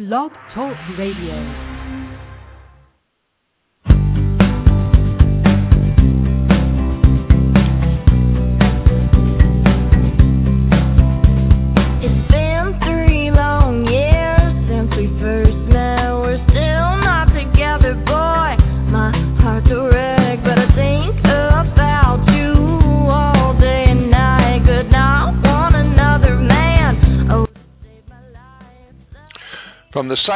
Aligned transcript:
Blog 0.00 0.32
Talk 0.54 0.78
Radio. 0.96 1.69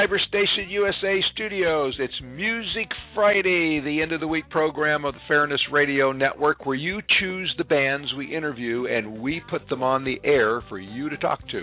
Cyberstation 0.04 0.68
USA 0.68 1.18
studios, 1.32 1.96
it's 1.98 2.12
Music 2.22 2.90
Friday, 3.14 3.80
the 3.82 4.02
end 4.02 4.12
of 4.12 4.20
the 4.20 4.28
week 4.28 4.50
program 4.50 5.06
of 5.06 5.14
the 5.14 5.20
Fairness 5.26 5.62
Radio 5.72 6.12
Network, 6.12 6.66
where 6.66 6.76
you 6.76 7.00
choose 7.20 7.54
the 7.56 7.64
bands 7.64 8.12
we 8.14 8.36
interview 8.36 8.84
and 8.86 9.22
we 9.22 9.40
put 9.48 9.66
them 9.68 9.82
on 9.82 10.04
the 10.04 10.20
air 10.22 10.60
for 10.68 10.78
you 10.78 11.08
to 11.08 11.16
talk 11.16 11.40
to. 11.48 11.62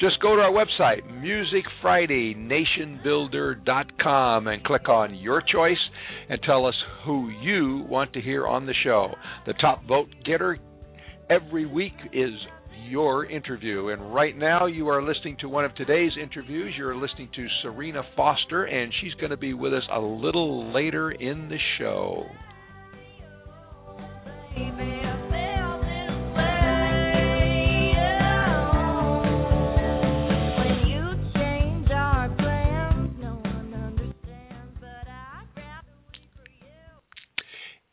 Just 0.00 0.20
go 0.20 0.36
to 0.36 0.42
our 0.42 0.52
website, 0.52 1.00
musicfridaynationbuilder.com, 1.82 4.46
and 4.48 4.64
click 4.64 4.88
on 4.90 5.14
your 5.14 5.40
choice 5.40 5.78
and 6.28 6.42
tell 6.42 6.66
us 6.66 6.74
who 7.06 7.30
you 7.40 7.86
want 7.88 8.12
to 8.12 8.20
hear 8.20 8.46
on 8.46 8.66
the 8.66 8.74
show. 8.84 9.14
The 9.46 9.54
top 9.54 9.86
vote 9.86 10.08
getter 10.26 10.58
every 11.30 11.64
week 11.64 11.94
is 12.12 12.32
your 12.86 13.26
interview. 13.26 13.88
And 13.88 14.14
right 14.14 14.36
now, 14.36 14.66
you 14.66 14.88
are 14.88 15.02
listening 15.02 15.36
to 15.40 15.48
one 15.48 15.64
of 15.64 15.74
today's 15.74 16.12
interviews. 16.20 16.74
You're 16.76 16.96
listening 16.96 17.28
to 17.34 17.46
Serena 17.62 18.02
Foster, 18.16 18.64
and 18.64 18.92
she's 19.00 19.14
going 19.14 19.30
to 19.30 19.36
be 19.36 19.54
with 19.54 19.74
us 19.74 19.82
a 19.92 20.00
little 20.00 20.72
later 20.72 21.10
in 21.10 21.48
the 21.48 21.58
show. 21.78 22.24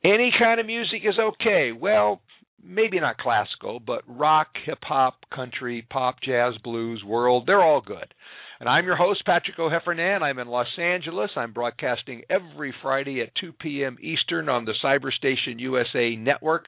Any 0.04 0.32
kind 0.38 0.60
of 0.60 0.68
music 0.68 1.02
is 1.04 1.16
okay. 1.20 1.72
Well, 1.72 2.22
maybe 2.66 3.00
not 3.00 3.18
classical, 3.18 3.80
but 3.80 4.04
rock, 4.08 4.48
hip 4.66 4.80
hop, 4.84 5.26
country, 5.34 5.86
pop, 5.90 6.16
jazz, 6.24 6.54
blues, 6.64 7.04
world, 7.06 7.44
they're 7.46 7.64
all 7.64 7.82
good. 7.82 8.14
And 8.60 8.70
I'm 8.70 8.86
your 8.86 8.96
host, 8.96 9.26
Patrick 9.26 9.60
O'Heffernan. 9.60 10.22
I'm 10.22 10.40
in 10.40 10.48
Los 10.48 10.68
Angeles. 10.80 11.30
I'm 11.36 11.52
broadcasting 11.52 12.22
every 12.30 12.74
Friday 12.82 13.22
at 13.22 13.36
2 13.42 13.52
p.m. 13.54 13.98
Eastern 14.02 14.48
on 14.48 14.66
the 14.66 14.74
Cyberstation 14.84 15.60
USA 15.60 16.16
network, 16.16 16.66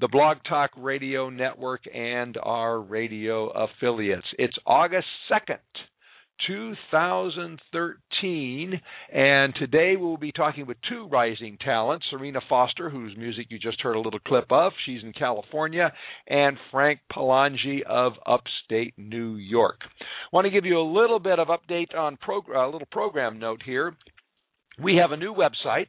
the 0.00 0.08
Blog 0.08 0.38
Talk 0.48 0.70
Radio 0.76 1.30
network, 1.30 1.80
and 1.92 2.36
our 2.42 2.78
radio 2.78 3.48
affiliates. 3.48 4.26
It's 4.38 4.56
August 4.66 5.06
2nd. 5.32 5.58
2013. 6.46 8.80
And 9.12 9.54
today 9.54 9.96
we'll 9.96 10.16
be 10.16 10.32
talking 10.32 10.66
with 10.66 10.78
two 10.88 11.06
rising 11.08 11.58
talents 11.58 12.06
Serena 12.10 12.40
Foster, 12.48 12.88
whose 12.90 13.16
music 13.16 13.46
you 13.50 13.58
just 13.58 13.80
heard 13.80 13.96
a 13.96 14.00
little 14.00 14.20
clip 14.20 14.46
of. 14.50 14.72
She's 14.86 15.02
in 15.02 15.12
California. 15.12 15.92
And 16.26 16.56
Frank 16.70 17.00
Pilangi 17.12 17.82
of 17.82 18.14
upstate 18.26 18.94
New 18.96 19.34
York. 19.36 19.80
want 20.32 20.46
to 20.46 20.50
give 20.50 20.64
you 20.64 20.78
a 20.78 20.82
little 20.82 21.18
bit 21.18 21.38
of 21.38 21.48
update 21.48 21.94
on 21.96 22.16
prog- 22.16 22.48
a 22.48 22.64
little 22.66 22.88
program 22.90 23.38
note 23.38 23.62
here. 23.64 23.94
We 24.82 24.96
have 24.96 25.12
a 25.12 25.16
new 25.16 25.34
website, 25.34 25.86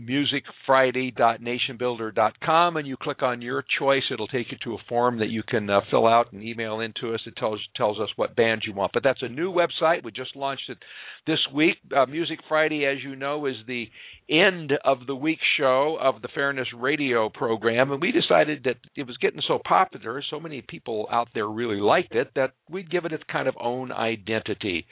musicfriday.nationbuilder.com 0.00 2.76
and 2.76 2.86
you 2.86 2.96
click 2.96 3.22
on 3.22 3.42
your 3.42 3.64
choice, 3.78 4.04
it'll 4.10 4.28
take 4.28 4.50
you 4.50 4.56
to 4.64 4.72
a 4.74 4.78
form 4.88 5.18
that 5.18 5.28
you 5.28 5.42
can 5.42 5.68
uh, 5.68 5.80
fill 5.90 6.06
out 6.06 6.32
and 6.32 6.42
email 6.42 6.80
into 6.80 7.12
us. 7.14 7.20
It 7.26 7.36
tells 7.36 7.60
tells 7.76 8.00
us 8.00 8.08
what 8.16 8.34
band 8.34 8.62
you 8.66 8.72
want. 8.72 8.92
But 8.92 9.02
that's 9.02 9.22
a 9.22 9.28
new 9.28 9.52
website. 9.52 10.02
We 10.04 10.12
just 10.12 10.36
launched 10.36 10.68
it 10.68 10.78
this 11.26 11.40
week. 11.54 11.76
Uh, 11.94 12.06
Music 12.06 12.38
Friday, 12.48 12.86
as 12.86 12.98
you 13.04 13.16
know, 13.16 13.44
is 13.46 13.56
the 13.66 13.88
end 14.30 14.72
of 14.84 15.06
the 15.06 15.16
week 15.16 15.40
show 15.58 15.98
of 16.00 16.22
the 16.22 16.28
Fairness 16.34 16.68
Radio 16.76 17.28
program, 17.28 17.90
and 17.90 18.00
we 18.00 18.12
decided 18.12 18.64
that 18.64 18.76
it 18.96 19.06
was 19.06 19.16
getting 19.18 19.42
so 19.46 19.58
popular, 19.66 20.22
so 20.30 20.38
many 20.38 20.62
people 20.62 21.08
out 21.10 21.28
there 21.34 21.48
really 21.48 21.80
liked 21.80 22.14
it, 22.14 22.30
that 22.36 22.52
we'd 22.70 22.90
give 22.90 23.04
it 23.04 23.12
its 23.12 23.24
kind 23.30 23.48
of 23.48 23.56
own 23.60 23.90
identity. 23.90 24.86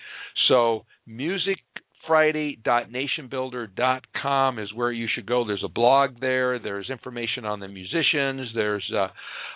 So, 0.48 0.84
music 1.06 1.58
friday.nationbuilder.com 2.08 4.58
is 4.58 4.74
where 4.74 4.90
you 4.90 5.06
should 5.14 5.26
go. 5.26 5.46
There's 5.46 5.62
a 5.64 5.68
blog 5.68 6.18
there. 6.20 6.58
There's 6.58 6.90
information 6.90 7.44
on 7.44 7.60
the 7.60 7.68
musicians. 7.68 8.48
There's 8.54 8.90
uh, 8.92 9.06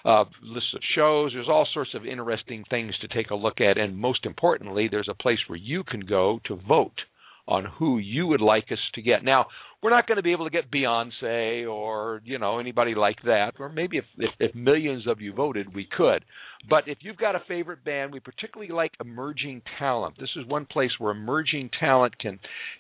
uh, 0.05 0.09
a, 0.09 0.13
a 0.13 0.27
list 0.43 0.67
of 0.75 0.81
shows. 0.95 1.33
There's 1.35 1.49
all 1.49 1.67
sorts 1.75 1.91
of 1.95 2.07
interesting 2.07 2.63
things 2.71 2.95
to 3.01 3.09
take 3.09 3.31
a 3.31 3.35
look 3.35 3.61
at. 3.61 3.79
And 3.79 3.97
most 3.97 4.25
importantly, 4.25 4.87
there's 4.91 5.09
a 5.11 5.15
place 5.15 5.39
where 5.49 5.59
you 5.59 5.83
can 5.83 6.01
go 6.01 6.39
to 6.45 6.61
vote 6.69 7.01
on 7.49 7.65
who 7.79 7.99
you 7.99 8.29
would 8.29 8.41
like 8.41 8.71
us 8.71 8.79
to 8.95 9.03
get. 9.03 9.25
Now, 9.25 9.47
we're 9.83 9.91
not 9.91 10.07
going 10.07 10.17
to 10.17 10.23
be 10.23 10.33
able 10.33 10.45
to 10.45 10.51
get 10.51 10.71
Beyonce 10.71 11.69
or 11.69 12.23
you 12.25 12.39
know 12.39 12.59
anybody 12.59 12.95
like 12.95 13.21
that, 13.25 13.55
or 13.59 13.69
maybe 13.69 13.99
if, 13.99 14.05
if 14.17 14.31
if 14.39 14.55
millions 14.55 15.07
of 15.09 15.21
you 15.21 15.33
voted, 15.33 15.75
we 15.75 15.89
could. 15.91 16.25
But 16.71 16.85
if 16.87 16.99
you've 17.01 17.17
got 17.17 17.35
a 17.35 17.43
favorite 17.49 17.85
band, 17.85 18.13
we 18.13 18.21
particularly 18.21 18.73
like 18.73 18.93
emerging 19.01 19.63
talent. 19.81 20.15
This 20.21 20.31
is 20.37 20.47
one 20.47 20.67
place 20.67 20.93
where 20.99 21.11
emerging 21.11 21.71
talent 21.81 22.17
can 22.19 22.39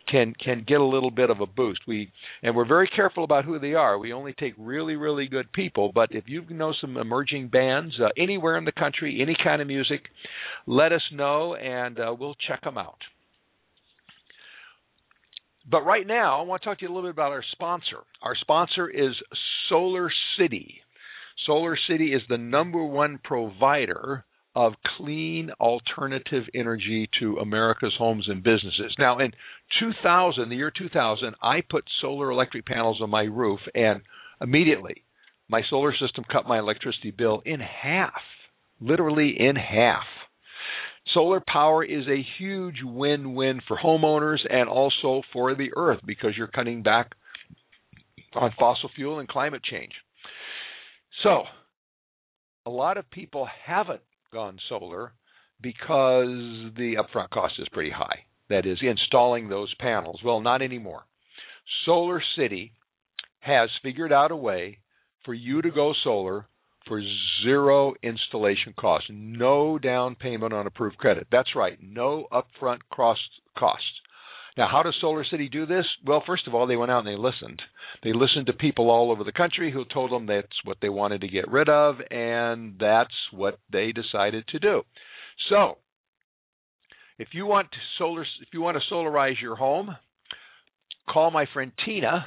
can 0.08 0.34
can 0.42 0.64
get 0.66 0.80
a 0.80 0.84
little 0.84 1.10
bit 1.10 1.30
of 1.30 1.40
a 1.40 1.46
boost. 1.46 1.80
We 1.88 2.12
and 2.42 2.54
we're 2.54 2.68
very 2.68 2.88
careful 2.88 3.24
about 3.24 3.44
who 3.44 3.58
they 3.58 3.74
are. 3.74 3.98
We 3.98 4.12
only 4.12 4.34
take 4.34 4.54
really 4.56 4.94
really 4.94 5.26
good 5.26 5.52
people. 5.52 5.90
But 5.92 6.10
if 6.12 6.24
you 6.28 6.44
know 6.50 6.72
some 6.80 6.96
emerging 6.96 7.48
bands 7.48 7.94
uh, 8.00 8.08
anywhere 8.16 8.56
in 8.56 8.64
the 8.64 8.72
country, 8.72 9.19
any 9.20 9.36
kind 9.42 9.60
of 9.60 9.66
music, 9.66 10.02
let 10.66 10.92
us 10.92 11.02
know 11.12 11.56
and 11.56 11.98
uh, 11.98 12.14
we'll 12.16 12.36
check 12.46 12.62
them 12.62 12.78
out. 12.78 12.98
But 15.70 15.82
right 15.82 16.06
now, 16.06 16.40
I 16.40 16.42
want 16.42 16.62
to 16.62 16.68
talk 16.68 16.78
to 16.78 16.84
you 16.84 16.92
a 16.92 16.94
little 16.94 17.08
bit 17.08 17.14
about 17.14 17.32
our 17.32 17.44
sponsor. 17.52 17.98
Our 18.22 18.34
sponsor 18.36 18.88
is 18.88 19.14
Solar 19.68 20.10
City. 20.38 20.80
Solar 21.46 21.76
City 21.88 22.12
is 22.12 22.22
the 22.28 22.38
number 22.38 22.84
one 22.84 23.20
provider 23.22 24.24
of 24.54 24.74
clean 24.96 25.50
alternative 25.60 26.44
energy 26.54 27.08
to 27.20 27.38
America's 27.38 27.94
homes 27.96 28.26
and 28.28 28.42
businesses. 28.42 28.94
Now, 28.98 29.18
in 29.18 29.32
2000, 29.80 30.48
the 30.48 30.56
year 30.56 30.72
2000, 30.76 31.34
I 31.42 31.62
put 31.68 31.84
solar 32.00 32.30
electric 32.30 32.66
panels 32.66 33.00
on 33.00 33.10
my 33.10 33.22
roof, 33.22 33.60
and 33.74 34.02
immediately 34.40 35.04
my 35.48 35.62
solar 35.70 35.92
system 35.92 36.24
cut 36.30 36.46
my 36.46 36.58
electricity 36.58 37.12
bill 37.12 37.42
in 37.46 37.60
half, 37.60 38.20
literally 38.80 39.34
in 39.38 39.56
half. 39.56 40.04
Solar 41.14 41.42
power 41.46 41.84
is 41.84 42.06
a 42.08 42.24
huge 42.38 42.76
win 42.82 43.34
win 43.34 43.60
for 43.68 43.76
homeowners 43.76 44.38
and 44.48 44.68
also 44.68 45.22
for 45.32 45.54
the 45.54 45.70
earth 45.76 46.00
because 46.06 46.30
you're 46.36 46.46
cutting 46.46 46.82
back 46.82 47.12
on 48.34 48.50
fossil 48.58 48.90
fuel 48.94 49.18
and 49.18 49.28
climate 49.28 49.62
change. 49.62 49.92
So, 51.22 51.42
a 52.64 52.70
lot 52.70 52.96
of 52.96 53.10
people 53.10 53.46
haven't 53.66 54.00
gone 54.32 54.58
solar 54.68 55.12
because 55.60 56.72
the 56.76 56.96
upfront 56.96 57.30
cost 57.30 57.54
is 57.58 57.68
pretty 57.72 57.90
high. 57.90 58.24
That 58.48 58.66
is, 58.66 58.78
installing 58.82 59.48
those 59.48 59.72
panels. 59.78 60.20
Well, 60.25 60.40
not 60.40 60.62
anymore. 60.62 61.04
Solar 61.87 62.22
City 62.37 62.72
has 63.40 63.70
figured 63.82 64.12
out 64.12 64.31
a 64.31 64.37
way 64.37 64.78
for 65.25 65.34
you 65.34 65.62
to 65.62 65.70
go 65.70 65.92
solar 66.04 66.46
for 66.87 67.02
zero 67.44 67.94
installation 68.02 68.75
cost, 68.79 69.05
no 69.11 69.79
down 69.79 70.14
payment 70.14 70.52
on 70.52 70.67
approved 70.67 70.99
credit. 70.99 71.26
That's 71.31 71.55
right, 71.56 71.79
no 71.82 72.26
upfront 72.32 72.79
cost 72.93 73.20
costs. 73.56 73.84
Now, 74.56 74.69
how 74.70 74.82
does 74.82 74.96
Solar 75.00 75.25
City 75.25 75.49
do 75.49 75.64
this? 75.64 75.87
Well, 76.05 76.23
first 76.26 76.46
of 76.46 76.55
all, 76.55 76.67
they 76.67 76.76
went 76.76 76.90
out 76.90 77.06
and 77.06 77.08
they 77.08 77.20
listened. 77.20 77.62
They 78.02 78.12
listened 78.12 78.46
to 78.46 78.52
people 78.52 78.90
all 78.90 79.11
over 79.11 79.25
the 79.25 79.32
country 79.32 79.73
who 79.73 79.84
told 79.87 80.11
them 80.11 80.26
that's 80.26 80.46
what 80.64 80.76
they 80.82 80.90
wanted 80.90 81.23
to 81.23 81.29
get 81.29 81.50
rid 81.50 81.69
of, 81.69 81.96
and 82.11 82.75
that's 82.79 83.14
what 83.32 83.58
they 83.73 83.93
decided 83.93 84.46
to 84.49 84.58
do. 84.58 84.82
So, 85.49 85.78
if 87.19 87.28
you 87.32 87.46
want 87.46 87.69
solar, 87.99 88.23
if 88.23 88.49
you 88.52 88.61
want 88.61 88.76
to 88.76 88.94
solarize 88.94 89.40
your 89.40 89.56
home, 89.56 89.96
call 91.08 91.31
my 91.31 91.46
friend 91.55 91.73
Tina. 91.85 92.26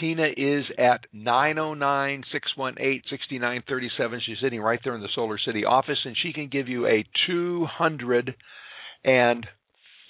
Tina 0.00 0.26
is 0.36 0.64
at 0.78 1.06
909 1.12 2.24
618 2.32 3.02
6937. 3.08 4.20
She's 4.24 4.36
sitting 4.42 4.60
right 4.60 4.80
there 4.84 4.94
in 4.94 5.00
the 5.00 5.08
Solar 5.14 5.38
City 5.38 5.64
office, 5.64 5.98
and 6.04 6.16
she 6.22 6.32
can 6.32 6.48
give 6.48 6.68
you 6.68 6.86
a 6.86 7.04
200 7.26 8.34
and 9.04 9.46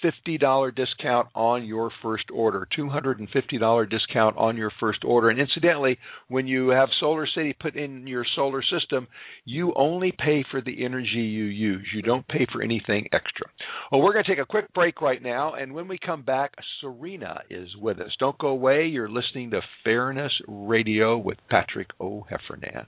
$250 0.03 0.75
discount 0.75 1.27
on 1.35 1.65
your 1.65 1.91
first 2.01 2.25
order. 2.33 2.67
$250 2.77 3.89
discount 3.89 4.37
on 4.37 4.57
your 4.57 4.71
first 4.79 4.99
order. 5.03 5.29
And 5.29 5.39
incidentally, 5.39 5.97
when 6.27 6.47
you 6.47 6.69
have 6.69 6.89
Solar 6.99 7.27
City 7.27 7.55
put 7.59 7.75
in 7.75 8.07
your 8.07 8.25
solar 8.35 8.61
system, 8.61 9.07
you 9.45 9.73
only 9.75 10.11
pay 10.11 10.43
for 10.49 10.61
the 10.61 10.85
energy 10.85 11.07
you 11.15 11.45
use. 11.45 11.87
You 11.93 12.01
don't 12.01 12.27
pay 12.27 12.45
for 12.51 12.61
anything 12.61 13.07
extra. 13.13 13.47
Well, 13.91 14.01
we're 14.01 14.13
going 14.13 14.25
to 14.25 14.31
take 14.31 14.41
a 14.41 14.45
quick 14.45 14.73
break 14.73 15.01
right 15.01 15.21
now, 15.21 15.53
and 15.55 15.73
when 15.73 15.87
we 15.87 15.97
come 16.03 16.23
back, 16.23 16.53
Serena 16.81 17.41
is 17.49 17.69
with 17.79 17.99
us. 17.99 18.11
Don't 18.19 18.37
go 18.37 18.49
away. 18.49 18.85
You're 18.85 19.09
listening 19.09 19.51
to 19.51 19.61
Fairness 19.83 20.33
Radio 20.47 21.17
with 21.17 21.37
Patrick 21.49 21.89
O'Heffernan. 21.99 22.85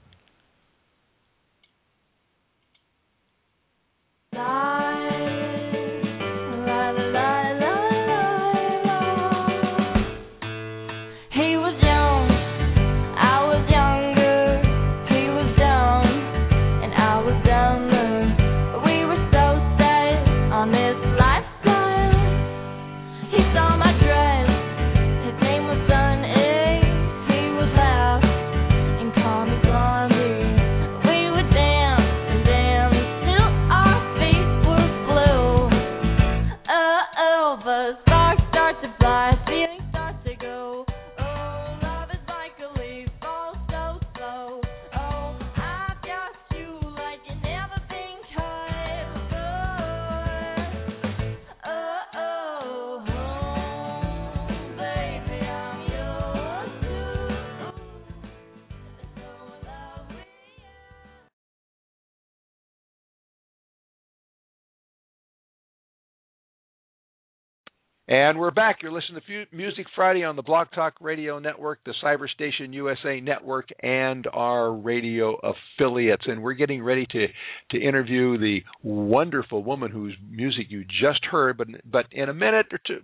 And 68.10 68.40
we're 68.40 68.50
back. 68.50 68.78
You're 68.82 68.90
listening 68.90 69.22
to 69.24 69.56
Music 69.56 69.86
Friday 69.94 70.24
on 70.24 70.34
the 70.34 70.42
Blog 70.42 70.66
Talk 70.74 70.94
Radio 71.00 71.38
Network, 71.38 71.78
the 71.86 71.94
Cyberstation 72.02 72.74
USA 72.74 73.20
Network, 73.20 73.68
and 73.84 74.26
our 74.32 74.72
radio 74.72 75.36
affiliates. 75.36 76.24
And 76.26 76.42
we're 76.42 76.54
getting 76.54 76.82
ready 76.82 77.06
to, 77.08 77.28
to 77.70 77.80
interview 77.80 78.36
the 78.36 78.62
wonderful 78.82 79.62
woman 79.62 79.92
whose 79.92 80.16
music 80.28 80.66
you 80.70 80.82
just 80.82 81.24
heard. 81.24 81.56
But 81.56 81.68
but 81.88 82.06
in 82.10 82.28
a 82.28 82.34
minute 82.34 82.66
or 82.72 82.80
two, 82.84 83.02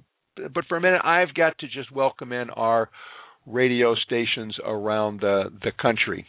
but 0.52 0.64
for 0.68 0.76
a 0.76 0.80
minute, 0.80 1.02
I've 1.04 1.34
got 1.34 1.56
to 1.58 1.68
just 1.68 1.92
welcome 1.92 2.32
in 2.32 2.50
our 2.50 2.90
radio 3.46 3.94
stations 3.94 4.56
around 4.64 5.20
the 5.20 5.52
the 5.62 5.70
country. 5.80 6.26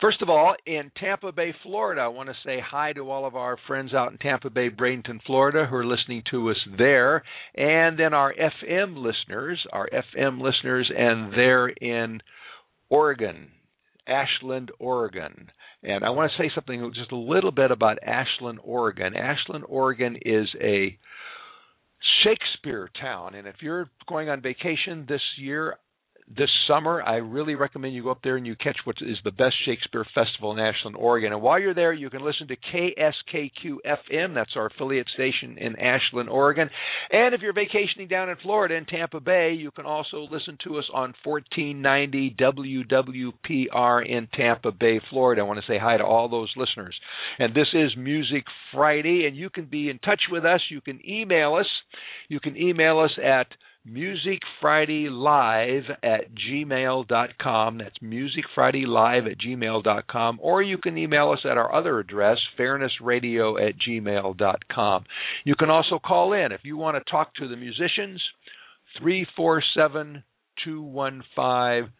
First 0.00 0.22
of 0.22 0.30
all, 0.30 0.54
in 0.64 0.90
Tampa 0.98 1.30
Bay, 1.30 1.52
Florida, 1.62 2.00
I 2.00 2.08
want 2.08 2.30
to 2.30 2.34
say 2.42 2.58
hi 2.58 2.94
to 2.94 3.10
all 3.10 3.26
of 3.26 3.36
our 3.36 3.58
friends 3.66 3.92
out 3.92 4.10
in 4.10 4.16
Tampa 4.16 4.48
Bay, 4.48 4.70
Bradenton, 4.70 5.20
Florida, 5.26 5.66
who 5.68 5.76
are 5.76 5.84
listening 5.84 6.22
to 6.30 6.50
us 6.50 6.56
there. 6.78 7.22
And 7.54 7.98
then 7.98 8.14
our 8.14 8.32
FM 8.32 8.96
listeners, 8.96 9.60
our 9.70 9.90
FM 9.92 10.40
listeners, 10.40 10.90
and 10.96 11.34
they're 11.34 11.68
in 11.68 12.22
Oregon, 12.88 13.48
Ashland, 14.08 14.70
Oregon. 14.78 15.50
And 15.82 16.02
I 16.02 16.10
want 16.10 16.32
to 16.34 16.42
say 16.42 16.50
something 16.54 16.92
just 16.94 17.12
a 17.12 17.16
little 17.16 17.52
bit 17.52 17.70
about 17.70 17.98
Ashland, 18.02 18.58
Oregon. 18.62 19.14
Ashland, 19.14 19.64
Oregon 19.68 20.16
is 20.24 20.48
a 20.62 20.96
Shakespeare 22.24 22.88
town. 22.98 23.34
And 23.34 23.46
if 23.46 23.56
you're 23.60 23.90
going 24.08 24.30
on 24.30 24.40
vacation 24.40 25.04
this 25.06 25.20
year, 25.38 25.76
this 26.36 26.50
summer, 26.68 27.02
I 27.02 27.16
really 27.16 27.56
recommend 27.56 27.94
you 27.94 28.04
go 28.04 28.10
up 28.10 28.20
there 28.22 28.36
and 28.36 28.46
you 28.46 28.54
catch 28.54 28.76
what 28.84 28.96
is 29.00 29.16
the 29.24 29.32
best 29.32 29.54
Shakespeare 29.64 30.06
festival 30.14 30.52
in 30.52 30.60
Ashland, 30.60 30.96
Oregon. 30.96 31.32
And 31.32 31.42
while 31.42 31.60
you're 31.60 31.74
there, 31.74 31.92
you 31.92 32.08
can 32.08 32.24
listen 32.24 32.46
to 32.48 32.56
KSKQ 32.56 33.78
FM. 33.84 34.34
That's 34.34 34.52
our 34.54 34.66
affiliate 34.66 35.08
station 35.12 35.58
in 35.58 35.76
Ashland, 35.76 36.28
Oregon. 36.28 36.70
And 37.10 37.34
if 37.34 37.40
you're 37.40 37.52
vacationing 37.52 38.06
down 38.06 38.30
in 38.30 38.36
Florida 38.36 38.76
in 38.76 38.86
Tampa 38.86 39.18
Bay, 39.18 39.54
you 39.58 39.72
can 39.72 39.86
also 39.86 40.28
listen 40.30 40.56
to 40.64 40.78
us 40.78 40.84
on 40.94 41.14
1490 41.24 42.36
WWPR 42.38 44.08
in 44.08 44.28
Tampa 44.32 44.70
Bay, 44.70 45.00
Florida. 45.10 45.42
I 45.42 45.44
want 45.44 45.58
to 45.58 45.72
say 45.72 45.78
hi 45.80 45.96
to 45.96 46.04
all 46.04 46.28
those 46.28 46.52
listeners. 46.56 46.96
And 47.40 47.52
this 47.54 47.68
is 47.74 47.96
Music 47.96 48.44
Friday, 48.72 49.26
and 49.26 49.36
you 49.36 49.50
can 49.50 49.64
be 49.64 49.90
in 49.90 49.98
touch 49.98 50.22
with 50.30 50.44
us. 50.44 50.60
You 50.70 50.80
can 50.80 51.00
email 51.04 51.54
us. 51.54 51.66
You 52.28 52.38
can 52.38 52.56
email 52.56 53.00
us 53.00 53.18
at 53.18 53.48
musicfridaylive 53.88 55.84
at 56.02 56.34
gmail.com. 56.34 57.78
That's 57.78 57.98
musicfridaylive 57.98 59.30
at 59.30 59.38
gmail.com. 59.38 60.38
Or 60.42 60.62
you 60.62 60.78
can 60.78 60.98
email 60.98 61.30
us 61.30 61.40
at 61.44 61.56
our 61.56 61.74
other 61.74 61.98
address, 61.98 62.38
fairnessradio 62.58 63.60
at 63.68 63.74
gmail.com. 63.78 65.04
You 65.44 65.54
can 65.56 65.70
also 65.70 65.98
call 65.98 66.32
in 66.32 66.52
if 66.52 66.60
you 66.64 66.76
want 66.76 66.96
to 66.96 67.10
talk 67.10 67.34
to 67.36 67.48
the 67.48 67.56
musicians, 67.56 68.22
347 68.98 70.24
215 70.64 71.92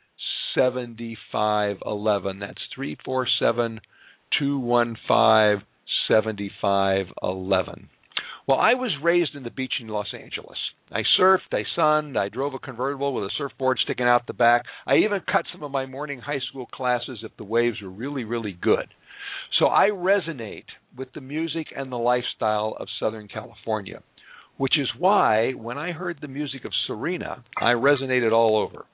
7511. 0.55 2.38
That's 2.41 2.61
347 2.75 3.81
215 4.38 5.67
7511. 6.09 7.88
Well, 8.50 8.58
I 8.58 8.75
was 8.75 8.91
raised 9.00 9.37
in 9.37 9.44
the 9.44 9.50
beach 9.50 9.75
in 9.81 9.87
Los 9.87 10.12
Angeles. 10.12 10.58
I 10.91 11.02
surfed, 11.17 11.52
I 11.52 11.62
sunned, 11.76 12.19
I 12.19 12.29
drove 12.29 12.52
a 12.52 12.58
convertible 12.58 13.14
with 13.14 13.23
a 13.23 13.31
surfboard 13.38 13.79
sticking 13.79 14.08
out 14.08 14.26
the 14.26 14.32
back. 14.32 14.64
I 14.88 14.97
even 14.97 15.20
cut 15.32 15.44
some 15.52 15.62
of 15.62 15.70
my 15.70 15.87
morning 15.87 16.19
high 16.19 16.41
school 16.50 16.67
classes 16.67 17.20
if 17.23 17.31
the 17.37 17.44
waves 17.44 17.81
were 17.81 17.91
really, 17.91 18.25
really 18.25 18.58
good. 18.61 18.88
So 19.61 19.67
I 19.67 19.91
resonate 19.91 20.64
with 20.99 21.12
the 21.12 21.20
music 21.20 21.69
and 21.76 21.93
the 21.93 21.97
lifestyle 21.97 22.76
of 22.81 22.88
Southern 22.99 23.29
California, 23.29 24.02
which 24.56 24.76
is 24.81 24.88
why 24.99 25.53
when 25.53 25.79
I 25.79 25.93
heard 25.93 26.19
the 26.20 26.26
music 26.26 26.64
of 26.64 26.73
Serena, 26.89 27.44
I 27.56 27.75
resonated 27.75 28.32
all 28.32 28.58
over. 28.58 28.84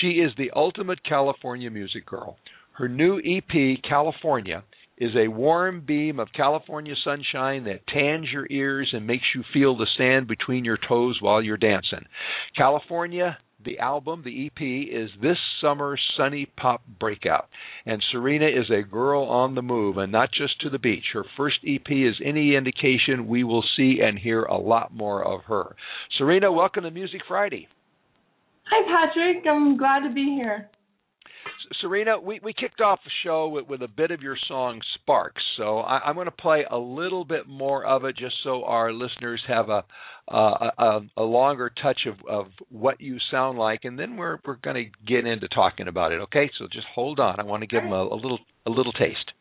She 0.00 0.12
is 0.12 0.30
the 0.38 0.50
ultimate 0.56 1.04
California 1.04 1.70
music 1.70 2.06
girl. 2.06 2.38
Her 2.72 2.88
new 2.88 3.18
EP, 3.18 3.82
California, 3.86 4.64
is 4.98 5.10
a 5.16 5.28
warm 5.28 5.82
beam 5.84 6.20
of 6.20 6.28
California 6.36 6.94
sunshine 7.04 7.64
that 7.64 7.86
tans 7.86 8.28
your 8.32 8.46
ears 8.50 8.90
and 8.92 9.06
makes 9.06 9.24
you 9.34 9.42
feel 9.52 9.76
the 9.76 9.88
sand 9.98 10.28
between 10.28 10.64
your 10.64 10.78
toes 10.88 11.18
while 11.20 11.42
you're 11.42 11.56
dancing. 11.56 12.04
California, 12.56 13.38
the 13.64 13.78
album, 13.78 14.22
the 14.24 14.46
EP, 14.46 14.60
is 14.60 15.10
this 15.20 15.38
summer's 15.60 16.00
sunny 16.16 16.46
pop 16.56 16.82
breakout. 17.00 17.48
And 17.86 18.02
Serena 18.12 18.46
is 18.46 18.70
a 18.70 18.88
girl 18.88 19.24
on 19.24 19.54
the 19.54 19.62
move 19.62 19.96
and 19.96 20.12
not 20.12 20.30
just 20.32 20.60
to 20.60 20.70
the 20.70 20.78
beach. 20.78 21.04
Her 21.12 21.24
first 21.36 21.56
EP 21.66 21.90
is 21.90 22.20
any 22.24 22.54
indication 22.54 23.26
we 23.26 23.42
will 23.42 23.64
see 23.76 23.98
and 24.02 24.18
hear 24.18 24.42
a 24.42 24.58
lot 24.58 24.94
more 24.94 25.24
of 25.24 25.44
her. 25.44 25.74
Serena, 26.18 26.52
welcome 26.52 26.84
to 26.84 26.90
Music 26.90 27.22
Friday. 27.26 27.68
Hi, 28.70 28.82
Patrick. 28.86 29.44
I'm 29.46 29.76
glad 29.76 30.06
to 30.08 30.14
be 30.14 30.36
here. 30.40 30.70
Serena, 31.80 32.18
we, 32.20 32.40
we 32.42 32.52
kicked 32.52 32.80
off 32.80 33.00
the 33.04 33.10
show 33.24 33.48
with, 33.48 33.66
with 33.68 33.82
a 33.82 33.88
bit 33.88 34.10
of 34.10 34.20
your 34.20 34.36
song 34.48 34.80
Sparks. 34.94 35.42
So 35.56 35.78
I, 35.78 36.08
am 36.08 36.14
going 36.14 36.26
to 36.26 36.30
play 36.30 36.64
a 36.70 36.78
little 36.78 37.24
bit 37.24 37.46
more 37.46 37.84
of 37.84 38.04
it 38.04 38.16
just 38.16 38.34
so 38.42 38.64
our 38.64 38.92
listeners 38.92 39.42
have 39.48 39.68
a 39.68 39.84
uh, 40.26 40.70
a, 40.78 41.00
a 41.18 41.22
longer 41.22 41.70
touch 41.82 42.06
of, 42.06 42.14
of 42.26 42.46
what 42.70 42.98
you 42.98 43.18
sound 43.30 43.58
like, 43.58 43.80
and 43.84 43.98
then 43.98 44.16
we're 44.16 44.38
we're 44.46 44.56
going 44.56 44.76
to 44.76 44.90
get 45.06 45.26
into 45.26 45.48
talking 45.48 45.86
about 45.86 46.12
it. 46.12 46.20
Okay, 46.22 46.50
so 46.58 46.66
just 46.72 46.86
hold 46.94 47.20
on. 47.20 47.38
I 47.38 47.42
want 47.42 47.60
to 47.60 47.66
give 47.66 47.82
them 47.82 47.92
a, 47.92 48.02
a 48.02 48.16
little 48.16 48.38
a 48.64 48.70
little 48.70 48.92
taste. 48.92 49.32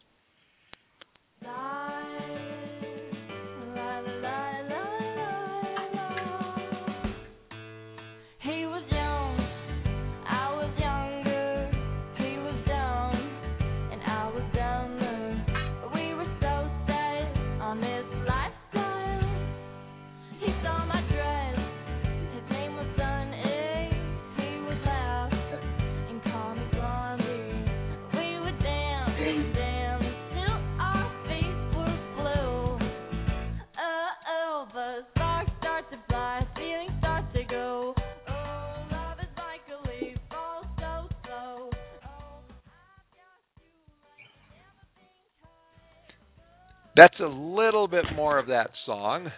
That's 46.95 47.19
a 47.19 47.27
little 47.27 47.88
bit 47.88 48.05
more 48.15 48.38
of 48.38 48.47
that 48.47 48.69
song. 48.85 49.31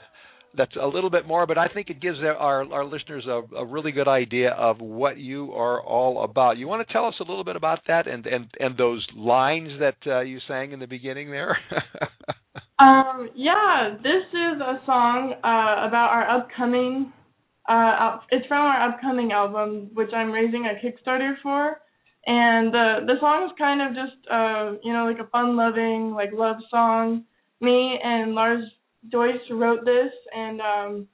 That's 0.57 0.75
a 0.81 0.87
little 0.87 1.09
bit 1.09 1.27
more, 1.27 1.45
but 1.45 1.57
I 1.57 1.67
think 1.67 1.89
it 1.89 2.01
gives 2.01 2.17
our 2.19 2.71
our 2.71 2.85
listeners 2.85 3.25
a, 3.27 3.41
a 3.55 3.65
really 3.65 3.91
good 3.91 4.07
idea 4.07 4.51
of 4.51 4.79
what 4.79 5.17
you 5.17 5.51
are 5.53 5.81
all 5.81 6.23
about. 6.23 6.57
You 6.57 6.67
want 6.67 6.85
to 6.87 6.93
tell 6.93 7.05
us 7.05 7.15
a 7.19 7.23
little 7.23 7.43
bit 7.43 7.55
about 7.55 7.79
that 7.87 8.07
and 8.07 8.25
and 8.25 8.47
and 8.59 8.77
those 8.77 9.05
lines 9.15 9.71
that 9.79 9.95
uh, 10.07 10.21
you 10.21 10.39
sang 10.47 10.71
in 10.71 10.79
the 10.79 10.87
beginning 10.87 11.29
there. 11.29 11.57
um, 12.79 13.29
yeah, 13.35 13.95
this 13.97 14.27
is 14.31 14.61
a 14.61 14.79
song 14.85 15.33
uh, 15.43 15.87
about 15.87 16.09
our 16.11 16.37
upcoming. 16.37 17.11
Uh, 17.67 18.19
it's 18.31 18.45
from 18.47 18.61
our 18.61 18.89
upcoming 18.89 19.31
album, 19.31 19.89
which 19.93 20.11
I'm 20.15 20.31
raising 20.31 20.67
a 20.67 20.85
Kickstarter 20.85 21.33
for, 21.43 21.81
and 22.25 22.73
the 22.73 22.99
the 23.07 23.15
song 23.19 23.45
is 23.45 23.51
kind 23.57 23.81
of 23.81 23.89
just 23.89 24.31
uh, 24.31 24.79
you 24.83 24.93
know 24.93 25.05
like 25.05 25.19
a 25.19 25.29
fun-loving 25.29 26.13
like 26.13 26.29
love 26.33 26.57
song. 26.69 27.25
Me 27.65 27.99
and 28.03 28.33
Lars 28.35 28.63
Joyce 29.11 29.41
wrote 29.51 29.83
this, 29.85 30.11
and 30.33 30.61
um, 30.61 31.07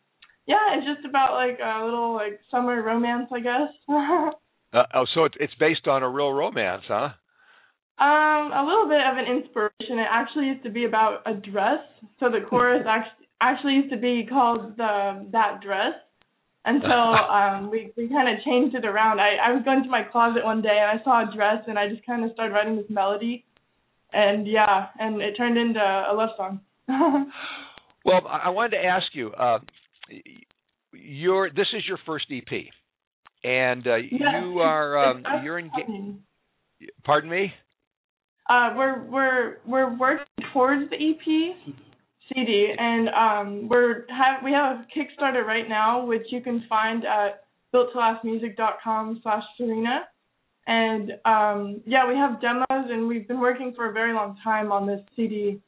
yeah, 0.45 0.75
it's 0.75 0.85
just 0.85 1.07
about 1.07 1.33
like 1.33 1.59
a 1.63 1.85
little 1.85 2.13
like 2.13 2.39
summer 2.51 2.81
romance, 2.81 3.29
I 3.33 3.39
guess. 3.39 3.71
uh, 3.89 4.83
oh, 4.93 5.05
so 5.13 5.25
it's 5.39 5.53
based 5.59 5.87
on 5.87 6.03
a 6.03 6.09
real 6.09 6.31
romance, 6.31 6.83
huh? 6.87 7.09
Um, 8.01 8.51
a 8.51 8.65
little 8.65 8.87
bit 8.89 9.01
of 9.05 9.17
an 9.17 9.29
inspiration. 9.29 9.99
It 9.99 10.07
actually 10.09 10.45
used 10.47 10.63
to 10.63 10.71
be 10.71 10.85
about 10.85 11.21
a 11.27 11.35
dress. 11.35 11.85
So 12.19 12.29
the 12.29 12.41
chorus 12.49 12.83
actually 12.87 13.27
actually 13.41 13.73
used 13.73 13.91
to 13.91 13.97
be 13.97 14.25
called 14.27 14.77
the 14.77 15.27
that 15.31 15.61
dress. 15.61 15.93
And 16.65 16.81
so 16.81 16.89
um 17.37 17.69
we 17.69 17.91
we 17.97 18.07
kind 18.09 18.29
of 18.29 18.43
changed 18.43 18.75
it 18.75 18.85
around. 18.85 19.19
I 19.19 19.37
I 19.37 19.51
was 19.51 19.63
going 19.63 19.83
to 19.83 19.89
my 19.89 20.03
closet 20.03 20.43
one 20.43 20.61
day 20.61 20.77
and 20.81 20.99
I 20.99 21.03
saw 21.03 21.29
a 21.29 21.35
dress 21.35 21.63
and 21.67 21.77
I 21.77 21.89
just 21.89 22.05
kind 22.05 22.23
of 22.23 22.31
started 22.33 22.53
writing 22.53 22.75
this 22.75 22.89
melody. 22.89 23.45
And 24.13 24.47
yeah, 24.47 24.87
and 24.99 25.21
it 25.21 25.35
turned 25.35 25.57
into 25.57 25.79
a 25.79 26.13
love 26.13 26.29
song. 26.37 26.59
Well, 28.03 28.21
I 28.27 28.49
wanted 28.49 28.77
to 28.77 28.83
ask 28.83 29.05
you. 29.13 29.31
Uh, 29.31 29.59
your 30.93 31.49
this 31.49 31.67
is 31.77 31.83
your 31.87 31.99
first 32.05 32.25
EP, 32.31 32.65
and 33.43 33.85
uh, 33.85 33.95
yes, 33.95 34.11
you 34.41 34.59
are 34.59 34.97
um, 34.97 35.23
you're 35.43 35.59
in. 35.59 35.69
Pardon 37.05 37.29
me. 37.29 37.53
Uh, 38.49 38.73
we're 38.75 39.03
we're 39.03 39.57
we're 39.67 39.97
working 39.97 40.25
towards 40.51 40.89
the 40.89 40.95
EP 40.95 41.55
CD, 42.27 42.73
and 42.77 43.09
um, 43.09 43.69
we're 43.69 44.05
have 44.09 44.43
we 44.43 44.51
have 44.51 44.77
a 44.77 44.85
Kickstarter 44.97 45.45
right 45.45 45.69
now, 45.69 46.05
which 46.05 46.25
you 46.31 46.41
can 46.41 46.63
find 46.67 47.03
at 47.05 47.43
builttolastmusic.com 47.73 49.19
slash 49.23 49.43
Serena. 49.57 50.01
And 50.67 51.11
um, 51.25 51.81
yeah, 51.85 52.07
we 52.07 52.15
have 52.15 52.39
demos, 52.39 52.65
and 52.69 53.07
we've 53.07 53.27
been 53.27 53.39
working 53.39 53.73
for 53.75 53.89
a 53.89 53.93
very 53.93 54.13
long 54.13 54.37
time 54.43 54.71
on 54.71 54.85
this 54.85 55.01
CD, 55.15 55.59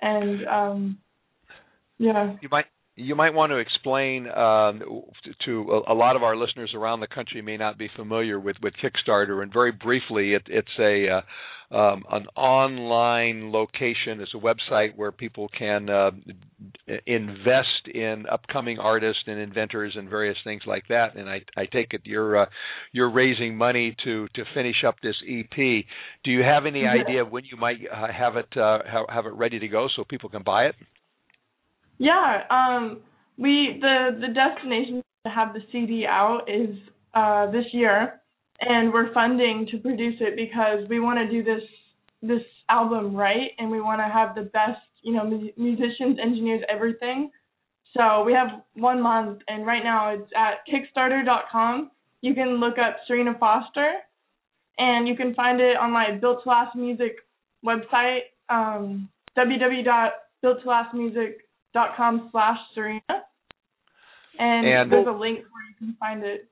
and 0.00 0.46
um, 0.46 0.98
yeah. 1.98 2.36
You 2.40 2.48
might 2.50 2.66
you 2.96 3.14
might 3.14 3.34
want 3.34 3.50
to 3.50 3.56
explain 3.56 4.26
um, 4.28 4.80
to 5.44 5.82
a, 5.86 5.92
lot 5.92 6.16
of 6.16 6.22
our 6.22 6.34
listeners 6.34 6.72
around 6.74 7.00
the 7.00 7.06
country 7.06 7.42
may 7.42 7.58
not 7.58 7.76
be 7.76 7.90
familiar 7.94 8.40
with, 8.40 8.56
with 8.62 8.72
Kickstarter, 8.82 9.42
and 9.42 9.52
very 9.52 9.70
briefly, 9.70 10.32
it, 10.32 10.42
it's 10.46 10.68
a 10.80 11.18
uh, 11.18 11.20
um, 11.70 12.04
an 12.10 12.26
online 12.36 13.50
location. 13.50 14.20
It's 14.20 14.34
a 14.34 14.38
website 14.38 14.96
where 14.96 15.12
people 15.12 15.48
can 15.56 15.90
uh, 15.90 16.10
invest 17.06 17.88
in 17.92 18.24
upcoming 18.30 18.78
artists 18.78 19.22
and 19.26 19.38
inventors 19.38 19.94
and 19.96 20.08
various 20.08 20.36
things 20.44 20.62
like 20.66 20.84
that. 20.88 21.16
And 21.16 21.28
I, 21.28 21.42
I 21.56 21.66
take 21.66 21.92
it 21.92 22.02
you're 22.04 22.42
uh, 22.42 22.46
you're 22.92 23.10
raising 23.10 23.56
money 23.56 23.96
to 24.04 24.28
to 24.34 24.44
finish 24.54 24.84
up 24.86 24.96
this 25.02 25.16
EP. 25.28 25.56
Do 26.24 26.30
you 26.30 26.42
have 26.42 26.66
any 26.66 26.84
idea 26.86 27.24
when 27.24 27.44
you 27.44 27.56
might 27.56 27.78
uh, 27.92 28.06
have 28.12 28.36
it 28.36 28.56
uh, 28.56 28.78
have 29.08 29.26
it 29.26 29.32
ready 29.32 29.58
to 29.58 29.68
go 29.68 29.88
so 29.94 30.04
people 30.04 30.30
can 30.30 30.42
buy 30.42 30.66
it? 30.66 30.74
Yeah, 31.98 32.42
um, 32.50 33.00
we 33.36 33.78
the 33.80 34.18
the 34.20 34.32
destination 34.32 35.02
to 35.24 35.32
have 35.32 35.52
the 35.52 35.60
CD 35.72 36.06
out 36.08 36.42
is 36.48 36.76
uh, 37.14 37.50
this 37.50 37.64
year, 37.72 38.20
and 38.60 38.92
we're 38.92 39.12
funding 39.12 39.66
to 39.70 39.78
produce 39.78 40.16
it 40.20 40.36
because 40.36 40.88
we 40.88 41.00
want 41.00 41.18
to 41.18 41.28
do 41.30 41.42
this 41.42 41.62
this 42.22 42.42
album 42.68 43.14
right, 43.14 43.50
and 43.58 43.70
we 43.70 43.80
want 43.80 44.00
to 44.00 44.08
have 44.08 44.34
the 44.34 44.42
best, 44.42 44.80
you 45.02 45.12
know, 45.12 45.24
mu- 45.24 45.52
musicians, 45.56 46.18
engineers, 46.20 46.62
everything. 46.68 47.30
So 47.96 48.24
we 48.24 48.32
have 48.32 48.48
one 48.74 49.00
month, 49.00 49.42
and 49.48 49.64
right 49.66 49.84
now 49.84 50.12
it's 50.14 50.30
at 50.36 50.66
Kickstarter.com. 50.66 51.90
You 52.22 52.34
can 52.34 52.56
look 52.56 52.78
up 52.78 52.96
Serena 53.06 53.36
Foster, 53.38 53.92
and 54.78 55.06
you 55.06 55.14
can 55.16 55.34
find 55.34 55.60
it 55.60 55.76
on 55.76 55.92
my 55.92 56.12
Built 56.20 56.42
to 56.42 56.48
Last 56.48 56.74
Music 56.74 57.18
website, 57.64 58.22
um, 58.48 59.08
www.builttolastmusic.com 59.36 62.28
slash 62.32 62.58
serena 62.74 63.02
And, 64.38 64.66
and 64.66 64.92
there's 64.92 65.06
a 65.06 65.10
link 65.10 65.38
where 65.38 65.64
you 65.68 65.74
can 65.78 65.96
find 65.98 66.22
it. 66.24 66.48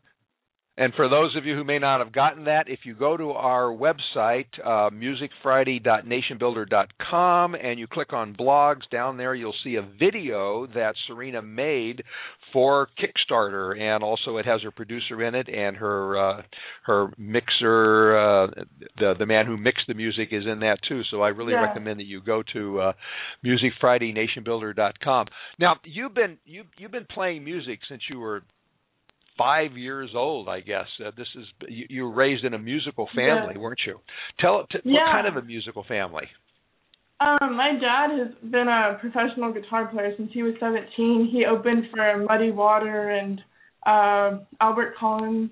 And 0.76 0.92
for 0.94 1.08
those 1.08 1.36
of 1.36 1.44
you 1.44 1.54
who 1.54 1.62
may 1.62 1.78
not 1.78 2.00
have 2.00 2.12
gotten 2.12 2.46
that, 2.46 2.68
if 2.68 2.80
you 2.84 2.96
go 2.96 3.16
to 3.16 3.30
our 3.30 3.66
website, 3.66 4.48
uh, 4.64 4.90
musicfriday.nationbuilder.com, 4.90 7.54
and 7.54 7.78
you 7.78 7.86
click 7.86 8.12
on 8.12 8.34
blogs, 8.34 8.80
down 8.90 9.16
there 9.16 9.36
you'll 9.36 9.54
see 9.62 9.76
a 9.76 9.82
video 9.82 10.66
that 10.66 10.96
Serena 11.06 11.42
made 11.42 12.02
for 12.52 12.88
Kickstarter, 12.98 13.78
and 13.78 14.02
also 14.02 14.38
it 14.38 14.46
has 14.46 14.62
her 14.62 14.72
producer 14.72 15.22
in 15.22 15.36
it, 15.36 15.48
and 15.48 15.76
her 15.76 16.18
uh, 16.18 16.42
her 16.86 17.12
mixer, 17.18 18.16
uh, 18.16 18.48
the 18.98 19.14
the 19.18 19.26
man 19.26 19.46
who 19.46 19.56
mixed 19.56 19.86
the 19.86 19.94
music 19.94 20.30
is 20.32 20.44
in 20.44 20.58
that 20.60 20.78
too. 20.88 21.02
So 21.10 21.22
I 21.22 21.28
really 21.28 21.52
yeah. 21.52 21.62
recommend 21.62 22.00
that 22.00 22.06
you 22.06 22.20
go 22.20 22.42
to 22.52 22.80
uh, 22.80 22.92
musicfridaynationbuilder.com. 23.44 25.28
Now 25.58 25.76
you've 25.84 26.14
been 26.14 26.38
you 26.44 26.64
you've 26.78 26.92
been 26.92 27.06
playing 27.12 27.44
music 27.44 27.80
since 27.88 28.02
you 28.10 28.18
were 28.18 28.42
five 29.36 29.76
years 29.76 30.10
old, 30.14 30.48
I 30.48 30.60
guess. 30.60 30.86
Uh, 31.04 31.10
this 31.16 31.26
is 31.36 31.44
you, 31.68 31.86
you, 31.88 32.02
were 32.04 32.14
raised 32.14 32.44
in 32.44 32.54
a 32.54 32.58
musical 32.58 33.08
family, 33.14 33.54
yeah. 33.54 33.60
weren't 33.60 33.80
you? 33.86 34.00
Tell 34.40 34.66
t- 34.70 34.78
yeah. 34.84 34.92
what 34.92 35.12
kind 35.12 35.26
of 35.26 35.42
a 35.42 35.46
musical 35.46 35.84
family? 35.86 36.24
Um, 37.20 37.56
my 37.56 37.72
dad 37.80 38.18
has 38.18 38.50
been 38.50 38.68
a 38.68 38.98
professional 39.00 39.52
guitar 39.52 39.86
player 39.86 40.12
since 40.16 40.30
he 40.32 40.42
was 40.42 40.54
17. 40.60 41.30
He 41.32 41.44
opened 41.46 41.84
for 41.94 42.24
Muddy 42.28 42.50
Water 42.50 43.10
and 43.10 43.40
uh, 43.86 44.44
Albert 44.60 44.94
Collins. 44.98 45.50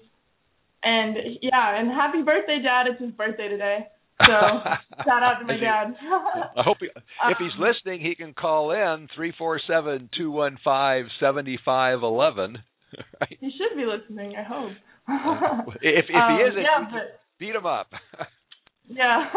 And 0.85 1.17
yeah, 1.41 1.79
and 1.79 1.89
happy 1.89 2.23
birthday, 2.23 2.61
Dad! 2.61 2.87
It's 2.91 3.01
his 3.01 3.12
birthday 3.12 3.49
today. 3.49 3.87
So 4.21 4.27
shout 5.05 5.23
out 5.23 5.39
to 5.41 5.47
my 5.47 5.57
dad. 5.57 5.95
I 6.57 6.62
hope 6.62 6.79
he, 6.81 6.87
if 6.87 7.39
he's 7.39 7.53
um, 7.57 7.65
listening, 7.65 8.01
he 8.01 8.15
can 8.15 8.35
call 8.35 8.73
in 8.73 9.09
three 9.15 9.33
four 9.39 9.61
seven 9.69 10.11
two 10.17 10.31
one 10.31 10.59
five 10.65 11.05
seventy 11.21 11.59
five 11.65 12.03
eleven. 12.03 12.59
right? 13.21 13.39
He 13.41 13.51
should 13.51 13.77
be 13.77 13.85
listening. 13.85 14.35
I 14.37 14.43
hope. 14.43 14.73
if 15.83 16.05
if 16.09 16.15
um, 16.15 16.37
he 16.37 16.43
isn't, 16.45 16.63
yeah, 16.63 16.89
but, 16.91 17.21
beat 17.39 17.55
him 17.55 17.67
up. 17.67 17.91
yeah, 18.89 19.31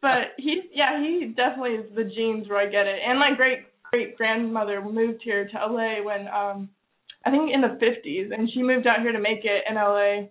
but 0.00 0.34
he 0.38 0.62
yeah 0.74 1.00
he 1.00 1.34
definitely 1.36 1.76
is 1.76 1.94
the 1.94 2.04
genes 2.04 2.48
where 2.48 2.58
I 2.58 2.66
get 2.66 2.86
it. 2.86 3.00
And 3.06 3.18
my 3.18 3.30
great 3.36 3.60
great 3.82 4.16
grandmother 4.16 4.80
moved 4.82 5.22
here 5.22 5.48
to 5.48 5.66
LA 5.66 6.02
when 6.02 6.28
um 6.28 6.68
I 7.24 7.30
think 7.30 7.50
in 7.52 7.60
the 7.60 7.76
50s, 7.84 8.32
and 8.32 8.48
she 8.52 8.62
moved 8.62 8.86
out 8.86 9.00
here 9.00 9.10
to 9.10 9.20
make 9.20 9.44
it 9.44 9.64
in 9.68 9.74
LA. 9.74 10.28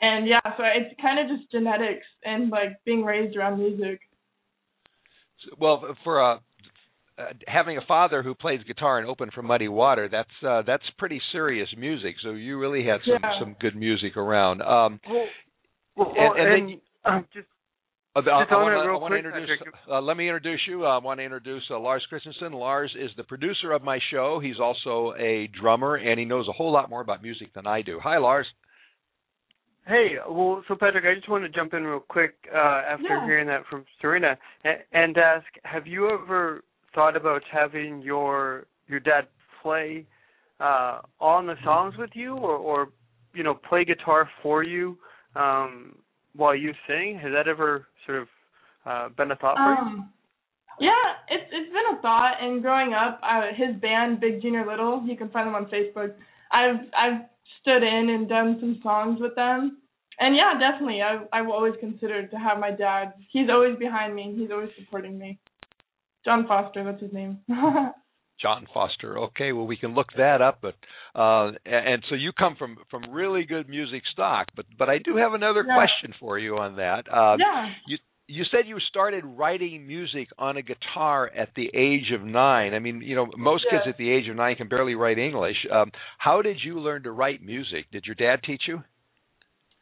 And 0.00 0.28
yeah, 0.28 0.40
so 0.44 0.62
it's 0.62 0.94
kind 1.00 1.18
of 1.18 1.36
just 1.36 1.50
genetics 1.50 2.06
and 2.22 2.50
like 2.50 2.84
being 2.84 3.02
raised 3.02 3.36
around 3.36 3.58
music. 3.58 4.00
Well, 5.58 5.96
for 6.04 6.20
a 6.20 6.40
uh, 7.18 7.32
having 7.46 7.76
a 7.76 7.82
father 7.86 8.22
who 8.22 8.34
plays 8.34 8.60
guitar 8.66 8.98
and 8.98 9.08
open 9.08 9.30
for 9.34 9.42
Muddy 9.42 9.68
Water, 9.68 10.08
that's 10.10 10.28
uh, 10.46 10.62
that's 10.66 10.84
pretty 10.98 11.20
serious 11.32 11.68
music. 11.76 12.16
So 12.22 12.30
you 12.30 12.58
really 12.58 12.84
had 12.84 13.00
some 13.04 13.18
yeah. 13.22 13.40
some 13.40 13.56
good 13.60 13.76
music 13.76 14.16
around. 14.16 14.62
Um, 14.62 15.00
well, 15.08 15.26
well, 15.96 16.14
and, 16.16 16.40
and, 16.40 16.52
and 16.52 16.68
then, 16.70 16.80
um, 17.04 17.26
just 17.32 17.46
uh, 18.16 18.20
I, 18.20 18.42
just 18.42 18.52
I 18.52 18.56
want 18.56 19.12
to 19.12 19.16
introduce. 19.16 19.50
Uh, 19.90 20.00
let 20.00 20.16
me 20.16 20.28
introduce 20.28 20.60
you. 20.68 20.84
I 20.84 20.98
want 20.98 21.20
to 21.20 21.24
introduce 21.24 21.62
uh, 21.70 21.78
Lars 21.78 22.04
Christensen. 22.08 22.52
Lars 22.52 22.94
is 22.98 23.10
the 23.16 23.24
producer 23.24 23.72
of 23.72 23.82
my 23.82 23.98
show. 24.10 24.40
He's 24.42 24.58
also 24.60 25.14
a 25.18 25.48
drummer, 25.60 25.96
and 25.96 26.18
he 26.18 26.24
knows 26.24 26.46
a 26.48 26.52
whole 26.52 26.72
lot 26.72 26.90
more 26.90 27.00
about 27.00 27.22
music 27.22 27.52
than 27.54 27.66
I 27.66 27.82
do. 27.82 28.00
Hi, 28.02 28.18
Lars. 28.18 28.46
Hey, 29.86 30.16
well, 30.28 30.62
so 30.68 30.74
Patrick, 30.74 31.04
I 31.04 31.14
just 31.14 31.30
want 31.30 31.44
to 31.44 31.48
jump 31.48 31.72
in 31.72 31.84
real 31.84 32.00
quick 32.00 32.34
uh, 32.52 32.58
after 32.58 33.04
yeah. 33.08 33.24
hearing 33.24 33.46
that 33.46 33.62
from 33.70 33.84
Serena 34.00 34.36
and, 34.64 34.78
and 34.92 35.16
ask: 35.16 35.46
Have 35.64 35.86
you 35.86 36.10
ever 36.10 36.62
thought 36.94 37.16
about 37.16 37.42
having 37.50 38.02
your 38.02 38.66
your 38.86 39.00
dad 39.00 39.26
play 39.62 40.06
uh, 40.60 41.00
on 41.20 41.46
the 41.46 41.54
songs 41.64 41.94
with 41.98 42.10
you, 42.14 42.34
or, 42.34 42.56
or 42.56 42.88
you 43.34 43.42
know, 43.42 43.54
play 43.54 43.84
guitar 43.84 44.28
for 44.42 44.62
you 44.62 44.98
um, 45.36 45.94
while 46.34 46.54
you 46.54 46.72
sing? 46.86 47.18
Has 47.22 47.32
that 47.32 47.48
ever 47.48 47.86
sort 48.06 48.22
of 48.22 48.28
uh, 48.86 49.08
been 49.16 49.30
a 49.30 49.36
thought 49.36 49.56
for 49.56 49.74
um, 49.78 50.10
you? 50.80 50.88
Yeah, 50.88 51.36
it's 51.36 51.50
it's 51.52 51.72
been 51.72 51.98
a 51.98 52.02
thought. 52.02 52.34
And 52.40 52.62
growing 52.62 52.94
up, 52.94 53.20
uh, 53.22 53.48
his 53.54 53.80
band 53.80 54.20
Big 54.20 54.40
Junior 54.40 54.66
Little, 54.66 55.04
you 55.06 55.16
can 55.16 55.28
find 55.30 55.46
them 55.46 55.54
on 55.54 55.66
Facebook. 55.66 56.14
I've 56.52 56.86
I've 56.96 57.22
stood 57.60 57.82
in 57.82 58.10
and 58.10 58.28
done 58.28 58.56
some 58.60 58.80
songs 58.82 59.20
with 59.20 59.34
them. 59.34 59.78
And 60.20 60.34
yeah, 60.34 60.54
definitely, 60.58 61.00
I 61.02 61.24
I've 61.32 61.48
always 61.48 61.74
considered 61.80 62.30
to 62.30 62.36
have 62.36 62.58
my 62.58 62.70
dad. 62.70 63.14
He's 63.30 63.48
always 63.50 63.78
behind 63.78 64.14
me. 64.14 64.34
He's 64.36 64.50
always 64.50 64.70
supporting 64.78 65.18
me. 65.18 65.38
John 66.28 66.46
Foster, 66.46 66.84
that's 66.84 67.00
his 67.00 67.12
name. 67.12 67.38
John 68.40 68.66
Foster. 68.72 69.18
Okay, 69.18 69.52
well 69.52 69.66
we 69.66 69.76
can 69.76 69.94
look 69.94 70.08
that 70.16 70.40
up. 70.40 70.60
But 70.62 70.74
uh, 71.14 71.52
and 71.66 72.02
so 72.08 72.14
you 72.14 72.32
come 72.38 72.54
from 72.56 72.76
from 72.90 73.10
really 73.10 73.44
good 73.44 73.68
music 73.68 74.02
stock. 74.12 74.48
But 74.54 74.66
but 74.78 74.88
I 74.88 74.98
do 74.98 75.16
have 75.16 75.32
another 75.34 75.64
Yeah. 75.66 75.74
question 75.74 76.14
for 76.20 76.38
you 76.38 76.58
on 76.58 76.76
that. 76.76 77.06
Uh, 77.12 77.36
yeah. 77.38 77.70
You 77.86 77.98
you 78.30 78.44
said 78.50 78.66
you 78.66 78.78
started 78.90 79.24
writing 79.24 79.86
music 79.86 80.28
on 80.38 80.58
a 80.58 80.62
guitar 80.62 81.30
at 81.34 81.48
the 81.56 81.70
age 81.74 82.12
of 82.14 82.22
nine. 82.22 82.74
I 82.74 82.78
mean, 82.78 83.00
you 83.00 83.16
know, 83.16 83.26
most 83.38 83.64
kids 83.70 83.84
at 83.88 83.96
the 83.96 84.10
age 84.10 84.28
of 84.28 84.36
nine 84.36 84.54
can 84.56 84.68
barely 84.68 84.94
write 84.94 85.18
English. 85.18 85.56
Um, 85.72 85.90
how 86.18 86.42
did 86.42 86.58
you 86.62 86.78
learn 86.78 87.04
to 87.04 87.10
write 87.10 87.42
music? 87.42 87.86
Did 87.90 88.04
your 88.04 88.14
dad 88.16 88.42
teach 88.44 88.62
you? 88.68 88.82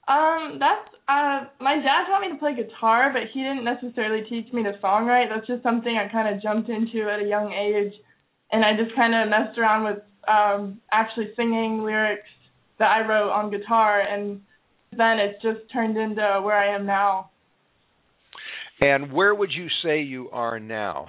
Um, 0.08 0.58
that's 0.60 0.94
uh 1.08 1.46
my 1.60 1.76
dad 1.76 2.06
taught 2.06 2.20
me 2.20 2.30
to 2.30 2.38
play 2.38 2.54
guitar, 2.54 3.10
but 3.12 3.22
he 3.32 3.40
didn't 3.42 3.64
necessarily 3.64 4.24
teach 4.28 4.52
me 4.52 4.62
to 4.62 4.78
songwrite. 4.82 5.28
That's 5.34 5.46
just 5.46 5.62
something 5.62 5.96
I 5.96 6.10
kind 6.10 6.32
of 6.32 6.40
jumped 6.40 6.68
into 6.68 7.10
at 7.10 7.20
a 7.20 7.26
young 7.26 7.52
age, 7.52 7.92
and 8.52 8.64
I 8.64 8.76
just 8.76 8.94
kind 8.94 9.14
of 9.14 9.28
messed 9.28 9.58
around 9.58 9.84
with 9.84 10.02
um 10.28 10.80
actually 10.92 11.32
singing 11.36 11.82
lyrics 11.82 12.28
that 12.78 12.88
I 12.88 13.06
wrote 13.06 13.30
on 13.30 13.50
guitar, 13.50 14.00
and 14.00 14.40
then 14.92 15.18
it's 15.18 15.42
just 15.42 15.60
turned 15.72 15.96
into 15.96 16.40
where 16.42 16.56
I 16.56 16.74
am 16.74 16.86
now. 16.86 17.30
And 18.80 19.12
where 19.12 19.34
would 19.34 19.50
you 19.52 19.68
say 19.82 20.02
you 20.02 20.30
are 20.30 20.60
now? 20.60 21.06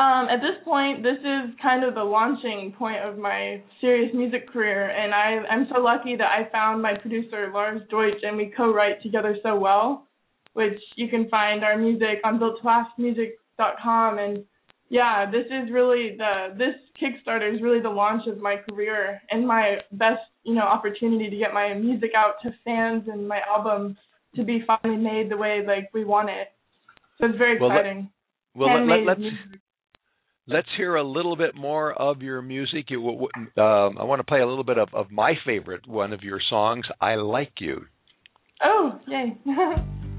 Um, 0.00 0.28
at 0.30 0.40
this 0.40 0.56
point, 0.64 1.02
this 1.02 1.18
is 1.20 1.54
kind 1.60 1.84
of 1.84 1.94
the 1.94 2.02
launching 2.02 2.72
point 2.78 3.04
of 3.04 3.18
my 3.18 3.62
serious 3.82 4.10
music 4.14 4.48
career, 4.50 4.88
and 4.88 5.12
I, 5.12 5.44
I'm 5.52 5.66
so 5.70 5.78
lucky 5.78 6.16
that 6.16 6.28
I 6.28 6.48
found 6.50 6.80
my 6.80 6.94
producer 6.96 7.50
Lars 7.52 7.82
Deutsch, 7.90 8.22
and 8.22 8.34
we 8.38 8.50
co-write 8.56 9.02
together 9.02 9.36
so 9.42 9.56
well. 9.56 10.06
Which 10.54 10.80
you 10.96 11.08
can 11.08 11.28
find 11.28 11.62
our 11.62 11.76
music 11.76 12.18
on 12.24 12.40
BuiltToLastMusic.com, 12.40 14.18
and 14.18 14.44
yeah, 14.88 15.30
this 15.30 15.44
is 15.46 15.70
really 15.70 16.16
the 16.16 16.54
this 16.56 16.74
Kickstarter 17.00 17.54
is 17.54 17.60
really 17.62 17.80
the 17.80 17.90
launch 17.90 18.26
of 18.26 18.38
my 18.40 18.56
career 18.68 19.20
and 19.30 19.46
my 19.46 19.76
best 19.92 20.22
you 20.44 20.54
know 20.54 20.62
opportunity 20.62 21.30
to 21.30 21.36
get 21.36 21.52
my 21.54 21.74
music 21.74 22.10
out 22.16 22.34
to 22.42 22.50
fans 22.64 23.04
and 23.06 23.28
my 23.28 23.40
album 23.48 23.96
to 24.34 24.42
be 24.44 24.64
finally 24.66 25.00
made 25.00 25.30
the 25.30 25.36
way 25.36 25.62
like 25.64 25.90
we 25.94 26.04
want 26.04 26.30
it. 26.30 26.48
So 27.18 27.26
it's 27.26 27.38
very 27.38 27.60
Well, 27.60 27.68
let- 27.68 27.80
exciting. 27.80 28.10
Well, 28.56 28.68
let, 28.68 28.78
Handmade 28.78 29.06
let, 29.06 29.06
let's 29.06 29.20
music. 29.20 29.60
Let's 30.50 30.68
hear 30.76 30.96
a 30.96 31.04
little 31.04 31.36
bit 31.36 31.54
more 31.54 31.92
of 31.92 32.22
your 32.22 32.42
music. 32.42 32.86
You, 32.88 33.28
um, 33.56 33.98
I 33.98 34.04
want 34.04 34.18
to 34.18 34.24
play 34.24 34.40
a 34.40 34.46
little 34.46 34.64
bit 34.64 34.78
of, 34.78 34.88
of 34.92 35.10
my 35.10 35.34
favorite 35.46 35.86
one 35.86 36.12
of 36.12 36.22
your 36.22 36.40
songs, 36.50 36.84
"I 37.00 37.14
Like 37.14 37.52
You." 37.60 37.86
Oh, 38.62 39.00
yay. 39.06 39.36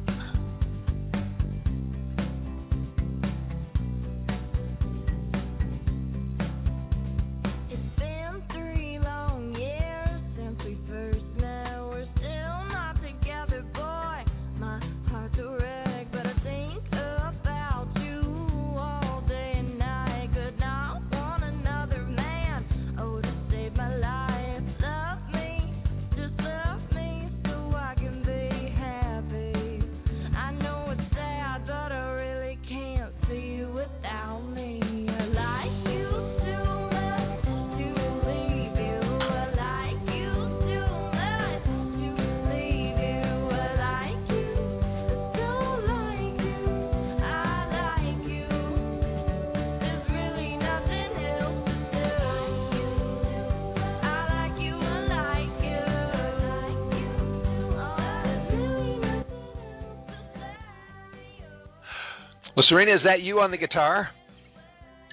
say. 62.86 62.92
Is 62.92 63.02
that 63.06 63.22
you 63.22 63.40
on 63.40 63.52
the 63.52 63.58
guitar? 63.58 64.10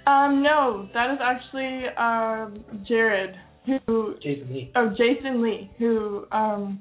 um, 0.07 0.43
no, 0.43 0.89
that 0.95 1.11
is 1.13 1.19
actually 1.23 1.87
um 1.97 2.65
Jared 2.89 3.35
who 3.67 4.15
Jason 4.23 4.49
Lee. 4.53 4.73
oh 4.77 4.89
Jason 4.91 5.43
Lee 5.43 5.71
who 5.79 6.27
um 6.33 6.81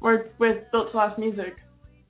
worked 0.00 0.38
with 0.38 0.58
Built 0.72 0.90
to 0.92 0.96
Last 0.96 1.18
Music. 1.18 1.54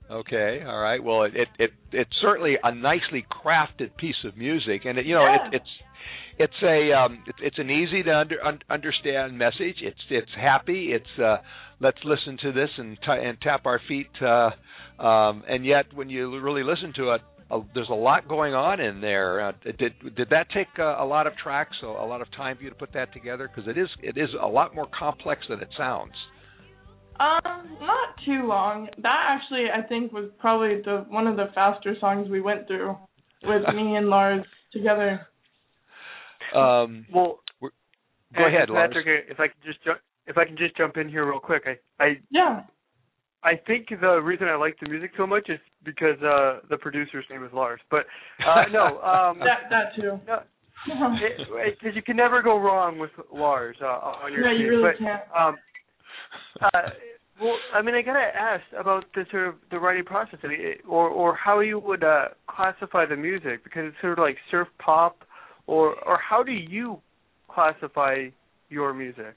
Okay, 0.09 0.63
all 0.65 0.79
right. 0.79 1.03
Well, 1.03 1.23
it 1.23 1.33
it, 1.35 1.47
it 1.59 1.71
it's 1.91 2.11
certainly 2.21 2.55
a 2.63 2.73
nicely 2.73 3.25
crafted 3.31 3.95
piece 3.97 4.15
of 4.25 4.37
music, 4.37 4.81
and 4.85 4.97
it, 4.97 5.05
you 5.05 5.15
know 5.15 5.25
Yeah. 5.25 5.47
it, 5.47 5.55
it's 5.55 5.69
it's 6.39 6.63
a 6.63 6.91
um 6.93 7.23
it's 7.27 7.39
it's 7.41 7.59
an 7.59 7.69
easy 7.69 8.03
to 8.03 8.11
under, 8.11 8.43
un, 8.45 8.59
understand 8.69 9.37
message. 9.37 9.77
It's 9.81 9.99
it's 10.09 10.31
happy. 10.39 10.91
It's 10.93 11.19
uh 11.21 11.37
let's 11.79 11.97
listen 12.03 12.37
to 12.41 12.51
this 12.51 12.69
and 12.77 12.97
t- 12.97 13.05
and 13.07 13.39
tap 13.41 13.65
our 13.65 13.79
feet. 13.87 14.09
Uh, 14.21 14.49
um, 15.01 15.43
and 15.47 15.65
yet 15.65 15.85
when 15.93 16.09
you 16.09 16.39
really 16.41 16.63
listen 16.63 16.91
to 16.95 17.11
it, 17.11 17.21
uh, 17.49 17.59
there's 17.73 17.89
a 17.89 17.95
lot 17.95 18.27
going 18.27 18.53
on 18.53 18.79
in 18.79 18.99
there. 19.01 19.47
Uh, 19.47 19.51
did 19.63 19.93
did 20.15 20.29
that 20.29 20.47
take 20.53 20.67
uh, 20.79 20.97
a 20.99 21.05
lot 21.05 21.27
of 21.27 21.33
tracks, 21.41 21.75
a, 21.81 21.85
a 21.85 22.07
lot 22.07 22.21
of 22.21 22.31
time 22.31 22.57
for 22.57 22.63
you 22.63 22.69
to 22.69 22.75
put 22.75 22.93
that 22.93 23.13
together? 23.13 23.49
Because 23.53 23.69
it 23.69 23.77
is 23.77 23.87
it 24.03 24.17
is 24.17 24.29
a 24.41 24.47
lot 24.47 24.75
more 24.75 24.87
complex 24.97 25.41
than 25.49 25.59
it 25.61 25.69
sounds. 25.77 26.13
Um, 27.19 27.77
not 27.81 28.09
too 28.25 28.45
long. 28.45 28.89
That 29.01 29.39
actually 29.39 29.65
I 29.73 29.87
think 29.87 30.11
was 30.11 30.29
probably 30.39 30.81
the 30.83 31.05
one 31.09 31.25
of 31.25 31.35
the 31.35 31.45
faster 31.55 31.95
songs 31.99 32.29
we 32.29 32.41
went 32.41 32.67
through 32.67 32.97
with 33.43 33.63
me 33.73 33.95
and 33.97 34.07
Lars 34.07 34.45
together. 34.73 35.25
Um, 36.53 37.05
Well, 37.13 37.39
go 37.61 37.69
and 38.45 38.55
ahead, 38.55 38.69
Lars. 38.69 38.89
Patrick, 38.89 39.25
if 39.29 39.39
I 39.39 39.47
could 39.47 39.63
just 39.65 39.83
jump, 39.83 39.99
if 40.27 40.37
I 40.37 40.45
can 40.45 40.57
just 40.57 40.77
jump 40.77 40.97
in 40.97 41.09
here 41.09 41.25
real 41.27 41.39
quick, 41.39 41.63
I 41.65 42.03
I 42.03 42.17
Yeah. 42.29 42.63
I 43.43 43.53
think 43.67 43.87
the 43.89 44.19
reason 44.21 44.47
I 44.47 44.55
like 44.55 44.77
the 44.81 44.89
music 44.89 45.11
so 45.17 45.27
much 45.27 45.49
is 45.49 45.59
because 45.85 46.21
uh 46.21 46.59
the 46.69 46.77
producer's 46.77 47.25
name 47.29 47.43
is 47.43 47.51
Lars. 47.53 47.79
But 47.89 48.05
uh 48.45 48.63
no, 48.71 48.99
um 49.01 49.39
That 49.45 49.69
that 49.69 49.95
too. 49.95 50.19
no, 50.27 50.39
because 50.85 51.95
you 51.95 52.01
can 52.01 52.15
never 52.17 52.41
go 52.41 52.57
wrong 52.59 52.99
with 52.99 53.11
Lars 53.33 53.77
uh, 53.81 53.85
on 53.85 54.31
your 54.31 54.41
no, 54.41 54.51
team. 54.51 54.61
you 54.61 54.69
really 54.69 54.91
but, 54.93 54.99
can't. 54.99 55.21
Um, 55.37 55.55
uh, 56.61 56.89
well, 57.41 57.55
I 57.73 57.81
mean, 57.81 57.93
I 57.95 58.01
gotta 58.01 58.19
ask 58.35 58.63
about 58.79 59.05
the 59.13 59.25
sort 59.31 59.47
of 59.47 59.55
the 59.69 59.79
writing 59.79 60.03
process, 60.05 60.39
I 60.43 60.47
mean, 60.47 60.59
it- 60.61 60.81
or 60.87 61.09
or 61.09 61.35
how 61.35 61.59
you 61.59 61.79
would 61.79 62.03
uh, 62.03 62.29
classify 62.47 63.05
the 63.05 63.15
music 63.15 63.63
because 63.63 63.85
it's 63.87 63.97
sort 64.01 64.13
of 64.13 64.23
like 64.23 64.37
surf 64.49 64.67
pop, 64.79 65.23
or 65.67 65.95
or 66.05 66.17
how 66.17 66.41
do 66.43 66.51
you 66.51 66.99
classify 67.49 68.27
your 68.69 68.93
music? 68.93 69.35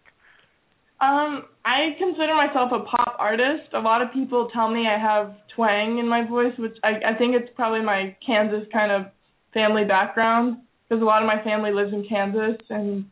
Um, 1.01 1.45
I 1.65 1.97
consider 1.99 2.35
myself 2.35 2.73
a 2.73 2.85
pop 2.85 3.17
artist. 3.19 3.73
A 3.73 3.79
lot 3.79 4.03
of 4.03 4.13
people 4.13 4.51
tell 4.53 4.71
me 4.71 4.87
I 4.87 4.99
have 4.99 5.35
twang 5.57 5.99
in 5.99 6.07
my 6.07 6.29
voice, 6.29 6.53
which 6.59 6.77
I, 6.85 7.13
I 7.15 7.19
think 7.19 7.35
it's 7.35 7.49
probably 7.57 7.83
my 7.83 8.15
Kansas 8.25 8.69
kind 8.71 8.93
of 8.93 9.11
family 9.55 9.85
background 9.85 10.59
because 10.89 11.01
a 11.01 11.05
lot 11.05 11.23
of 11.23 11.27
my 11.27 11.43
family 11.43 11.73
lives 11.73 11.93
in 11.93 12.07
Kansas, 12.09 12.61
and 12.69 13.07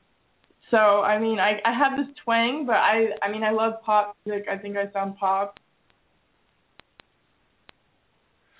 so 0.71 0.77
I 0.77 1.19
mean 1.19 1.39
I 1.39 1.61
I 1.65 1.73
have 1.73 1.97
this 1.97 2.15
twang, 2.25 2.65
but 2.67 2.77
I 2.77 3.11
I 3.23 3.31
mean 3.31 3.43
I 3.43 3.53
love 3.53 3.75
pop 3.85 4.17
music. 4.27 4.47
I 4.51 4.59
think 4.59 4.77
I 4.77 4.93
sound 4.93 5.17
pop. 5.17 5.59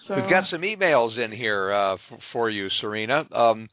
So 0.07 0.15
We've 0.15 0.31
got 0.31 0.45
some 0.51 0.63
emails 0.63 1.23
in 1.23 1.33
here 1.33 1.71
uh, 1.71 1.97
for 2.33 2.49
you, 2.49 2.69
Serena. 2.81 3.25
Um, 3.31 3.69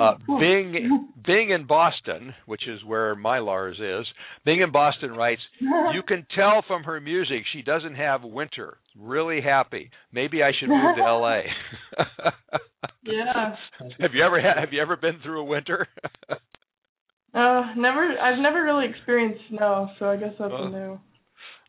uh. 0.00 0.14
Bing, 0.26 1.08
Bing 1.26 1.50
in 1.50 1.66
Boston, 1.66 2.34
which 2.46 2.66
is 2.66 2.82
where 2.84 3.14
my 3.14 3.38
Lars 3.38 3.78
is. 3.78 4.06
Bing 4.44 4.60
in 4.60 4.72
Boston 4.72 5.12
writes, 5.12 5.40
"You 5.60 6.02
can 6.06 6.26
tell 6.34 6.62
from 6.66 6.82
her 6.84 7.00
music 7.00 7.44
she 7.52 7.62
doesn't 7.62 7.94
have 7.94 8.22
winter. 8.24 8.78
Really 8.98 9.40
happy. 9.40 9.90
Maybe 10.12 10.42
I 10.42 10.50
should 10.58 10.68
move 10.68 10.96
to 10.96 11.02
L.A." 11.02 11.42
Yeah. 13.04 13.54
have 14.00 14.10
you 14.12 14.22
ever 14.22 14.40
had, 14.40 14.58
have 14.58 14.72
you 14.72 14.82
ever 14.82 14.96
been 14.96 15.18
through 15.22 15.40
a 15.40 15.44
winter? 15.44 15.86
Uh, 17.34 17.62
never. 17.76 18.06
I've 18.20 18.38
never 18.38 18.62
really 18.62 18.86
experienced 18.88 19.40
snow, 19.50 19.88
so 19.98 20.06
I 20.10 20.16
guess 20.16 20.32
that's 20.38 20.52
Oh. 20.54 20.68
new. 20.68 21.00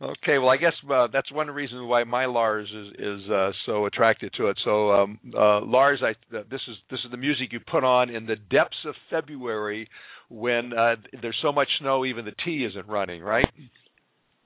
Okay, 0.02 0.38
well, 0.38 0.48
I 0.50 0.56
guess 0.56 0.72
uh, 0.90 1.08
that's 1.12 1.30
one 1.30 1.48
reason 1.48 1.86
why 1.86 2.06
my 2.06 2.26
Lars 2.26 2.70
is 2.74 2.88
is 2.98 3.30
uh, 3.30 3.52
so 3.66 3.86
attracted 3.86 4.32
to 4.38 4.48
it. 4.48 4.58
So, 4.64 4.92
um, 4.92 5.20
uh, 5.36 5.60
Lars, 5.60 6.02
I 6.02 6.12
uh, 6.36 6.44
this 6.50 6.62
is 6.70 6.78
this 6.90 7.02
is 7.04 7.12
the 7.12 7.18
music 7.18 7.52
you 7.52 7.60
put 7.60 7.84
on 7.84 8.10
in 8.10 8.26
the 8.26 8.38
depths 8.38 8.78
of 8.86 8.96
February 9.10 9.90
when 10.30 10.72
uh, 10.72 10.96
there's 11.22 11.38
so 11.42 11.52
much 11.52 11.68
snow, 11.82 12.06
even 12.06 12.24
the 12.24 12.32
T 12.46 12.66
isn't 12.70 12.88
running, 12.88 13.22
right? 13.22 13.46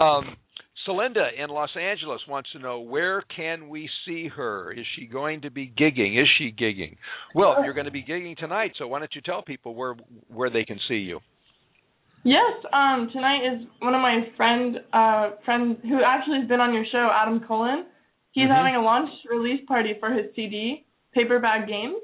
um, 0.00 0.36
Celinda 0.88 1.28
in 1.38 1.50
Los 1.50 1.76
Angeles 1.78 2.22
wants 2.26 2.50
to 2.52 2.58
know 2.58 2.80
where 2.80 3.22
can 3.36 3.68
we 3.68 3.90
see 4.06 4.28
her? 4.28 4.72
Is 4.72 4.86
she 4.96 5.04
going 5.04 5.42
to 5.42 5.50
be 5.50 5.66
gigging? 5.66 6.18
Is 6.18 6.28
she 6.38 6.52
gigging? 6.58 6.96
Well, 7.34 7.62
you're 7.64 7.74
going 7.74 7.84
to 7.84 7.92
be 7.92 8.02
gigging 8.02 8.38
tonight, 8.38 8.72
so 8.78 8.86
why 8.86 9.00
don't 9.00 9.14
you 9.14 9.20
tell 9.20 9.42
people 9.42 9.74
where 9.74 9.94
where 10.28 10.48
they 10.48 10.64
can 10.64 10.78
see 10.88 10.94
you? 10.94 11.20
Yes, 12.22 12.52
um, 12.72 13.08
tonight 13.12 13.40
is 13.46 13.66
one 13.78 13.94
of 13.94 14.02
my 14.02 14.28
friend 14.36 14.80
uh 14.92 15.30
friends 15.44 15.78
who 15.82 16.02
actually 16.04 16.40
has 16.40 16.48
been 16.48 16.60
on 16.60 16.74
your 16.74 16.84
show, 16.92 17.08
Adam 17.12 17.40
Cullen. 17.40 17.86
He's 18.32 18.48
Mhm. 18.48 18.54
having 18.54 18.76
a 18.76 18.82
launch 18.82 19.10
release 19.28 19.64
party 19.66 19.94
for 19.94 20.10
his 20.10 20.32
CD, 20.34 20.84
Paper 21.12 21.38
Bag 21.38 21.66
Games, 21.66 21.96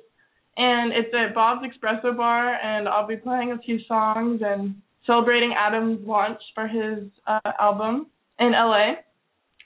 and 0.57 0.93
it's 0.93 1.13
at 1.15 1.35
Bob's 1.35 1.67
Espresso 1.67 2.17
Bar, 2.17 2.59
and 2.63 2.89
I'll 2.89 3.07
be 3.07 3.17
playing 3.17 3.53
a 3.53 3.59
few 3.59 3.79
songs 3.81 4.41
and 4.43 4.81
celebrating 5.05 5.53
Adam's 5.55 6.05
launch 6.07 6.41
for 6.55 6.67
his 6.67 7.11
uh, 7.27 7.53
album 7.61 8.07
in 8.39 8.55
LA. 8.55 8.97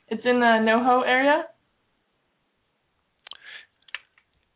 It's 0.09 0.25
in 0.27 0.41
the 0.41 0.59
NoHo 0.69 1.07
area. 1.07 1.47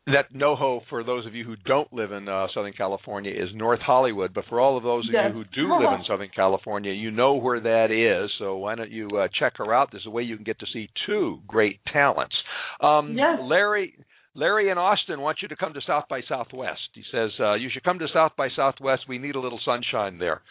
That 0.07 0.31
NoHo, 0.31 0.81
for 0.89 1.03
those 1.03 1.25
of 1.25 1.33
you 1.33 1.43
who 1.45 1.55
don't 1.65 1.91
live 1.91 2.11
in 2.11 2.29
uh, 2.29 2.45
Southern 2.53 2.73
California, 2.73 3.31
is 3.31 3.49
North 3.55 3.79
Hollywood. 3.79 4.35
But 4.35 4.45
for 4.49 4.59
all 4.59 4.77
of 4.77 4.83
those 4.83 5.07
of 5.09 5.13
Yes. 5.13 5.25
you 5.29 5.33
who 5.33 5.43
do 5.45 5.73
live 5.73 5.93
in 5.99 6.05
Southern 6.07 6.29
California, 6.35 6.91
you 6.91 7.09
know 7.09 7.33
where 7.33 7.59
that 7.59 7.89
is. 7.89 8.29
So 8.37 8.57
why 8.57 8.75
don't 8.75 8.91
you 8.91 9.07
uh, 9.17 9.27
check 9.39 9.53
her 9.57 9.73
out? 9.73 9.89
There's 9.91 10.05
a 10.05 10.11
way 10.11 10.21
you 10.21 10.35
can 10.35 10.43
get 10.43 10.59
to 10.59 10.67
see 10.71 10.89
two 11.07 11.39
great 11.47 11.79
talents. 11.91 12.35
Um, 12.81 13.15
Yes. 13.17 13.39
Larry. 13.41 13.95
Larry 14.37 14.69
in 14.69 14.77
Austin 14.77 15.21
wants 15.21 15.41
you 15.41 15.47
to 15.47 15.55
come 15.55 15.73
to 15.73 15.81
South 15.87 16.03
by 16.09 16.19
Southwest. 16.27 16.81
He 16.93 17.03
says 17.11 17.31
uh, 17.39 17.53
you 17.53 17.69
should 17.73 17.83
come 17.83 17.97
to 17.99 18.07
South 18.13 18.33
by 18.37 18.49
Southwest. 18.55 19.03
We 19.07 19.17
need 19.17 19.35
a 19.35 19.39
little 19.39 19.61
sunshine 19.63 20.17
there. 20.19 20.41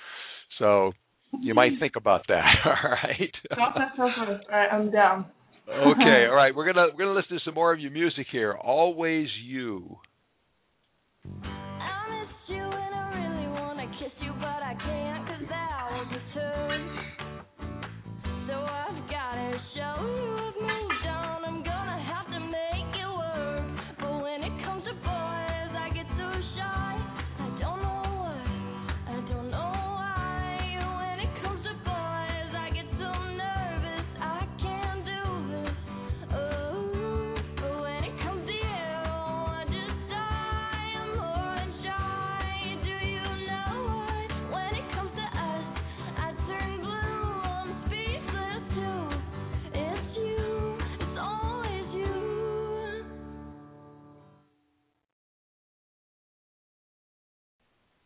So 0.59 0.93
you 1.41 1.53
might 1.55 1.73
think 1.81 1.93
about 1.97 2.23
that. 2.29 2.45
All 2.65 2.91
right. 2.91 3.31
Southwest, 3.51 3.91
Southwest. 3.97 4.47
All 4.51 4.59
right, 4.59 4.69
I'm 4.73 4.91
down. 4.91 5.27
Okay. 5.69 6.27
All 6.29 6.35
right. 6.35 6.55
We're 6.55 6.73
gonna 6.73 6.89
we're 6.97 7.05
gonna 7.07 7.19
listen 7.19 7.39
to 7.39 7.45
some 7.45 7.55
more 7.55 7.73
of 7.73 7.81
your 7.81 7.91
music 7.91 8.27
here. 8.31 8.53
Always 8.53 9.29
you. 9.45 9.99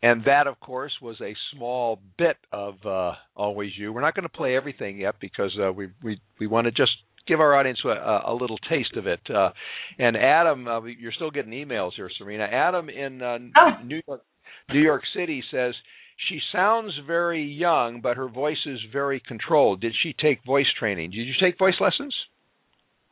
And 0.08 0.24
that, 0.24 0.46
of 0.46 0.58
course, 0.60 0.92
was 1.02 1.20
a 1.20 1.34
small 1.52 2.00
bit 2.16 2.36
of 2.52 2.74
uh, 2.86 3.12
Always 3.36 3.72
You. 3.76 3.92
We're 3.92 4.00
not 4.00 4.14
going 4.14 4.28
to 4.30 4.36
play 4.40 4.56
everything 4.56 4.98
yet 4.98 5.16
because 5.20 5.56
uh, 5.62 5.72
we 5.72 5.88
we 6.02 6.20
we 6.40 6.46
want 6.46 6.64
to 6.66 6.70
just 6.70 6.92
give 7.26 7.40
our 7.40 7.54
audience 7.54 7.80
a, 7.84 8.20
a 8.32 8.34
little 8.34 8.58
taste 8.70 8.96
of 8.96 9.06
it. 9.06 9.20
Uh, 9.28 9.50
and 9.98 10.16
Adam, 10.16 10.66
uh, 10.66 10.82
you're 10.84 11.12
still 11.12 11.30
getting 11.30 11.52
emails 11.52 11.92
here, 11.96 12.10
Serena. 12.16 12.44
Adam 12.44 12.88
in 12.88 13.20
uh, 13.22 13.38
Oh. 13.56 13.70
New 13.84 14.00
York, 14.06 14.22
New 14.70 14.80
York 14.80 15.02
City 15.14 15.42
says 15.50 15.74
she 16.28 16.38
sounds 16.52 16.92
very 17.06 17.44
young, 17.44 18.00
but 18.00 18.16
her 18.16 18.28
voice 18.28 18.64
is 18.66 18.80
very 18.92 19.20
controlled. 19.26 19.80
Did 19.80 19.94
she 20.02 20.14
take 20.20 20.42
voice 20.44 20.66
training? 20.78 21.10
Did 21.10 21.26
you 21.26 21.34
take 21.40 21.58
voice 21.58 21.78
lessons? 21.80 22.14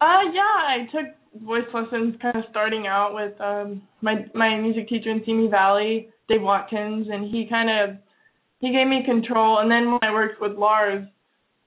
Uh 0.01 0.25
yeah, 0.33 0.41
I 0.43 0.79
took 0.93 1.15
voice 1.45 1.65
lessons 1.75 2.15
kind 2.23 2.37
of 2.37 2.45
starting 2.51 2.87
out 2.87 3.15
with 3.15 3.39
um 3.41 3.83
my 4.01 4.27
my 4.35 4.57
music 4.61 4.89
teacher 4.89 5.11
in 5.11 5.23
Simi 5.25 5.49
Valley, 5.49 6.09
Dave 6.29 6.43
Watkins, 6.43 7.07
and 7.11 7.31
he 7.31 7.47
kind 7.49 7.69
of 7.71 7.97
he 8.61 8.73
gave 8.73 8.87
me 8.87 9.03
control 9.05 9.59
and 9.61 9.71
then 9.71 9.91
when 9.93 10.01
I 10.03 10.13
worked 10.13 10.41
with 10.41 10.53
Lars, 10.53 11.07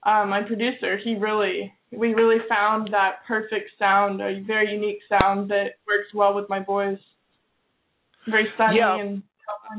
uh, 0.04 0.24
my 0.26 0.42
producer, 0.46 0.98
he 1.02 1.14
really 1.16 1.72
we 1.92 2.14
really 2.14 2.38
found 2.48 2.92
that 2.92 3.24
perfect 3.26 3.70
sound, 3.78 4.20
a 4.20 4.40
very 4.46 4.72
unique 4.72 5.00
sound 5.08 5.50
that 5.50 5.78
works 5.86 6.12
well 6.14 6.34
with 6.34 6.48
my 6.48 6.62
voice. 6.62 6.98
Very 8.28 8.46
sunny 8.56 8.78
Yeah. 8.78 8.98
and 8.98 9.22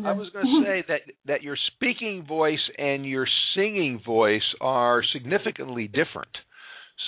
I 0.06 0.12
was 0.14 0.30
going 0.32 0.46
to 0.64 0.64
say 0.66 0.84
that 0.88 1.02
that 1.26 1.42
your 1.44 1.58
speaking 1.76 2.26
voice 2.28 2.60
and 2.78 3.06
your 3.06 3.28
singing 3.56 4.02
voice 4.06 4.56
are 4.60 5.04
significantly 5.14 5.88
different. 5.88 6.32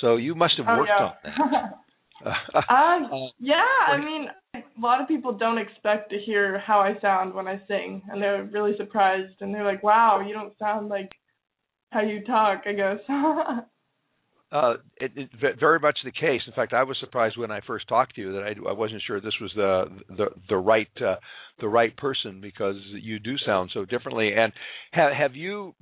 So 0.01 0.15
you 0.17 0.35
must 0.35 0.55
have 0.57 0.65
Oh, 0.69 0.77
worked 0.77 0.89
yeah. 0.89 1.05
on 1.05 1.13
that. 1.23 1.79
Uh, 2.25 2.59
Uh, 2.69 2.99
yeah, 3.39 3.63
I 3.87 3.97
mean, 3.97 4.27
a 4.55 4.61
lot 4.79 5.01
of 5.01 5.07
people 5.07 5.33
don't 5.33 5.57
expect 5.57 6.09
to 6.11 6.17
hear 6.19 6.59
how 6.59 6.79
I 6.79 6.99
sound 7.01 7.33
when 7.33 7.47
I 7.47 7.61
sing, 7.67 8.01
and 8.09 8.21
they're 8.21 8.43
really 8.45 8.75
surprised, 8.77 9.33
and 9.41 9.53
they're 9.53 9.65
like, 9.65 9.83
"Wow, 9.83 10.21
you 10.25 10.33
don't 10.33 10.57
sound 10.57 10.89
like 10.89 11.11
how 11.91 12.01
you 12.01 12.23
talk." 12.23 12.63
I 12.65 12.73
guess. 12.73 12.99
uh, 14.53 14.75
it, 14.97 15.11
it, 15.15 15.29
very 15.59 15.79
much 15.79 15.97
the 16.05 16.11
case. 16.11 16.41
In 16.45 16.53
fact, 16.53 16.73
I 16.73 16.83
was 16.83 16.97
surprised 16.99 17.37
when 17.37 17.51
I 17.51 17.61
first 17.65 17.87
talked 17.87 18.15
to 18.15 18.21
you 18.21 18.33
that 18.33 18.43
I, 18.43 18.69
I 18.69 18.73
wasn't 18.73 19.01
sure 19.05 19.19
this 19.19 19.39
was 19.41 19.51
the 19.55 19.85
the 20.09 20.25
the 20.49 20.57
right 20.57 20.87
uh, 21.01 21.15
the 21.59 21.67
right 21.67 21.95
person 21.97 22.39
because 22.39 22.75
you 23.01 23.17
do 23.17 23.35
sound 23.45 23.71
so 23.73 23.83
differently. 23.85 24.33
And 24.35 24.53
have 24.91 25.11
have 25.13 25.35
you 25.35 25.73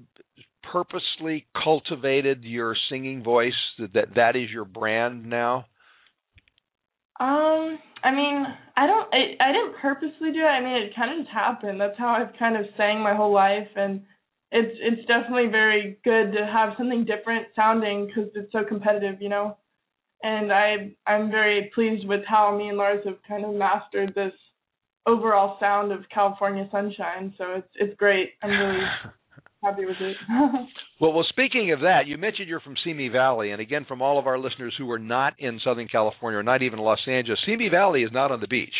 purposely 0.71 1.47
cultivated 1.61 2.43
your 2.43 2.75
singing 2.89 3.23
voice 3.23 3.53
that 3.79 3.93
that, 3.93 4.15
that 4.15 4.35
is 4.37 4.49
your 4.49 4.65
brand 4.65 5.25
now? 5.25 5.65
Um, 7.21 7.77
I 8.03 8.11
mean, 8.11 8.45
I 8.75 8.87
don't, 8.87 9.07
I, 9.13 9.37
I 9.39 9.51
didn't 9.51 9.75
purposely 9.79 10.31
do 10.31 10.39
it. 10.39 10.43
I 10.43 10.59
mean, 10.59 10.81
it 10.81 10.95
kind 10.95 11.11
of 11.11 11.25
just 11.25 11.33
happened. 11.33 11.79
That's 11.79 11.97
how 11.97 12.07
I've 12.07 12.37
kind 12.39 12.57
of 12.57 12.65
sang 12.75 12.99
my 12.99 13.13
whole 13.13 13.31
life, 13.31 13.67
and 13.75 14.01
it's 14.51 14.75
it's 14.81 15.07
definitely 15.07 15.51
very 15.51 15.99
good 16.03 16.31
to 16.33 16.47
have 16.51 16.73
something 16.77 17.05
different 17.05 17.47
sounding 17.55 18.07
because 18.07 18.31
it's 18.33 18.51
so 18.51 18.63
competitive, 18.67 19.21
you 19.21 19.29
know. 19.29 19.55
And 20.23 20.51
I 20.51 20.95
I'm 21.05 21.29
very 21.29 21.71
pleased 21.75 22.07
with 22.07 22.21
how 22.27 22.57
me 22.57 22.69
and 22.69 22.77
Lars 22.77 23.05
have 23.05 23.17
kind 23.27 23.45
of 23.45 23.53
mastered 23.53 24.15
this 24.15 24.33
overall 25.05 25.57
sound 25.59 25.91
of 25.91 26.09
California 26.13 26.67
sunshine. 26.71 27.35
So 27.37 27.53
it's 27.53 27.69
it's 27.75 27.97
great. 27.97 28.31
I'm 28.41 28.49
really 28.49 28.85
happy 29.63 29.85
with 29.85 29.97
it. 29.99 30.17
Well, 31.01 31.13
well, 31.13 31.25
speaking 31.29 31.71
of 31.71 31.79
that, 31.79 32.05
you 32.05 32.15
mentioned 32.19 32.47
you're 32.47 32.59
from 32.59 32.75
Simi 32.85 33.07
Valley, 33.09 33.49
and 33.49 33.59
again, 33.59 33.85
from 33.87 34.03
all 34.03 34.19
of 34.19 34.27
our 34.27 34.37
listeners 34.37 34.75
who 34.77 34.89
are 34.91 34.99
not 34.99 35.33
in 35.39 35.59
Southern 35.63 35.87
California 35.87 36.37
or 36.37 36.43
not 36.43 36.61
even 36.61 36.77
Los 36.77 36.99
Angeles, 37.07 37.39
Simi 37.43 37.69
Valley 37.69 38.03
is 38.03 38.11
not 38.13 38.31
on 38.31 38.39
the 38.39 38.47
beach. 38.47 38.75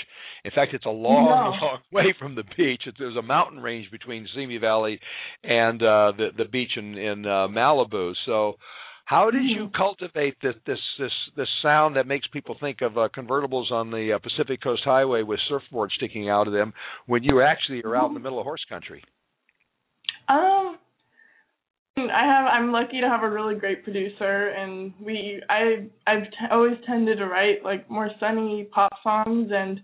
In 0.46 0.52
fact, 0.52 0.76
it's 0.76 0.86
a 0.86 0.90
long, 0.90 1.26
No. 1.26 1.66
long 1.66 1.80
way 1.92 2.14
from 2.20 2.36
the 2.36 2.44
beach. 2.56 2.84
It's, 2.86 2.96
there's 3.00 3.18
a 3.18 3.24
mountain 3.24 3.60
range 3.60 3.90
between 3.90 4.28
Simi 4.36 4.60
Valley 4.60 5.00
and 5.44 5.82
uh, 5.82 6.12
the 6.16 6.28
the 6.38 6.46
beach 6.46 6.70
in 6.78 6.96
in 6.96 7.26
uh, 7.26 7.48
Malibu. 7.48 8.14
So, 8.28 8.58
how 9.06 9.32
did 9.32 9.46
you 9.46 9.72
cultivate 9.76 10.36
this 10.44 10.54
this 10.68 10.78
this 11.00 11.12
this 11.36 11.50
sound 11.64 11.96
that 11.96 12.06
makes 12.06 12.28
people 12.28 12.56
think 12.62 12.82
of 12.82 13.00
uh, 13.00 13.10
convertibles 13.18 13.72
on 13.72 13.90
the 13.90 14.14
uh, 14.14 14.20
Pacific 14.20 14.62
Coast 14.62 14.84
Highway 14.86 15.24
with 15.24 15.40
surfboards 15.52 15.94
sticking 15.98 16.30
out 16.30 16.46
of 16.46 16.54
them 16.54 16.72
when 17.08 17.24
you 17.24 17.42
actually 17.42 17.82
are 17.82 17.96
out 17.96 18.10
in 18.10 18.14
the 18.14 18.20
middle 18.20 18.38
of 18.40 18.44
horse 18.44 18.64
country? 18.70 19.04
Um, 20.30 20.78
I 21.98 22.24
have. 22.26 22.46
I'm 22.46 22.72
lucky 22.72 23.02
to 23.02 23.08
have 23.10 23.24
a 23.24 23.30
really 23.30 23.56
great 23.56 23.84
producer, 23.84 24.48
and 24.50 24.94
we. 25.02 25.42
I. 25.50 25.88
I've 26.08 26.24
t- 26.24 26.48
always 26.52 26.78
tended 26.86 27.18
to 27.18 27.26
write 27.28 27.64
like 27.64 27.90
more 27.90 28.10
sunny 28.20 28.68
pop 28.72 28.92
songs, 29.04 29.52
and 29.54 29.82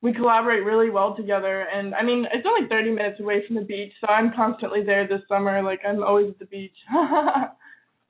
we 0.00 0.12
collaborate 0.12 0.64
really 0.64 0.90
well 0.90 1.16
together. 1.16 1.66
And 1.72 1.94
I 1.94 2.02
mean, 2.04 2.26
it's 2.32 2.46
only 2.46 2.68
30 2.68 2.92
minutes 2.92 3.20
away 3.20 3.42
from 3.46 3.56
the 3.56 3.62
beach, 3.62 3.92
so 4.00 4.06
I'm 4.06 4.32
constantly 4.34 4.84
there 4.84 5.08
this 5.08 5.22
summer. 5.28 5.60
Like 5.62 5.80
I'm 5.86 6.02
always 6.02 6.30
at 6.30 6.38
the 6.38 6.46
beach. 6.46 6.76
so 6.92 6.96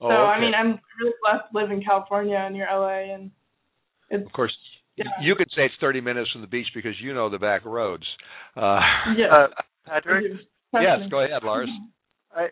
Oh, 0.00 0.08
I 0.08 0.38
mean, 0.40 0.52
I'm 0.54 0.78
really 1.00 1.14
blessed 1.22 1.50
to 1.50 1.58
live 1.58 1.70
in 1.70 1.82
California 1.82 2.48
near 2.52 2.68
LA, 2.70 3.14
and 3.14 3.30
it's 4.10 4.26
Of 4.26 4.32
course, 4.32 4.54
Yeah. 4.96 5.06
you 5.22 5.34
could 5.34 5.48
say 5.56 5.64
it's 5.64 5.74
30 5.80 6.02
minutes 6.02 6.30
from 6.32 6.42
the 6.42 6.46
beach 6.46 6.68
because 6.74 6.94
you 7.00 7.14
know 7.14 7.30
the 7.30 7.38
back 7.38 7.64
roads. 7.64 8.04
Uh, 8.54 8.80
yeah. 9.16 9.26
Uh, 9.32 9.46
Patrick, 9.86 10.24
yes, 10.74 10.98
go 11.10 11.20
ahead, 11.24 11.42
Lars. 11.42 11.70
I 12.36 12.48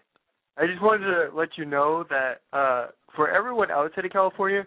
I 0.58 0.66
just 0.66 0.82
wanted 0.82 1.06
to 1.06 1.36
let 1.36 1.50
you 1.56 1.64
know 1.64 2.04
that 2.10 2.40
uh 2.52 2.88
for 3.14 3.30
everyone 3.30 3.70
outside 3.70 4.04
of 4.04 4.12
California, 4.12 4.66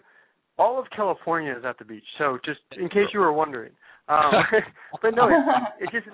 all 0.58 0.78
of 0.78 0.86
California 0.94 1.52
is 1.56 1.64
at 1.64 1.78
the 1.78 1.84
beach. 1.84 2.04
So 2.18 2.38
just 2.44 2.60
in 2.76 2.88
case 2.88 3.06
you 3.12 3.20
were 3.20 3.32
wondering. 3.32 3.72
Um 4.08 4.32
but 5.02 5.14
no, 5.14 5.28
it, 5.28 5.34
it 5.80 5.90
just 5.92 6.06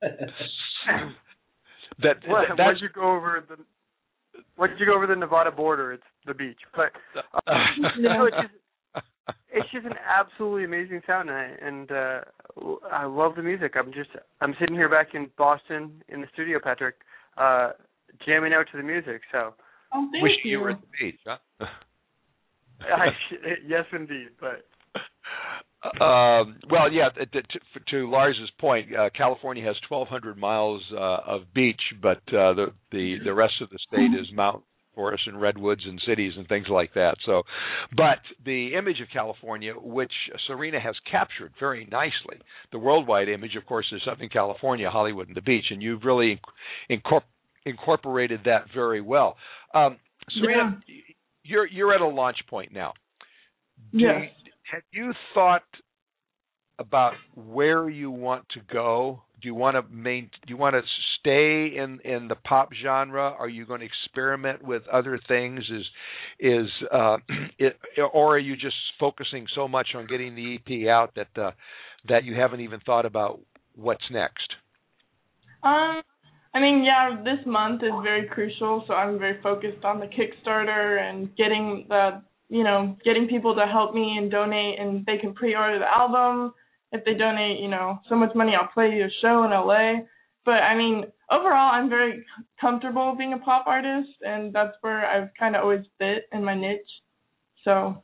that, 2.02 2.16
once 2.26 2.48
that's 2.56 2.80
you 2.80 2.88
go 2.94 3.16
over 3.16 3.44
the 3.48 3.56
once 4.56 4.72
you 4.78 4.86
go 4.86 4.94
over 4.94 5.06
the 5.06 5.16
Nevada 5.16 5.50
border, 5.50 5.92
it's 5.92 6.02
the 6.26 6.34
beach. 6.34 6.58
But 6.74 6.92
you 7.96 8.02
know, 8.02 8.26
it's 8.26 8.36
just 8.36 8.54
it's 9.52 9.70
just 9.72 9.86
an 9.86 9.94
absolutely 10.06 10.64
amazing 10.64 11.00
sound, 11.06 11.30
and 11.30 11.38
I, 11.38 11.66
and 11.66 11.90
uh, 11.90 12.20
I 12.90 13.06
love 13.06 13.34
the 13.36 13.42
music. 13.42 13.74
I'm 13.76 13.92
just 13.92 14.10
I'm 14.40 14.54
sitting 14.60 14.74
here 14.74 14.88
back 14.88 15.08
in 15.14 15.30
Boston 15.36 16.02
in 16.08 16.20
the 16.20 16.26
studio, 16.32 16.58
Patrick, 16.62 16.96
uh, 17.36 17.72
jamming 18.26 18.52
out 18.52 18.66
to 18.72 18.76
the 18.76 18.82
music. 18.82 19.20
So 19.32 19.54
Oh, 19.92 20.08
thank 20.12 20.22
Wish 20.22 20.32
you. 20.44 20.50
you 20.52 20.60
were 20.60 20.70
at 20.72 20.80
the 20.80 20.86
beach, 21.00 21.20
huh? 21.26 21.38
I, 22.80 23.06
yes, 23.66 23.84
indeed. 23.92 24.28
But 24.38 24.64
Um, 26.02 26.58
well, 26.70 26.92
yeah. 26.92 27.08
To, 27.10 27.24
to, 27.26 27.58
to 27.90 28.10
Lars's 28.10 28.50
point, 28.60 28.88
uh, 28.94 29.10
California 29.16 29.64
has 29.64 29.76
1,200 29.88 30.36
miles 30.36 30.82
uh, 30.92 31.18
of 31.26 31.42
beach, 31.54 31.80
but 32.02 32.18
uh, 32.28 32.52
the 32.54 32.66
the 32.90 33.16
the 33.24 33.32
rest 33.34 33.54
of 33.62 33.70
the 33.70 33.78
state 33.86 34.10
is 34.20 34.26
mountain 34.34 34.62
forests 34.94 35.26
and 35.28 35.40
redwoods 35.40 35.82
and 35.86 36.00
cities 36.06 36.32
and 36.36 36.48
things 36.48 36.66
like 36.68 36.92
that. 36.94 37.16
So, 37.24 37.42
but 37.96 38.18
the 38.44 38.74
image 38.76 39.00
of 39.00 39.06
California, 39.12 39.72
which 39.74 40.10
Serena 40.48 40.80
has 40.80 40.96
captured 41.08 41.52
very 41.60 41.86
nicely, 41.90 42.38
the 42.72 42.78
worldwide 42.80 43.28
image, 43.28 43.54
of 43.56 43.64
course, 43.64 43.86
is 43.92 44.02
Southern 44.04 44.28
California, 44.28 44.90
Hollywood, 44.90 45.28
and 45.28 45.36
the 45.36 45.40
beach, 45.42 45.66
and 45.70 45.80
you've 45.80 46.02
really 46.02 46.40
incorpor- 46.90 46.90
incorporated 46.90 47.37
that 48.44 48.64
very 48.74 49.00
well. 49.00 49.36
Um, 49.74 49.98
Serena, 50.30 50.80
you're 51.42 51.66
you're 51.66 51.94
at 51.94 52.00
a 52.00 52.06
launch 52.06 52.38
point 52.48 52.72
now. 52.72 52.92
Do 53.92 53.98
Yes. 53.98 54.30
you- 54.44 54.52
have 54.64 54.82
you 54.92 55.14
thought 55.32 55.64
about 56.78 57.14
where 57.34 57.88
you 57.88 58.10
want 58.10 58.46
to 58.50 58.60
go? 58.60 59.22
Do 59.40 59.48
you 59.48 59.54
want 59.54 59.76
to 59.76 59.82
main? 59.94 60.26
Do 60.46 60.50
you 60.50 60.56
want 60.56 60.74
to 60.74 60.82
stay 61.18 61.76
in 61.76 62.00
in 62.00 62.28
the 62.28 62.34
pop 62.34 62.72
genre? 62.74 63.34
Are 63.38 63.48
you 63.48 63.64
going 63.64 63.80
to 63.80 63.86
experiment 63.86 64.62
with 64.62 64.86
other 64.88 65.18
things? 65.26 65.64
Is 65.70 65.86
is 66.38 66.68
uh, 66.90 67.16
it, 67.58 67.78
or 68.12 68.34
are 68.34 68.38
you 68.38 68.56
just 68.56 68.76
focusing 69.00 69.46
so 69.54 69.66
much 69.68 69.94
on 69.94 70.06
getting 70.06 70.34
the 70.34 70.56
EP 70.56 70.88
out 70.88 71.14
that 71.14 71.38
uh, 71.40 71.52
that 72.08 72.24
you 72.24 72.34
haven't 72.34 72.60
even 72.60 72.80
thought 72.80 73.06
about 73.06 73.40
what's 73.74 74.04
next? 74.10 74.54
Um, 75.62 76.02
I 76.54 76.60
mean, 76.60 76.82
yeah, 76.82 77.22
this 77.22 77.44
month 77.46 77.82
is 77.82 77.92
very 78.02 78.26
crucial, 78.26 78.84
so 78.86 78.94
I'm 78.94 79.18
very 79.18 79.40
focused 79.42 79.84
on 79.84 80.00
the 80.00 80.06
Kickstarter 80.06 81.00
and 81.00 81.34
getting 81.36 81.86
the, 81.88 82.22
you 82.48 82.64
know, 82.64 82.96
getting 83.04 83.28
people 83.28 83.54
to 83.54 83.66
help 83.66 83.94
me 83.94 84.16
and 84.18 84.30
donate, 84.30 84.78
and 84.78 85.04
they 85.06 85.18
can 85.18 85.34
pre-order 85.34 85.78
the 85.78 85.90
album. 85.90 86.54
If 86.90 87.04
they 87.04 87.14
donate, 87.14 87.60
you 87.60 87.68
know, 87.68 87.98
so 88.08 88.14
much 88.16 88.34
money, 88.34 88.52
I'll 88.58 88.68
play 88.72 89.00
a 89.02 89.08
show 89.20 89.44
in 89.44 89.50
LA. 89.50 90.06
But 90.46 90.62
I 90.62 90.74
mean, 90.74 91.04
overall, 91.30 91.70
I'm 91.72 91.90
very 91.90 92.24
comfortable 92.58 93.14
being 93.16 93.34
a 93.34 93.38
pop 93.38 93.66
artist, 93.66 94.08
and 94.22 94.52
that's 94.52 94.74
where 94.80 95.04
I've 95.04 95.28
kind 95.38 95.54
of 95.54 95.62
always 95.62 95.84
fit 95.98 96.28
in 96.32 96.42
my 96.42 96.54
niche. 96.54 96.80
So, 97.64 98.02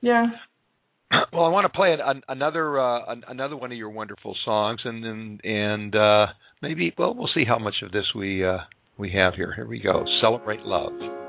yeah. 0.00 0.26
Well, 1.32 1.44
I 1.44 1.48
want 1.48 1.64
to 1.64 1.76
play 1.76 1.92
an, 1.92 2.00
an, 2.00 2.22
another 2.28 2.78
uh, 2.78 3.12
an, 3.12 3.24
another 3.28 3.56
one 3.56 3.72
of 3.72 3.78
your 3.78 3.90
wonderful 3.90 4.36
songs, 4.44 4.80
and 4.84 5.04
and, 5.04 5.44
and 5.44 5.96
uh, 5.96 6.26
maybe 6.62 6.92
well, 6.96 7.14
we'll 7.14 7.30
see 7.34 7.44
how 7.46 7.58
much 7.58 7.74
of 7.82 7.92
this 7.92 8.04
we 8.14 8.44
uh, 8.44 8.58
we 8.98 9.12
have 9.12 9.34
here. 9.34 9.52
Here 9.54 9.66
we 9.66 9.80
go. 9.80 10.04
Celebrate 10.20 10.60
love. 10.60 11.23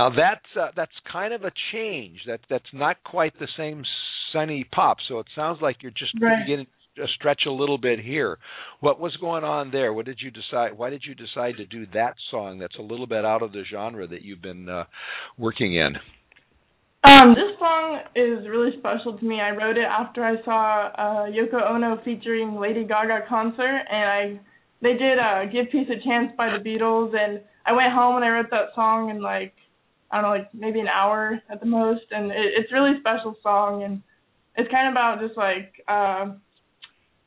Now 0.00 0.08
that's 0.08 0.56
uh, 0.58 0.68
that's 0.74 0.92
kind 1.12 1.34
of 1.34 1.42
a 1.44 1.50
change. 1.72 2.20
That 2.26 2.40
that's 2.48 2.72
not 2.72 2.96
quite 3.04 3.38
the 3.38 3.48
same 3.58 3.82
sunny 4.32 4.64
pop. 4.72 4.96
So 5.06 5.18
it 5.18 5.26
sounds 5.36 5.58
like 5.60 5.82
you're 5.82 5.92
just 5.92 6.12
Right. 6.18 6.38
beginning 6.40 6.68
to 6.96 7.06
stretch 7.16 7.42
a 7.46 7.50
little 7.50 7.76
bit 7.76 7.98
here. 8.00 8.38
What 8.80 8.98
was 8.98 9.14
going 9.18 9.44
on 9.44 9.70
there? 9.70 9.92
What 9.92 10.06
did 10.06 10.20
you 10.22 10.30
decide? 10.30 10.78
Why 10.78 10.88
did 10.88 11.02
you 11.06 11.14
decide 11.14 11.58
to 11.58 11.66
do 11.66 11.84
that 11.92 12.14
song? 12.30 12.58
That's 12.58 12.78
a 12.78 12.82
little 12.82 13.06
bit 13.06 13.26
out 13.26 13.42
of 13.42 13.52
the 13.52 13.62
genre 13.70 14.06
that 14.06 14.22
you've 14.22 14.40
been 14.40 14.70
uh, 14.70 14.84
working 15.36 15.74
in. 15.74 15.96
Um, 17.04 17.34
this 17.34 17.58
song 17.58 18.00
is 18.16 18.48
really 18.48 18.72
special 18.78 19.18
to 19.18 19.24
me. 19.24 19.38
I 19.42 19.50
wrote 19.50 19.76
it 19.76 19.84
after 19.84 20.24
I 20.24 20.42
saw 20.46 20.88
uh, 20.96 21.24
Yoko 21.26 21.60
Ono 21.74 22.00
featuring 22.06 22.58
Lady 22.58 22.84
Gaga 22.84 23.26
concert, 23.28 23.82
and 23.92 24.06
I 24.18 24.40
they 24.80 24.94
did 24.94 25.18
uh, 25.18 25.44
"Give 25.52 25.70
Peace 25.70 25.88
a 25.90 26.02
Chance" 26.02 26.32
by 26.38 26.48
the 26.56 26.64
Beatles, 26.64 27.14
and 27.14 27.42
I 27.66 27.72
went 27.72 27.92
home 27.92 28.16
and 28.16 28.24
I 28.24 28.30
wrote 28.30 28.50
that 28.50 28.68
song 28.74 29.10
in 29.10 29.20
like 29.20 29.52
I 30.10 30.20
don't 30.20 30.30
know, 30.30 30.36
like 30.36 30.54
maybe 30.54 30.80
an 30.80 30.88
hour 30.88 31.40
at 31.50 31.60
the 31.60 31.66
most, 31.66 32.04
and 32.10 32.30
it, 32.30 32.52
it's 32.58 32.72
really 32.72 32.92
special 33.00 33.36
song, 33.42 33.82
and 33.84 34.02
it's 34.56 34.70
kind 34.70 34.88
of 34.88 34.92
about 34.92 35.20
just 35.20 35.36
like 35.36 35.72
uh, 35.88 36.32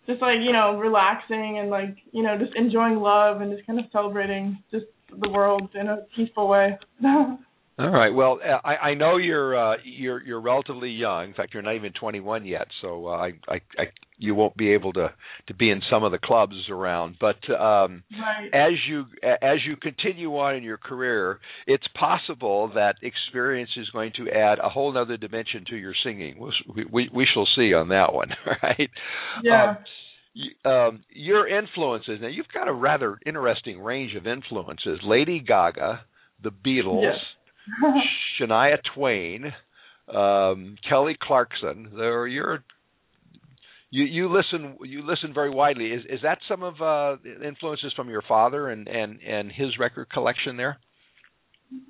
just 0.07 0.21
like 0.21 0.37
you 0.43 0.51
know 0.51 0.77
relaxing 0.77 1.59
and 1.59 1.69
like 1.69 1.95
you 2.11 2.23
know 2.23 2.37
just 2.37 2.51
enjoying 2.55 2.97
love 2.97 3.41
and 3.41 3.53
just 3.53 3.65
kind 3.65 3.79
of 3.79 3.85
celebrating 3.91 4.61
just 4.71 4.85
the 5.21 5.29
world 5.29 5.69
in 5.75 5.87
a 5.87 5.97
peaceful 6.15 6.47
way. 6.47 6.77
All 7.79 7.89
right. 7.89 8.13
Well, 8.13 8.39
uh, 8.43 8.59
I, 8.63 8.89
I 8.89 8.93
know 8.93 9.17
you're 9.17 9.57
uh, 9.57 9.77
you're 9.83 10.21
you're 10.23 10.41
relatively 10.41 10.89
young. 10.89 11.29
In 11.29 11.33
fact, 11.33 11.53
you're 11.53 11.63
not 11.63 11.75
even 11.75 11.91
21 11.93 12.45
yet, 12.45 12.67
so 12.81 13.07
uh, 13.07 13.11
I, 13.11 13.33
I 13.47 13.55
I 13.77 13.85
you 14.17 14.35
won't 14.35 14.55
be 14.55 14.73
able 14.73 14.93
to 14.93 15.11
to 15.47 15.53
be 15.53 15.69
in 15.69 15.81
some 15.89 16.03
of 16.03 16.11
the 16.11 16.17
clubs 16.17 16.55
around. 16.69 17.17
But 17.19 17.37
um, 17.49 18.03
right. 18.11 18.49
as 18.53 18.73
you 18.87 19.05
as 19.23 19.59
you 19.65 19.75
continue 19.75 20.29
on 20.37 20.55
in 20.55 20.63
your 20.63 20.77
career, 20.77 21.39
it's 21.67 21.87
possible 21.99 22.71
that 22.75 22.95
experience 23.01 23.71
is 23.77 23.89
going 23.89 24.13
to 24.17 24.29
add 24.29 24.59
a 24.59 24.69
whole 24.69 24.97
other 24.97 25.17
dimension 25.17 25.65
to 25.69 25.75
your 25.75 25.93
singing. 26.03 26.39
We 26.75 26.85
we, 26.91 27.09
we 27.13 27.27
shall 27.33 27.47
see 27.55 27.73
on 27.73 27.89
that 27.89 28.13
one, 28.13 28.29
right? 28.63 28.89
Yeah. 29.43 29.71
Um, 29.71 29.77
um, 30.65 31.03
your 31.09 31.47
influences. 31.47 32.19
Now, 32.21 32.27
you've 32.27 32.47
got 32.53 32.67
a 32.67 32.73
rather 32.73 33.19
interesting 33.25 33.79
range 33.79 34.15
of 34.15 34.25
influences. 34.25 34.99
Lady 35.03 35.39
Gaga, 35.39 36.01
the 36.41 36.49
Beatles, 36.49 37.03
Yes. 37.03 37.93
Shania 38.41 38.77
Twain, 38.95 39.53
um, 40.13 40.75
Kelly 40.87 41.15
Clarkson. 41.21 41.91
There, 41.95 42.27
you're 42.27 42.63
you 43.93 44.05
you 44.05 44.27
listen 44.27 44.75
you 44.83 45.05
listen 45.05 45.35
very 45.35 45.51
widely. 45.51 45.91
Is 45.91 46.01
is 46.09 46.19
that 46.23 46.39
some 46.49 46.63
of 46.63 46.81
uh, 46.81 47.17
influences 47.47 47.93
from 47.95 48.09
your 48.09 48.23
father 48.27 48.69
and 48.69 48.87
and 48.87 49.19
and 49.21 49.51
his 49.51 49.77
record 49.79 50.09
collection 50.09 50.57
there? 50.57 50.79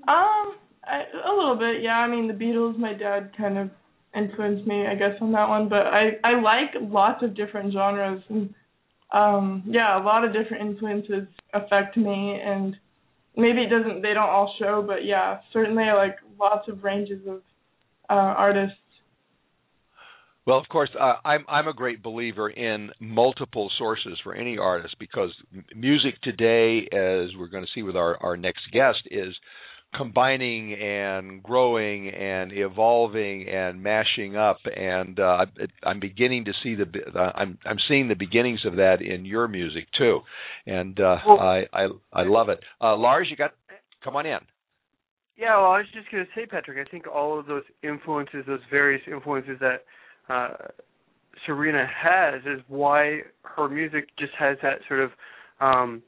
Um, 0.07 0.55
I, 0.83 1.03
a 1.25 1.33
little 1.33 1.57
bit, 1.57 1.81
yeah. 1.81 1.95
I 1.95 2.09
mean, 2.09 2.27
the 2.27 2.33
Beatles, 2.33 2.77
my 2.77 2.93
dad 2.93 3.31
kind 3.37 3.57
of 3.57 3.69
influenced 4.13 4.67
me, 4.67 4.85
I 4.85 4.95
guess, 4.95 5.15
on 5.21 5.31
that 5.31 5.47
one. 5.47 5.69
But 5.69 5.87
I 5.87 6.19
I 6.25 6.41
like 6.41 6.75
lots 6.81 7.23
of 7.23 7.37
different 7.37 7.71
genres, 7.71 8.21
and 8.27 8.53
um, 9.13 9.63
yeah, 9.65 9.97
a 9.97 10.03
lot 10.03 10.25
of 10.25 10.33
different 10.33 10.69
influences 10.71 11.27
affect 11.53 11.95
me, 11.95 12.37
and 12.43 12.75
maybe 13.37 13.61
it 13.61 13.69
doesn't, 13.69 14.01
they 14.01 14.13
don't 14.13 14.29
all 14.29 14.53
show, 14.59 14.83
but 14.85 15.05
yeah, 15.05 15.39
certainly 15.53 15.83
I 15.83 15.93
like 15.93 16.17
lots 16.37 16.67
of 16.67 16.83
ranges 16.83 17.21
of 17.27 17.37
uh, 18.09 18.13
artists. 18.13 18.75
Well, 20.45 20.57
of 20.57 20.67
course, 20.67 20.89
uh, 20.99 21.15
I'm 21.23 21.45
I'm 21.47 21.67
a 21.67 21.73
great 21.73 22.03
believer 22.03 22.49
in 22.49 22.91
multiple 22.99 23.71
sources 23.77 24.19
for 24.23 24.35
any 24.35 24.57
artist 24.57 24.95
because 24.99 25.31
music 25.75 26.15
today, 26.21 26.81
as 26.91 27.29
we're 27.37 27.47
going 27.47 27.63
to 27.63 27.69
see 27.73 27.81
with 27.81 27.95
our 27.95 28.17
our 28.21 28.35
next 28.35 28.63
guest, 28.71 28.99
is 29.09 29.33
combining 29.95 30.73
and 30.73 31.41
growing 31.43 32.09
and 32.09 32.51
evolving 32.51 33.47
and 33.47 33.81
mashing 33.81 34.35
up 34.35 34.57
and 34.75 35.19
uh 35.19 35.45
I'm 35.83 35.99
beginning 35.99 36.45
to 36.45 36.51
see 36.63 36.73
the 36.73 36.85
uh, 37.15 37.31
I'm 37.35 37.59
I'm 37.63 37.77
seeing 37.87 38.07
the 38.07 38.15
beginnings 38.15 38.61
of 38.65 38.77
that 38.77 39.03
in 39.03 39.23
your 39.23 39.47
music 39.47 39.85
too 39.95 40.21
and 40.65 40.99
uh 40.99 41.17
Well- 41.27 41.39
I 41.39 41.65
I 41.71 41.87
I 42.11 42.23
love 42.23 42.49
it. 42.49 42.59
Uh 42.81 42.95
Lars, 42.97 43.27
you 43.29 43.37
got 43.37 43.51
come 44.03 44.15
on 44.15 44.25
in. 44.25 44.39
Yeah, 45.37 45.57
well, 45.57 45.71
I 45.71 45.77
was 45.79 45.87
just 45.93 46.11
going 46.11 46.23
to 46.23 46.29
say, 46.35 46.45
Patrick, 46.45 46.77
I 46.85 46.89
think 46.89 47.07
all 47.07 47.39
of 47.39 47.47
those 47.47 47.63
influences, 47.81 48.43
those 48.45 48.59
various 48.69 49.01
influences 49.07 49.57
that 49.61 49.83
uh, 50.29 50.49
Serena 51.45 51.85
has, 51.87 52.41
is 52.45 52.61
why 52.67 53.19
her 53.43 53.67
music 53.67 54.09
just 54.17 54.33
has 54.37 54.57
that 54.61 54.79
sort 54.87 55.01
of 55.01 55.11
um, 55.59 56.01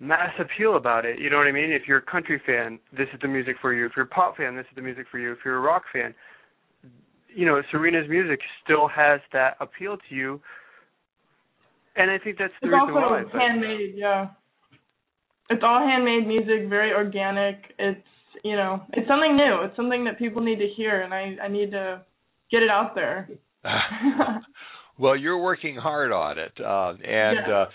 mass 0.00 0.32
appeal 0.38 0.76
about 0.76 1.04
it. 1.04 1.18
You 1.18 1.30
know 1.30 1.38
what 1.38 1.46
I 1.46 1.52
mean? 1.52 1.70
If 1.72 1.82
you're 1.86 1.98
a 1.98 2.02
country 2.02 2.40
fan, 2.44 2.78
this 2.96 3.08
is 3.12 3.20
the 3.20 3.28
music 3.28 3.56
for 3.60 3.72
you. 3.74 3.86
If 3.86 3.92
you're 3.96 4.06
a 4.06 4.08
pop 4.08 4.36
fan, 4.36 4.56
this 4.56 4.66
is 4.70 4.76
the 4.76 4.82
music 4.82 5.06
for 5.10 5.18
you. 5.18 5.32
If 5.32 5.38
you're 5.44 5.56
a 5.56 5.60
rock 5.60 5.84
fan, 5.92 6.14
you 7.34 7.46
know, 7.46 7.60
Serena's 7.70 8.08
music 8.08 8.40
still 8.62 8.88
has 8.88 9.20
that 9.32 9.56
appeal 9.60 9.96
to 10.08 10.14
you 10.14 10.40
and 11.96 12.10
I 12.10 12.18
think 12.18 12.38
that's 12.38 12.52
the 12.60 12.68
it's 12.68 12.74
reason 12.74 12.96
also 12.96 13.10
why. 13.10 13.22
but- 13.30 13.40
handmade, 13.40 13.94
yeah. 13.96 14.28
It's 15.50 15.62
all 15.62 15.80
handmade 15.86 16.26
music, 16.26 16.68
very 16.68 16.92
organic. 16.92 17.74
It's 17.78 18.00
you 18.42 18.56
know, 18.56 18.82
it's 18.94 19.06
something 19.06 19.36
new. 19.36 19.62
It's 19.62 19.76
something 19.76 20.04
that 20.04 20.18
people 20.18 20.42
need 20.42 20.58
to 20.58 20.66
hear, 20.66 21.02
and 21.02 21.12
I 21.12 21.36
I 21.42 21.48
need 21.48 21.70
to 21.72 22.00
get 22.52 22.62
it 22.62 22.68
out 22.70 22.94
there. 22.94 23.28
well, 24.98 25.16
you're 25.16 25.38
working 25.42 25.74
hard 25.76 26.12
on 26.12 26.38
it, 26.38 26.52
uh, 26.64 26.90
and 26.90 27.38
Yeah. 27.48 27.54
uh, 27.62 27.66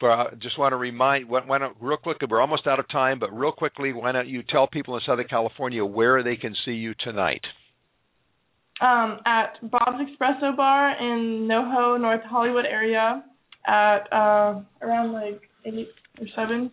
but 0.00 0.06
I 0.10 0.24
just 0.42 0.58
want 0.58 0.72
to 0.72 0.76
remind, 0.76 1.28
why, 1.28 1.40
why 1.46 1.58
don't 1.58 1.76
real 1.80 1.96
quickly? 1.96 2.26
We're 2.30 2.40
almost 2.40 2.66
out 2.66 2.78
of 2.80 2.88
time, 2.90 3.18
but 3.20 3.30
real 3.32 3.52
quickly, 3.52 3.92
why 3.92 4.12
don't 4.12 4.26
you 4.28 4.42
tell 4.42 4.66
people 4.66 4.96
in 4.96 5.00
Southern 5.06 5.28
California 5.28 5.84
where 5.84 6.22
they 6.22 6.36
can 6.36 6.54
see 6.66 6.72
you 6.72 6.92
tonight? 7.02 7.40
um, 8.80 9.20
at 9.24 9.52
Bob's 9.70 9.98
Espresso 10.02 10.56
Bar 10.56 10.96
in 11.00 11.46
NoHo, 11.48 12.00
North 12.00 12.22
Hollywood 12.24 12.64
area, 12.66 13.24
at 13.66 14.12
uh, 14.12 14.60
around 14.82 15.12
like 15.12 15.40
eight 15.64 15.88
or 16.20 16.26
seven, 16.34 16.70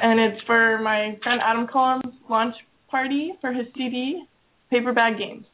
and 0.00 0.20
it's 0.20 0.40
for 0.46 0.78
my 0.78 1.18
friend 1.22 1.40
Adam 1.44 1.66
Cullum's 1.66 2.14
launch 2.30 2.54
party 2.88 3.32
for 3.40 3.52
his 3.52 3.66
CD, 3.76 4.22
Paper 4.70 4.92
Bag 4.92 5.18
Games. 5.18 5.44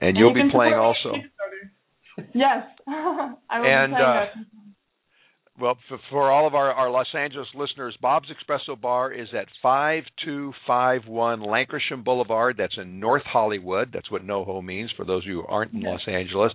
And 0.00 0.16
you'll 0.16 0.36
you 0.36 0.44
be 0.44 0.50
playing 0.50 0.74
also. 0.74 1.12
me 1.12 1.18
on 1.18 1.20
Kickstarter. 1.20 2.26
Yes, 2.34 2.66
I 2.88 3.60
will 3.60 3.66
And, 3.66 3.92
be 3.92 3.96
playing 3.96 4.00
uh. 4.00 4.60
Well, 5.60 5.76
for, 5.88 5.98
for 6.10 6.30
all 6.32 6.46
of 6.46 6.54
our, 6.54 6.72
our 6.72 6.90
Los 6.90 7.08
Angeles 7.14 7.48
listeners, 7.54 7.94
Bob's 8.00 8.28
Espresso 8.30 8.80
Bar 8.80 9.12
is 9.12 9.28
at 9.34 9.46
5251 9.62 11.40
Lankershim 11.40 12.02
Boulevard. 12.02 12.56
That's 12.56 12.78
in 12.78 12.98
North 12.98 13.24
Hollywood. 13.24 13.90
That's 13.92 14.10
what 14.10 14.26
NoHo 14.26 14.64
means 14.64 14.90
for 14.96 15.04
those 15.04 15.24
of 15.24 15.28
you 15.28 15.42
who 15.42 15.46
aren't 15.46 15.74
in 15.74 15.82
Los 15.82 16.00
Angeles. 16.08 16.52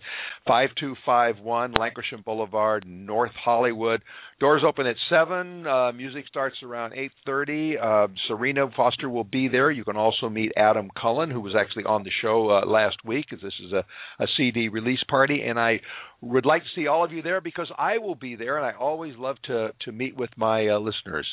5251 0.48 1.74
Lankershim 1.74 2.26
Boulevard, 2.26 2.86
North 2.88 3.34
Hollywood. 3.44 4.02
Doors 4.38 4.64
open 4.68 4.86
at 4.86 4.98
7. 5.10 5.66
Uh, 5.66 5.92
music 5.94 6.26
starts 6.28 6.58
around 6.62 6.92
8.30. 7.26 7.82
Uh, 7.82 8.08
Serena 8.28 8.68
Foster 8.76 9.10
will 9.10 9.24
be 9.24 9.48
there. 9.48 9.72
You 9.72 9.86
can 9.86 9.96
also 9.96 10.28
meet 10.28 10.52
Adam 10.58 10.90
Cullen, 11.02 11.32
who 11.32 11.40
was 11.40 11.56
actually 11.58 11.86
on 11.86 12.04
the 12.04 12.12
show 12.22 12.50
uh, 12.50 12.70
last 12.70 12.98
week, 13.06 13.28
because 13.30 13.42
this 13.42 13.54
is 13.66 13.72
a, 13.72 13.86
a 14.22 14.28
CD 14.36 14.68
release 14.68 15.00
party. 15.10 15.42
And 15.42 15.58
I 15.58 15.80
would 16.20 16.46
like 16.46 16.64
to 16.64 16.68
see 16.76 16.88
all 16.88 17.06
of 17.06 17.14
you 17.14 17.22
there 17.22 17.40
because 17.40 17.72
I 17.78 18.00
will 18.00 18.16
be 18.16 18.36
there, 18.36 18.58
and 18.58 18.66
I 18.66 18.78
always 18.78 19.14
love 19.18 19.38
to 19.46 19.70
to 19.86 19.92
meet 19.94 20.18
with 20.18 20.32
my 20.36 20.68
uh, 20.68 20.80
listeners. 20.80 21.28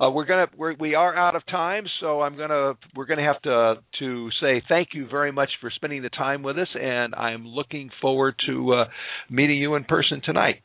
Uh, 0.00 0.10
we're 0.10 0.24
gonna 0.24 0.46
we're, 0.56 0.74
we 0.74 0.96
are 0.96 1.14
out 1.14 1.36
of 1.36 1.46
time, 1.46 1.84
so 2.00 2.22
I'm 2.22 2.36
gonna 2.36 2.72
we're 2.96 3.06
gonna 3.06 3.24
have 3.24 3.40
to 3.42 3.74
to 4.00 4.30
say 4.40 4.62
thank 4.68 4.88
you 4.94 5.06
very 5.08 5.30
much 5.30 5.50
for 5.60 5.70
spending 5.70 6.02
the 6.02 6.10
time 6.10 6.42
with 6.42 6.58
us, 6.58 6.68
and 6.74 7.14
I'm 7.14 7.46
looking 7.46 7.90
forward 8.00 8.34
to 8.46 8.72
uh, 8.74 8.84
meeting 9.30 9.58
you 9.58 9.74
in 9.74 9.84
person 9.84 10.22
tonight. 10.24 10.62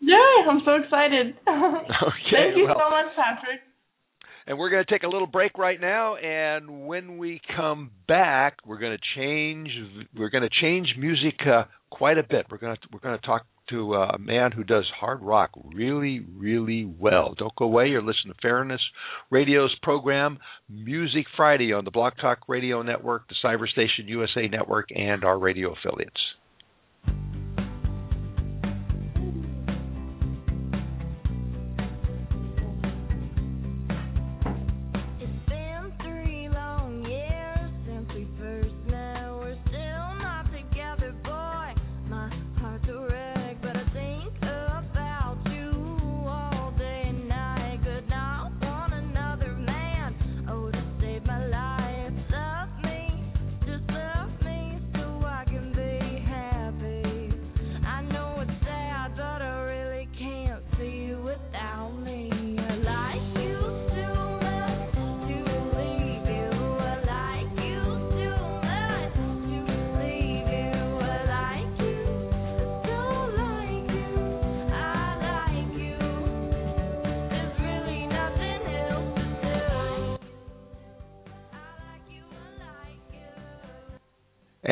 Yay! 0.00 0.16
I'm 0.48 0.60
so 0.64 0.74
excited. 0.82 1.36
Okay, 1.46 2.30
Thank 2.32 2.56
you 2.56 2.64
well- 2.66 2.76
so 2.78 2.90
much, 2.90 3.14
Patrick. 3.16 3.60
And 4.46 4.58
we're 4.58 4.70
going 4.70 4.84
to 4.84 4.90
take 4.90 5.02
a 5.04 5.08
little 5.08 5.26
break 5.28 5.58
right 5.58 5.80
now, 5.80 6.16
and 6.16 6.86
when 6.86 7.18
we 7.18 7.40
come 7.56 7.90
back, 8.08 8.56
we're 8.66 8.78
going 8.78 8.96
to 8.96 9.02
change. 9.20 9.68
We're 10.16 10.30
going 10.30 10.42
to 10.42 10.50
change 10.60 10.88
music 10.98 11.34
uh, 11.46 11.64
quite 11.90 12.18
a 12.18 12.22
bit. 12.28 12.46
We're 12.50 12.58
going 12.58 12.74
to 12.74 12.82
we're 12.92 12.98
going 13.00 13.18
to 13.20 13.24
talk 13.24 13.46
to 13.68 13.94
a 13.94 14.18
man 14.18 14.50
who 14.50 14.64
does 14.64 14.90
hard 14.98 15.22
rock 15.22 15.50
really, 15.74 16.26
really 16.36 16.84
well. 16.84 17.34
Don't 17.38 17.54
go 17.54 17.66
away. 17.66 17.88
You're 17.88 18.02
listening 18.02 18.34
to 18.34 18.40
Fairness 18.42 18.80
Radio's 19.30 19.76
program, 19.82 20.38
Music 20.68 21.26
Friday, 21.36 21.72
on 21.72 21.84
the 21.84 21.92
Blog 21.92 22.14
Talk 22.20 22.48
Radio 22.48 22.82
Network, 22.82 23.28
the 23.28 23.36
Cyber 23.44 23.68
Station 23.68 24.08
USA 24.08 24.48
Network, 24.48 24.88
and 24.90 25.22
our 25.22 25.38
radio 25.38 25.74
affiliates. 25.74 26.20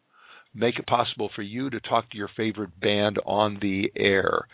make 0.54 0.78
it 0.78 0.88
possible 0.88 1.30
for 1.36 1.42
you 1.42 1.70
to 1.70 1.80
talk 1.80 2.10
to 2.12 2.18
your 2.18 2.30
favorite 2.36 2.80
band 2.80 3.20
on 3.26 3.58
the 3.62 3.92
air. 3.98 4.48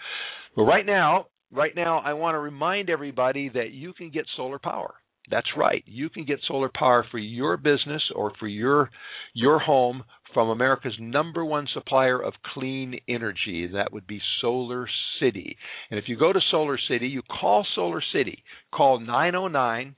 But 0.56 0.64
right 0.64 0.86
now, 0.86 1.28
right 1.52 1.76
now, 1.76 2.00
I 2.00 2.14
want 2.14 2.36
to 2.36 2.40
remind 2.40 2.90
everybody 2.90 3.50
that 3.50 3.72
you 3.72 3.94
can 3.94 4.12
get 4.12 4.26
solar 4.36 4.60
power. 4.60 4.94
That's 5.30 5.48
right. 5.56 5.84
You 5.86 6.10
can 6.10 6.26
get 6.26 6.40
solar 6.48 6.72
power 6.74 7.06
for 7.12 7.20
your 7.20 7.58
business 7.58 8.02
or 8.16 8.32
for 8.40 8.48
your 8.48 8.90
your 9.34 9.60
home 9.60 10.04
from 10.34 10.50
America's 10.50 10.96
number 11.00 11.44
one 11.44 11.68
supplier 11.74 12.22
of 12.22 12.34
clean 12.54 13.00
energy. 13.08 13.68
That 13.74 13.92
would 13.92 14.08
be 14.08 14.22
Solar 14.42 14.88
City. 15.20 15.58
And 15.90 16.00
if 16.00 16.08
you 16.08 16.18
go 16.18 16.32
to 16.32 16.40
Solar 16.52 16.78
City, 16.90 17.08
you 17.08 17.22
call 17.22 17.66
Solar 17.76 18.02
City. 18.14 18.44
Call 18.74 19.00
909 19.00 19.96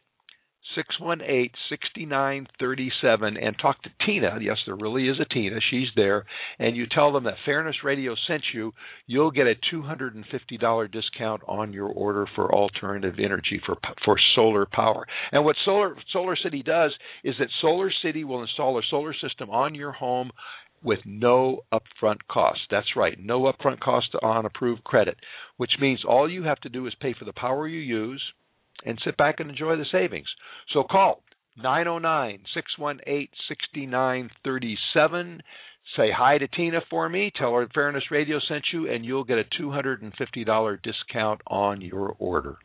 618 0.76 1.52
6937 1.70 3.38
and 3.38 3.56
talk 3.60 3.82
to 3.84 3.90
Tina. 4.06 4.38
Yes, 4.42 4.58
there 4.66 4.76
really 4.76 5.08
is 5.08 5.18
a 5.20 5.26
Tina. 5.26 5.60
She's 5.70 5.90
there. 5.96 6.26
And 6.60 6.76
you 6.76 6.86
tell 6.88 7.12
them 7.12 7.26
that 7.26 7.36
Fairness 7.46 7.78
Radio 7.84 8.16
sent 8.28 8.44
you. 8.54 8.72
You'll 9.08 9.32
get 9.32 9.48
a 9.48 9.56
$250 9.74 10.92
discount 10.92 11.42
on 11.48 11.74
your 11.74 11.88
order 11.88 12.26
for 12.36 12.54
alternative 12.54 13.16
energy 13.20 13.62
for 13.66 13.78
for 14.06 14.16
solar 14.36 14.66
power. 14.66 15.06
And 15.32 15.44
what 15.44 15.56
Solar 15.66 15.96
Solar 16.14 16.36
City 16.36 16.64
does 16.64 16.94
is 17.24 17.36
that 17.40 17.50
Solar 17.62 17.92
City 18.04 18.24
will 18.24 18.42
install 18.42 18.78
a 18.78 18.84
solar 18.90 19.14
system 19.14 19.50
on 19.50 19.76
your 19.76 19.92
home 19.92 20.32
with 20.84 21.00
no 21.06 21.62
upfront 21.72 22.18
cost. 22.30 22.62
That's 22.72 22.96
right, 22.96 23.18
no 23.20 23.42
upfront 23.42 23.80
cost 23.80 24.10
on 24.22 24.46
approved 24.46 24.84
credit, 24.84 25.18
which 25.58 25.72
means 25.80 26.04
all 26.08 26.30
you 26.30 26.44
have 26.44 26.60
to 26.62 26.70
do 26.70 26.88
is 26.88 26.96
pay 27.00 27.14
for 27.18 27.26
the 27.26 27.34
power 27.34 27.68
you 27.68 27.80
use 27.80 28.22
and 28.86 29.00
sit 29.04 29.18
back 29.18 29.40
and 29.40 29.50
enjoy 29.50 29.76
the 29.78 29.86
savings. 29.92 30.28
So 30.74 30.84
call 30.84 31.24
909 31.58 32.44
618 32.54 33.28
6937. 33.48 35.42
Say 35.98 36.10
hi 36.16 36.38
to 36.38 36.48
Tina 36.48 36.82
for 36.90 37.10
me. 37.10 37.32
Tell 37.36 37.54
her 37.54 37.68
Fairness 37.74 38.12
Radio 38.12 38.40
sent 38.48 38.64
you, 38.72 38.90
and 38.90 39.04
you'll 39.04 39.24
get 39.24 39.40
a 39.40 39.62
$250 39.62 40.82
discount 40.82 41.42
on 41.48 41.82
your 41.82 42.16
order. 42.20 42.58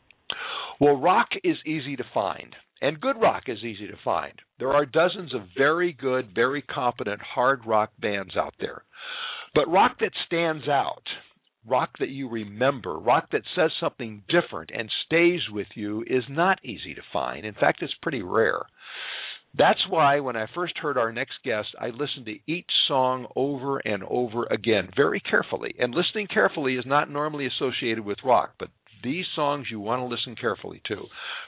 Well, 0.79 0.95
rock 0.95 1.29
is 1.43 1.57
easy 1.65 1.95
to 1.95 2.03
find, 2.13 2.55
and 2.81 3.01
good 3.01 3.19
rock 3.19 3.43
is 3.47 3.63
easy 3.63 3.87
to 3.87 3.97
find. 4.03 4.33
There 4.59 4.71
are 4.71 4.85
dozens 4.85 5.33
of 5.33 5.41
very 5.57 5.91
good, 5.93 6.33
very 6.33 6.61
competent 6.61 7.19
hard 7.21 7.65
rock 7.65 7.91
bands 7.99 8.37
out 8.37 8.53
there. 8.59 8.83
But 9.55 9.71
rock 9.71 9.97
that 9.99 10.11
stands 10.27 10.67
out, 10.67 11.03
rock 11.67 11.91
that 11.99 12.09
you 12.09 12.29
remember, 12.29 12.97
rock 12.97 13.29
that 13.31 13.41
says 13.55 13.71
something 13.79 14.23
different 14.29 14.71
and 14.73 14.89
stays 15.05 15.41
with 15.51 15.67
you 15.75 16.03
is 16.07 16.23
not 16.29 16.63
easy 16.63 16.93
to 16.95 17.01
find. 17.11 17.45
In 17.45 17.53
fact, 17.53 17.81
it's 17.81 17.93
pretty 18.01 18.21
rare. 18.21 18.61
That's 19.57 19.79
why 19.89 20.19
when 20.19 20.35
I 20.35 20.45
first 20.53 20.77
heard 20.77 20.97
our 20.97 21.11
next 21.11 21.33
guest, 21.43 21.69
I 21.79 21.87
listened 21.87 22.25
to 22.25 22.51
each 22.51 22.69
song 22.87 23.27
over 23.35 23.79
and 23.79 24.03
over 24.07 24.45
again, 24.45 24.89
very 24.95 25.19
carefully. 25.19 25.73
And 25.79 25.95
listening 25.95 26.27
carefully 26.31 26.75
is 26.75 26.85
not 26.85 27.09
normally 27.09 27.47
associated 27.47 28.05
with 28.05 28.19
rock, 28.23 28.51
but 28.59 28.69
these 29.03 29.25
songs 29.35 29.67
you 29.69 29.79
want 29.79 30.01
to 30.01 30.05
listen 30.05 30.35
carefully 30.35 30.81
to. 30.87 31.05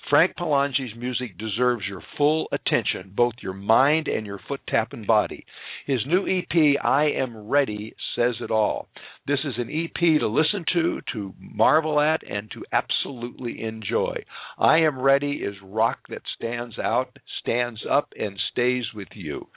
Frank 0.09 0.35
Pilangi's 0.37 0.95
music 0.97 1.37
deserves 1.37 1.83
your 1.87 2.03
full 2.17 2.47
attention, 2.51 3.13
both 3.15 3.33
your 3.41 3.53
mind 3.53 4.07
and 4.07 4.25
your 4.25 4.39
foot 4.47 4.61
tapping 4.67 5.05
body. 5.05 5.45
His 5.85 5.99
new 6.07 6.27
EP, 6.27 6.77
I 6.83 7.05
Am 7.11 7.47
Ready, 7.47 7.95
says 8.15 8.35
it 8.41 8.51
all. 8.51 8.87
This 9.27 9.39
is 9.43 9.55
an 9.57 9.69
EP 9.69 10.19
to 10.19 10.27
listen 10.27 10.65
to, 10.73 11.01
to 11.13 11.33
marvel 11.39 11.99
at, 11.99 12.21
and 12.29 12.49
to 12.51 12.63
absolutely 12.71 13.61
enjoy. 13.61 14.23
I 14.57 14.79
Am 14.79 14.99
Ready 14.99 15.41
is 15.43 15.55
rock 15.63 15.99
that 16.09 16.21
stands 16.35 16.77
out, 16.79 17.17
stands 17.41 17.81
up, 17.89 18.09
and 18.17 18.39
stays 18.51 18.85
with 18.93 19.09
you. 19.13 19.47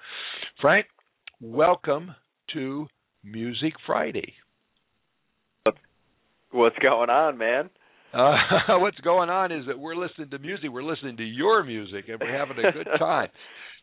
Frank, 0.60 0.86
welcome 1.40 2.14
to 2.52 2.86
Music 3.24 3.74
Friday. 3.86 4.34
What's 6.52 6.78
going 6.80 7.08
on, 7.08 7.38
man? 7.38 7.70
Uh, 8.12 8.34
what's 8.80 8.98
going 9.00 9.30
on 9.30 9.52
is 9.52 9.66
that 9.66 9.78
we're 9.78 9.96
listening 9.96 10.30
to 10.30 10.38
music. 10.38 10.70
We're 10.70 10.82
listening 10.82 11.16
to 11.16 11.24
your 11.24 11.64
music, 11.64 12.04
and 12.08 12.20
we're 12.20 12.36
having 12.36 12.58
a 12.58 12.72
good 12.72 12.88
time. 12.98 13.28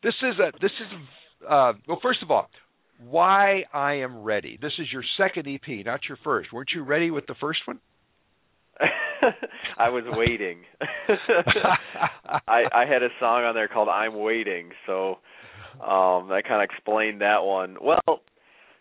this 0.04 0.14
is 0.22 0.40
a 0.40 0.52
this 0.62 0.72
is 0.72 1.44
uh, 1.50 1.74
well. 1.88 2.00
First 2.02 2.22
of 2.22 2.32
all, 2.32 2.50
why 3.10 3.64
I 3.74 3.96
am 3.96 4.20
ready. 4.24 4.58
This 4.62 4.74
is 4.80 4.88
your 4.92 5.04
second 5.18 5.48
EP, 5.48 5.86
not 5.86 6.02
your 6.08 6.18
first. 6.24 6.54
Weren't 6.54 6.70
you 6.76 6.84
ready 6.84 7.12
with 7.12 7.26
the 7.28 7.36
first 7.40 7.60
one? 7.66 7.80
I 9.78 9.90
was 9.90 10.04
waiting. 10.08 10.60
I 12.48 12.64
I 12.74 12.86
had 12.86 13.04
a 13.04 13.10
song 13.20 13.44
on 13.44 13.56
there 13.56 13.68
called 13.68 13.90
"I'm 13.90 14.16
Waiting," 14.16 14.70
so 14.86 15.18
um 15.82 16.30
that 16.30 16.44
kind 16.48 16.62
of 16.62 16.70
explained 16.72 17.22
that 17.22 17.44
one. 17.44 17.78
Well, 17.82 18.22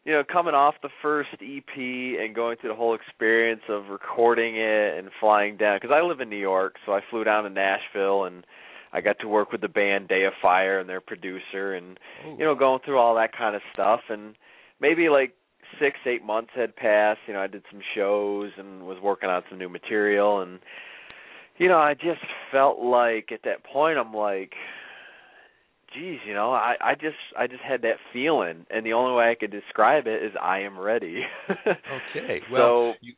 you 0.09 0.15
know, 0.15 0.25
coming 0.25 0.55
off 0.55 0.75
the 0.83 0.89
first 1.03 1.29
EP 1.35 1.77
and 1.77 2.35
going 2.35 2.57
through 2.57 2.71
the 2.71 2.75
whole 2.75 2.95
experience 2.95 3.61
of 3.69 3.89
recording 3.91 4.57
it 4.57 4.99
and 4.99 5.11
flying 5.21 5.59
down 5.59 5.77
because 5.77 5.95
I 5.95 6.01
live 6.01 6.21
in 6.21 6.31
New 6.31 6.39
York, 6.39 6.77
so 6.87 6.93
I 6.93 7.01
flew 7.11 7.25
down 7.25 7.45
to 7.45 7.51
Nashville 7.51 8.25
and 8.25 8.47
I 8.95 9.03
got 9.03 9.19
to 9.21 9.29
work 9.29 9.53
with 9.53 9.61
the 9.61 9.69
band 9.69 10.09
Day 10.09 10.25
of 10.25 10.33
Fire 10.41 10.81
and 10.81 10.89
their 10.89 11.03
producer 11.03 11.75
and 11.75 12.01
Ooh. 12.27 12.37
you 12.39 12.45
know 12.47 12.55
going 12.55 12.81
through 12.87 12.97
all 12.97 13.15
that 13.17 13.37
kind 13.37 13.55
of 13.55 13.61
stuff 13.75 14.01
and 14.09 14.35
maybe 14.81 15.11
like 15.11 15.35
six 15.79 15.99
eight 16.07 16.25
months 16.25 16.53
had 16.57 16.75
passed 16.75 17.21
you 17.27 17.35
know 17.35 17.41
i 17.41 17.47
did 17.47 17.63
some 17.71 17.83
shows 17.95 18.51
and 18.57 18.87
was 18.87 18.97
working 19.03 19.29
on 19.29 19.43
some 19.51 19.59
new 19.59 19.69
material 19.69 20.41
and 20.41 20.59
you 21.59 21.69
know 21.69 21.77
i 21.77 21.93
just 21.93 22.23
felt 22.51 22.79
like 22.79 23.31
at 23.31 23.41
that 23.45 23.63
point 23.63 23.99
i'm 23.99 24.15
like 24.15 24.55
geez, 25.95 26.19
you 26.27 26.35
know, 26.35 26.53
I 26.53 26.75
I 26.81 26.95
just 26.95 27.17
I 27.39 27.47
just 27.47 27.63
had 27.63 27.83
that 27.83 27.97
feeling, 28.13 28.67
and 28.71 28.85
the 28.85 28.93
only 28.93 29.15
way 29.17 29.31
I 29.31 29.35
could 29.35 29.51
describe 29.51 30.07
it 30.07 30.23
is 30.23 30.33
I 30.41 30.61
am 30.61 30.79
ready. 30.79 31.23
okay, 31.51 32.41
well, 32.51 32.95
so, 32.95 32.99
you 33.01 33.15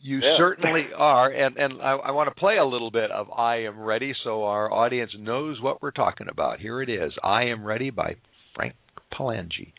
you 0.00 0.18
yeah. 0.18 0.36
certainly 0.38 0.86
are, 0.96 1.30
and 1.30 1.56
and 1.56 1.80
I, 1.80 1.92
I 1.92 2.10
want 2.10 2.28
to 2.28 2.38
play 2.38 2.56
a 2.58 2.64
little 2.64 2.90
bit 2.90 3.10
of 3.10 3.30
"I 3.30 3.64
Am 3.64 3.80
Ready" 3.80 4.14
so 4.24 4.44
our 4.44 4.72
audience 4.72 5.12
knows 5.18 5.60
what 5.60 5.82
we're 5.82 5.90
talking 5.90 6.28
about. 6.30 6.60
Here 6.60 6.82
it 6.82 6.88
is, 6.88 7.12
"I 7.22 7.44
Am 7.44 7.64
Ready" 7.64 7.90
by 7.90 8.16
Frank 8.54 8.74
Pilangi. 9.12 9.72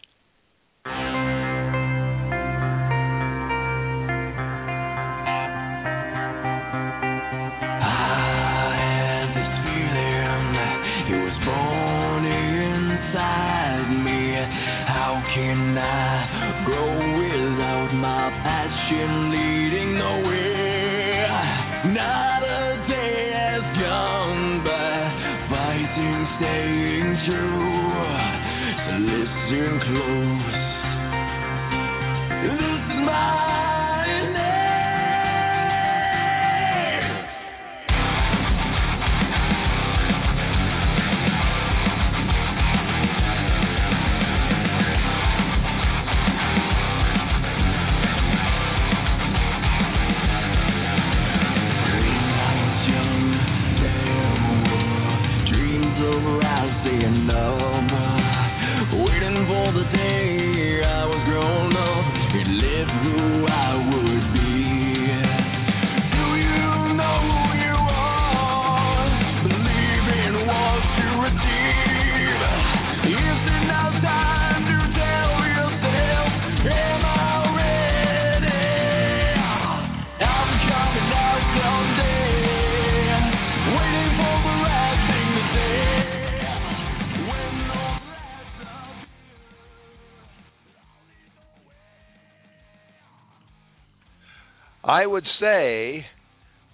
I 94.87 95.05
would 95.05 95.25
say, 95.39 96.05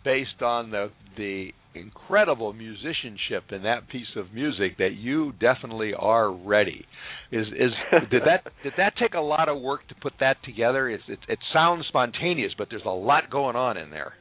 based 0.05 0.41
on 0.41 0.71
the 0.71 0.91
the 1.17 1.49
incredible 1.75 2.53
musicianship 2.53 3.51
in 3.51 3.63
that 3.63 3.89
piece 3.89 4.15
of 4.15 4.31
music, 4.31 4.77
that 4.77 4.93
you 4.95 5.33
definitely 5.39 5.93
are 5.97 6.31
ready. 6.31 6.85
Is 7.31 7.47
is 7.47 7.71
did 8.11 8.21
that 8.23 8.51
did 8.61 8.73
that 8.77 8.93
take 8.99 9.15
a 9.15 9.19
lot 9.19 9.49
of 9.49 9.59
work 9.59 9.87
to 9.89 9.95
put 9.95 10.13
that 10.19 10.37
together? 10.45 10.89
It's, 10.89 11.03
it 11.07 11.19
it 11.27 11.39
sounds 11.51 11.85
spontaneous, 11.87 12.51
but 12.57 12.67
there's 12.69 12.85
a 12.85 12.89
lot 12.89 13.31
going 13.31 13.55
on 13.55 13.77
in 13.77 13.89
there. 13.89 14.13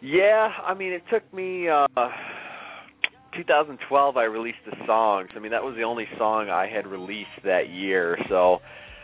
Yeah, 0.00 0.48
I 0.66 0.74
mean, 0.74 0.92
it 0.92 1.02
took 1.12 1.32
me. 1.34 1.68
uh 1.68 1.86
2012, 3.36 4.16
I 4.16 4.24
released 4.24 4.58
the 4.64 4.76
songs. 4.86 5.28
I 5.36 5.38
mean, 5.38 5.52
that 5.52 5.62
was 5.62 5.76
the 5.76 5.82
only 5.82 6.06
song 6.16 6.48
I 6.48 6.66
had 6.66 6.86
released 6.86 7.28
that 7.44 7.68
year. 7.68 8.18
So, 8.28 8.58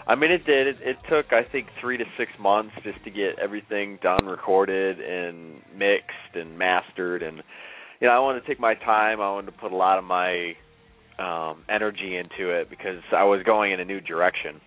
I 0.06 0.14
mean, 0.16 0.30
it 0.30 0.44
did. 0.44 0.66
It, 0.66 0.76
it 0.82 0.96
took, 1.08 1.32
I 1.32 1.50
think, 1.50 1.68
three 1.80 1.96
to 1.96 2.04
six 2.18 2.30
months 2.38 2.72
just 2.82 3.02
to 3.04 3.10
get 3.10 3.38
everything 3.42 3.98
done, 4.02 4.26
recorded, 4.26 5.00
and 5.00 5.62
mixed 5.76 6.34
and 6.34 6.58
mastered. 6.58 7.22
And 7.22 7.42
you 8.00 8.08
know, 8.08 8.14
I 8.14 8.18
wanted 8.18 8.42
to 8.42 8.46
take 8.46 8.60
my 8.60 8.74
time. 8.74 9.20
I 9.20 9.32
wanted 9.32 9.52
to 9.52 9.58
put 9.58 9.72
a 9.72 9.76
lot 9.76 9.98
of 9.98 10.04
my 10.04 10.54
um 11.16 11.62
energy 11.70 12.16
into 12.16 12.50
it 12.50 12.68
because 12.68 13.00
I 13.16 13.24
was 13.24 13.42
going 13.44 13.72
in 13.72 13.80
a 13.80 13.84
new 13.84 14.00
direction. 14.00 14.60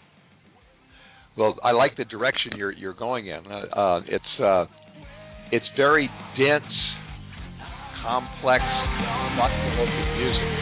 Well, 1.38 1.56
I 1.64 1.72
like 1.72 1.98
the 1.98 2.06
direction 2.06 2.54
you're 2.56 2.72
you're 2.72 2.96
going 2.96 3.28
in. 3.28 3.46
Uh, 3.46 3.80
uh, 3.80 4.02
it's 4.08 4.42
uh, 4.42 4.66
it's 5.52 5.66
very 5.76 6.10
dense, 6.38 6.64
complex, 8.02 8.64
thought-provoking 8.64 10.18
music. 10.18 10.57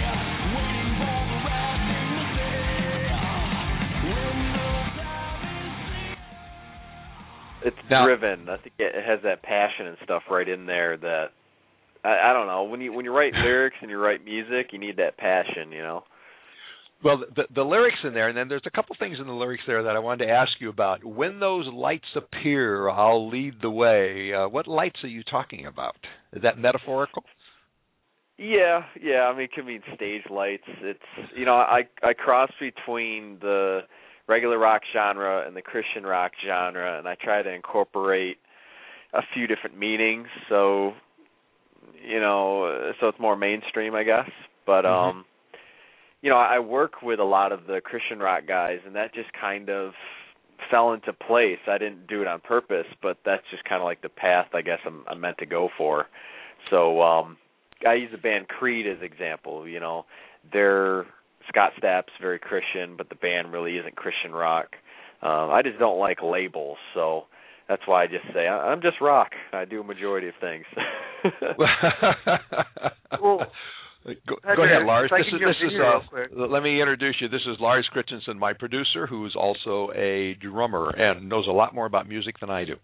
It's 7.66 7.90
Now- 7.90 8.06
driven. 8.06 8.48
I 8.48 8.58
think 8.58 8.76
it 8.78 8.94
has 9.04 9.20
that 9.24 9.42
passion 9.42 9.88
and 9.88 9.98
stuff 10.04 10.24
right 10.30 10.48
in 10.48 10.66
there 10.68 10.98
that 10.98 11.32
I, 12.04 12.30
I 12.30 12.34
don't 12.34 12.48
know. 12.48 12.64
When 12.64 12.80
you 12.80 12.94
when 12.94 13.06
you 13.06 13.12
write 13.12 13.34
lyrics 13.44 13.78
and 13.82 13.90
you 13.90 13.98
write 13.98 14.24
music, 14.24 14.68
you 14.72 14.80
need 14.80 14.98
that 14.98 15.18
passion, 15.18 15.72
you 15.72 15.82
know. 15.82 16.04
Well, 17.04 17.24
the, 17.36 17.44
the 17.54 17.64
lyrics 17.64 17.98
in 18.04 18.14
there, 18.14 18.30
and 18.30 18.38
then 18.38 18.48
there's 18.48 18.64
a 18.66 18.72
couple 18.72 18.96
things 18.98 19.18
in 19.20 19.28
the 19.28 19.34
lyrics 19.34 19.64
there 19.68 19.84
that 19.84 19.96
I 19.96 20.00
wanted 20.00 20.26
to 20.26 20.32
ask 20.32 20.52
you 20.60 20.70
about. 20.70 21.04
When 21.04 21.40
those 21.40 21.68
lights 21.72 22.08
appear, 22.16 22.90
I'll 22.90 23.30
lead 23.30 23.56
the 23.62 23.70
way. 23.70 24.34
Uh, 24.34 24.48
what 24.48 24.68
lights 24.68 25.04
are 25.04 25.10
you 25.10 25.22
talking 25.24 25.66
about? 25.66 25.96
Is 26.34 26.42
that 26.44 26.58
metaphorical? 26.58 27.24
Yeah, 28.38 28.84
yeah. 29.02 29.22
I 29.24 29.34
mean, 29.34 29.44
it 29.44 29.54
can 29.54 29.66
mean 29.66 29.82
stage 29.96 30.24
lights. 30.30 30.64
It's 30.82 31.00
you 31.36 31.46
know, 31.46 31.56
I 31.56 31.82
I 32.04 32.14
cross 32.14 32.52
between 32.60 33.38
the 33.42 33.82
regular 34.28 34.58
rock 34.58 34.82
genre 34.92 35.46
and 35.46 35.56
the 35.56 35.62
Christian 35.62 36.04
rock 36.04 36.32
genre, 36.46 36.98
and 36.98 37.08
I 37.08 37.16
try 37.16 37.42
to 37.42 37.52
incorporate 37.52 38.38
a 39.14 39.22
few 39.34 39.48
different 39.48 39.78
meanings. 39.78 40.28
So, 40.50 40.94
you 42.04 42.20
know, 42.20 42.92
so 43.00 43.08
it's 43.08 43.20
more 43.20 43.36
mainstream, 43.36 43.96
I 43.96 44.04
guess. 44.04 44.30
But 44.66 44.86
Mhm. 44.86 44.88
um 44.88 45.26
you 46.22 46.32
know, 46.32 46.38
I 46.38 46.58
work 46.58 47.04
with 47.04 47.20
a 47.20 47.24
lot 47.24 47.52
of 47.52 47.68
the 47.68 47.82
Christian 47.82 48.18
rock 48.20 48.48
guys 48.48 48.80
and 48.86 48.96
that 48.96 49.14
just 49.14 49.32
kind 49.34 49.70
of 49.70 49.94
fell 50.72 50.94
into 50.94 51.14
place. 51.14 51.60
I 51.68 51.78
didn't 51.78 52.08
do 52.08 52.22
it 52.22 52.28
on 52.28 52.40
purpose, 52.40 52.88
but 53.00 53.20
that's 53.24 53.44
just 53.52 53.64
kind 53.66 53.80
of 53.80 53.86
like 53.86 54.02
the 54.02 54.10
path 54.10 54.48
I 54.54 54.62
guess 54.62 54.80
I'm, 54.86 55.04
I'm 55.08 55.22
meant 55.22 55.38
to 55.38 55.46
go 55.46 55.70
for. 55.78 56.08
So 56.70 57.02
um 57.02 57.38
I 57.88 57.94
use 57.94 58.12
the 58.12 58.18
band 58.18 58.48
Creed 58.48 58.88
as 58.88 59.02
example, 59.02 59.68
you 59.68 59.80
know. 59.80 60.06
They're 60.52 61.06
Scott 61.50 61.72
Stapp's 61.78 62.14
very 62.22 62.40
Christian, 62.40 62.96
but 62.98 63.10
the 63.10 63.16
band 63.16 63.52
really 63.54 63.78
isn't 63.78 63.96
Christian 63.96 64.32
rock. 64.32 64.68
Um 65.22 65.52
I 65.52 65.62
just 65.64 65.80
don't 65.80 66.00
like 66.00 66.22
labels, 66.24 66.78
so 66.94 67.24
that's 67.68 67.82
why 67.86 68.04
I 68.04 68.08
just 68.08 68.26
say 68.34 68.48
I- 68.48 68.72
I'm 68.72 68.82
just 68.82 69.02
rock. 69.02 69.32
I 69.54 69.66
do 69.66 69.82
a 69.82 69.84
majority 69.84 70.28
of 70.30 70.36
things. 70.42 70.66
Well, 73.22 73.40
go, 74.28 74.36
go 74.56 74.64
ahead, 74.64 74.86
Lars. 74.86 75.12
This 75.18 75.26
is 75.34 75.40
this 75.40 75.72
is 75.72 75.74
uh, 75.82 76.48
let 76.48 76.62
me 76.62 76.80
introduce 76.82 77.16
you. 77.20 77.28
This 77.28 77.42
is 77.48 77.58
Lars 77.60 77.88
Christensen, 77.92 78.38
my 78.38 78.54
producer, 78.54 79.08
who 79.08 79.26
is 79.26 79.34
also 79.36 79.90
a 79.96 80.36
drummer 80.42 80.90
and 80.92 81.28
knows 81.28 81.48
a 81.48 81.52
lot 81.52 81.74
more 81.74 81.86
about 81.88 82.08
music 82.08 82.36
than 82.40 82.50
I 82.52 82.66
do. 82.66 82.76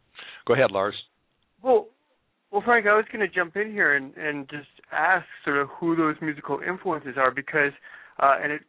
Go 0.47 0.53
ahead, 0.55 0.71
Lars. 0.71 0.95
Well, 1.61 1.87
well, 2.49 2.63
Frank, 2.65 2.87
I 2.87 2.95
was 2.95 3.05
going 3.11 3.27
to 3.27 3.33
jump 3.33 3.55
in 3.55 3.71
here 3.71 3.95
and 3.95 4.15
and 4.17 4.49
just 4.49 4.67
ask 4.91 5.25
sort 5.45 5.57
of 5.57 5.67
who 5.79 5.95
those 5.95 6.15
musical 6.21 6.59
influences 6.67 7.15
are 7.17 7.29
because, 7.31 7.71
uh, 8.19 8.35
and 8.41 8.51
it's 8.51 8.63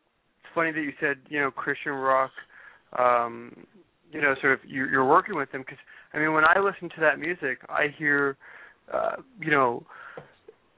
funny 0.55 0.73
that 0.73 0.81
you 0.81 0.93
said 1.01 1.17
you 1.29 1.41
know 1.41 1.51
Christian 1.51 1.93
rock, 1.93 2.31
um, 2.99 3.67
you 4.11 4.21
know, 4.21 4.35
sort 4.41 4.55
of 4.55 4.61
you're, 4.67 4.91
you're 4.91 5.09
working 5.09 5.37
with 5.37 5.51
them 5.53 5.63
because 5.63 5.79
I 6.13 6.19
mean 6.19 6.33
when 6.33 6.45
I 6.45 6.59
listen 6.59 6.89
to 6.91 7.01
that 7.01 7.19
music, 7.19 7.59
I 7.69 7.87
hear, 7.97 8.37
uh, 8.93 9.17
you 9.41 9.51
know. 9.51 9.85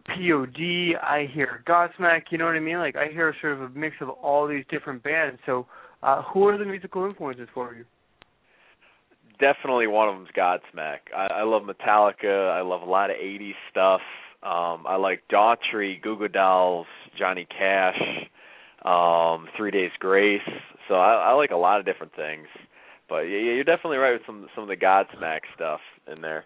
POD, 0.06 0.96
I 1.02 1.26
hear 1.32 1.64
Godsmack, 1.66 2.24
you 2.28 2.36
know 2.36 2.44
what 2.44 2.56
I 2.56 2.60
mean? 2.60 2.76
Like 2.76 2.94
I 2.94 3.06
hear 3.10 3.34
sort 3.40 3.54
of 3.54 3.62
a 3.62 3.68
mix 3.70 3.96
of 4.02 4.10
all 4.10 4.46
these 4.46 4.62
different 4.70 5.02
bands. 5.02 5.40
So, 5.46 5.66
uh 6.02 6.20
who 6.24 6.46
are 6.46 6.58
the 6.58 6.66
musical 6.66 7.06
influences 7.06 7.48
for 7.54 7.74
you? 7.74 7.86
definitely 9.40 9.86
one 9.86 10.08
of 10.08 10.14
them's 10.16 10.28
Godsmack. 10.36 10.98
I, 11.16 11.26
I 11.26 11.42
love 11.42 11.62
Metallica. 11.62 12.50
I 12.50 12.62
love 12.62 12.82
a 12.82 12.90
lot 12.90 13.10
of 13.10 13.16
'80s 13.16 13.52
stuff. 13.70 14.00
Um, 14.42 14.84
I 14.86 14.96
like 14.96 15.22
Daughtry, 15.32 16.00
Goo 16.02 16.18
Goo 16.18 16.28
Dolls, 16.28 16.86
Johnny 17.18 17.46
Cash, 17.46 18.00
um, 18.84 19.48
Three 19.56 19.70
Days 19.70 19.90
Grace. 19.98 20.40
So 20.88 20.94
I, 20.94 21.30
I 21.30 21.32
like 21.32 21.50
a 21.50 21.56
lot 21.56 21.80
of 21.80 21.86
different 21.86 22.14
things. 22.14 22.46
But 23.08 23.22
yeah, 23.22 23.38
you're 23.38 23.64
definitely 23.64 23.98
right 23.98 24.12
with 24.12 24.22
some 24.26 24.46
some 24.54 24.64
of 24.64 24.68
the 24.68 24.76
Godsmack 24.76 25.40
stuff 25.54 25.80
in 26.12 26.20
there. 26.20 26.44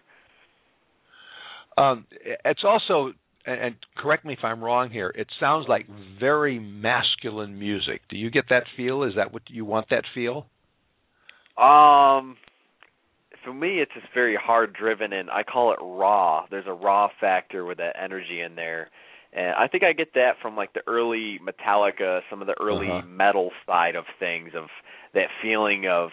Um, 1.77 2.05
it's 2.45 2.63
also, 2.65 3.13
and 3.45 3.61
and 3.61 3.75
correct 3.97 4.25
me 4.25 4.33
if 4.33 4.43
I'm 4.43 4.61
wrong 4.61 4.89
here. 4.89 5.13
It 5.15 5.27
sounds 5.39 5.67
like 5.69 5.87
very 6.19 6.59
masculine 6.59 7.57
music. 7.57 8.01
Do 8.09 8.17
you 8.17 8.29
get 8.29 8.45
that 8.49 8.63
feel? 8.75 9.03
Is 9.03 9.13
that 9.15 9.31
what 9.31 9.43
you 9.47 9.63
want? 9.63 9.87
That 9.89 10.03
feel? 10.13 10.45
Um, 11.57 12.37
for 13.43 13.53
me, 13.53 13.79
it's 13.79 13.91
just 13.93 14.07
very 14.13 14.37
hard 14.41 14.73
driven, 14.73 15.13
and 15.13 15.29
I 15.29 15.43
call 15.43 15.71
it 15.71 15.79
raw. 15.81 16.45
There's 16.51 16.67
a 16.67 16.73
raw 16.73 17.07
factor 17.19 17.65
with 17.65 17.77
that 17.77 17.95
energy 18.01 18.41
in 18.41 18.55
there, 18.55 18.89
and 19.33 19.53
I 19.55 19.67
think 19.67 19.83
I 19.83 19.93
get 19.93 20.13
that 20.15 20.33
from 20.41 20.55
like 20.55 20.73
the 20.73 20.81
early 20.87 21.39
Metallica, 21.39 22.21
some 22.29 22.41
of 22.41 22.47
the 22.47 22.55
early 22.59 22.87
Uh-huh. 22.89 23.01
metal 23.07 23.51
side 23.65 23.95
of 23.95 24.05
things, 24.19 24.51
of 24.55 24.65
that 25.13 25.27
feeling 25.41 25.87
of 25.87 26.09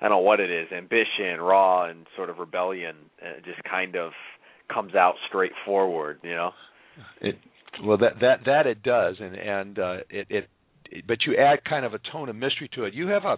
I 0.00 0.08
don't 0.08 0.18
know 0.18 0.18
what 0.18 0.40
it 0.40 0.50
is, 0.50 0.70
ambition, 0.72 1.40
raw, 1.40 1.88
and 1.88 2.06
sort 2.16 2.28
of 2.28 2.38
rebellion. 2.38 2.96
It 3.22 3.44
just 3.44 3.62
kind 3.64 3.96
of 3.96 4.12
comes 4.72 4.94
out 4.94 5.14
straightforward, 5.28 6.20
you 6.22 6.34
know. 6.34 6.50
It 7.20 7.36
well 7.84 7.96
that 7.98 8.20
that 8.20 8.40
that 8.44 8.66
it 8.66 8.82
does, 8.82 9.16
and 9.20 9.34
and 9.34 9.78
uh, 9.78 9.96
it 10.10 10.26
it 10.30 10.48
but 11.06 11.18
you 11.26 11.36
add 11.36 11.64
kind 11.64 11.84
of 11.84 11.94
a 11.94 11.98
tone 12.12 12.28
of 12.28 12.36
mystery 12.36 12.68
to 12.74 12.84
it. 12.84 12.94
You 12.94 13.08
have 13.08 13.24
a 13.24 13.36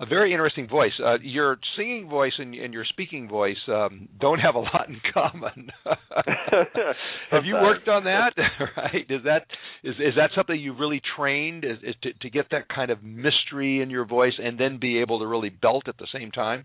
a 0.00 0.06
very 0.06 0.32
interesting 0.32 0.66
voice. 0.66 0.92
Uh, 0.98 1.18
your 1.22 1.58
singing 1.76 2.08
voice 2.08 2.32
and, 2.38 2.54
and 2.54 2.72
your 2.72 2.86
speaking 2.86 3.28
voice 3.28 3.58
um, 3.68 4.08
don't 4.18 4.38
have 4.38 4.54
a 4.54 4.58
lot 4.58 4.88
in 4.88 4.98
common. 5.12 5.70
have 7.30 7.44
you 7.44 7.54
worked 7.54 7.86
on 7.86 8.04
that? 8.04 8.32
right? 8.76 9.04
Is 9.10 9.22
that 9.24 9.44
is 9.84 9.94
is 9.96 10.14
that 10.16 10.30
something 10.34 10.58
you've 10.58 10.78
really 10.78 11.02
trained? 11.16 11.64
Is, 11.64 11.76
is 11.82 11.94
to 12.02 12.12
to 12.14 12.30
get 12.30 12.46
that 12.50 12.68
kind 12.74 12.90
of 12.90 13.02
mystery 13.02 13.82
in 13.82 13.90
your 13.90 14.06
voice 14.06 14.32
and 14.42 14.58
then 14.58 14.78
be 14.80 15.00
able 15.00 15.18
to 15.18 15.26
really 15.26 15.50
belt 15.50 15.84
at 15.86 15.98
the 15.98 16.08
same 16.12 16.30
time? 16.30 16.64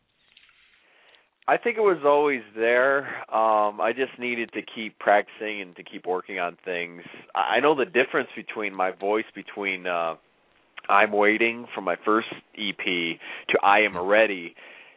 I 1.47 1.57
think 1.57 1.77
it 1.77 1.81
was 1.81 2.01
always 2.03 2.41
there. 2.55 3.01
Um, 3.31 3.79
I 3.79 3.91
just 3.95 4.17
needed 4.17 4.51
to 4.53 4.61
keep 4.63 4.97
practicing 4.97 5.61
and 5.61 5.75
to 5.75 5.83
keep 5.83 6.07
working 6.07 6.39
on 6.39 6.57
things. 6.63 7.01
I 7.35 7.57
I 7.57 7.59
know 7.59 7.75
the 7.75 7.85
difference 7.85 8.29
between 8.33 8.73
my 8.73 8.91
voice 8.91 9.25
between 9.35 9.85
uh 9.87 10.15
I'm 10.89 11.11
waiting 11.11 11.67
from 11.73 11.83
my 11.83 11.95
first 12.03 12.27
EP 12.57 12.85
to 12.85 13.59
I 13.63 13.79
am 13.79 13.97
ready 13.97 14.55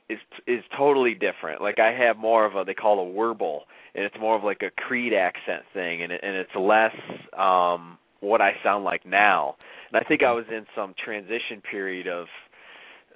is 0.09 0.18
is 0.47 0.62
totally 0.76 1.14
different. 1.14 1.61
Like 1.61 1.78
I 1.78 1.93
have 1.93 2.16
more 2.16 2.45
of 2.47 2.57
a 2.57 2.64
they 2.64 2.74
call 2.74 2.99
a 2.99 3.05
warble 3.05 3.64
and 3.95 4.05
it's 4.05 4.16
more 4.20 4.36
of 4.36 4.45
like 4.45 4.62
a 4.62 4.70
Creed 4.70 5.12
accent 5.12 5.62
thing 5.74 6.03
and 6.03 6.12
and 6.12 6.36
it's 6.36 6.51
less 6.59 6.95
um 7.39 7.99
what 8.20 8.41
I 8.41 8.53
sound 8.64 8.84
like 8.84 9.07
now. 9.07 9.57
And 9.93 10.03
I 10.03 10.09
think 10.09 10.22
I 10.22 10.32
was 10.32 10.45
in 10.51 10.66
some 10.74 10.95
transition 11.03 11.62
period 11.70 12.07
of 12.09 12.26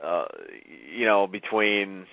uh 0.04 0.24
you 0.94 1.06
know 1.06 1.26
between 1.26 2.06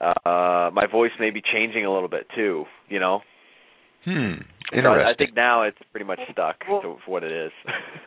uh 0.00 0.70
my 0.72 0.86
voice 0.90 1.12
may 1.20 1.30
be 1.30 1.42
changing 1.42 1.84
a 1.84 1.92
little 1.92 2.08
bit 2.08 2.26
too, 2.34 2.64
you 2.88 3.00
know. 3.00 3.20
Hmm. 4.04 4.42
So 4.70 4.76
I, 4.88 5.10
I 5.10 5.14
think 5.16 5.34
now 5.34 5.62
it's 5.62 5.78
pretty 5.92 6.04
much 6.06 6.20
stuck 6.32 6.56
Well- 6.68 6.82
to 6.82 6.96
what 7.06 7.22
it 7.24 7.32
is. 7.32 7.52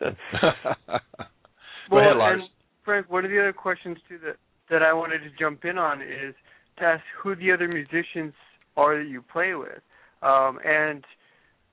Go 0.00 1.98
ahead, 1.98 2.16
Well, 2.16 2.18
Lars. 2.18 2.40
and 2.40 2.48
Frank, 2.84 3.10
one 3.10 3.24
of 3.24 3.30
the 3.30 3.38
other 3.40 3.52
questions 3.52 3.98
too 4.08 4.18
that 4.24 4.36
that 4.70 4.82
I 4.82 4.92
wanted 4.92 5.18
to 5.18 5.30
jump 5.38 5.64
in 5.64 5.76
on 5.76 6.00
is 6.00 6.34
to 6.78 6.84
ask 6.84 7.02
who 7.22 7.34
the 7.36 7.52
other 7.52 7.68
musicians 7.68 8.32
are 8.76 8.96
that 9.02 9.08
you 9.10 9.22
play 9.22 9.54
with, 9.54 9.82
um, 10.22 10.58
and 10.64 11.04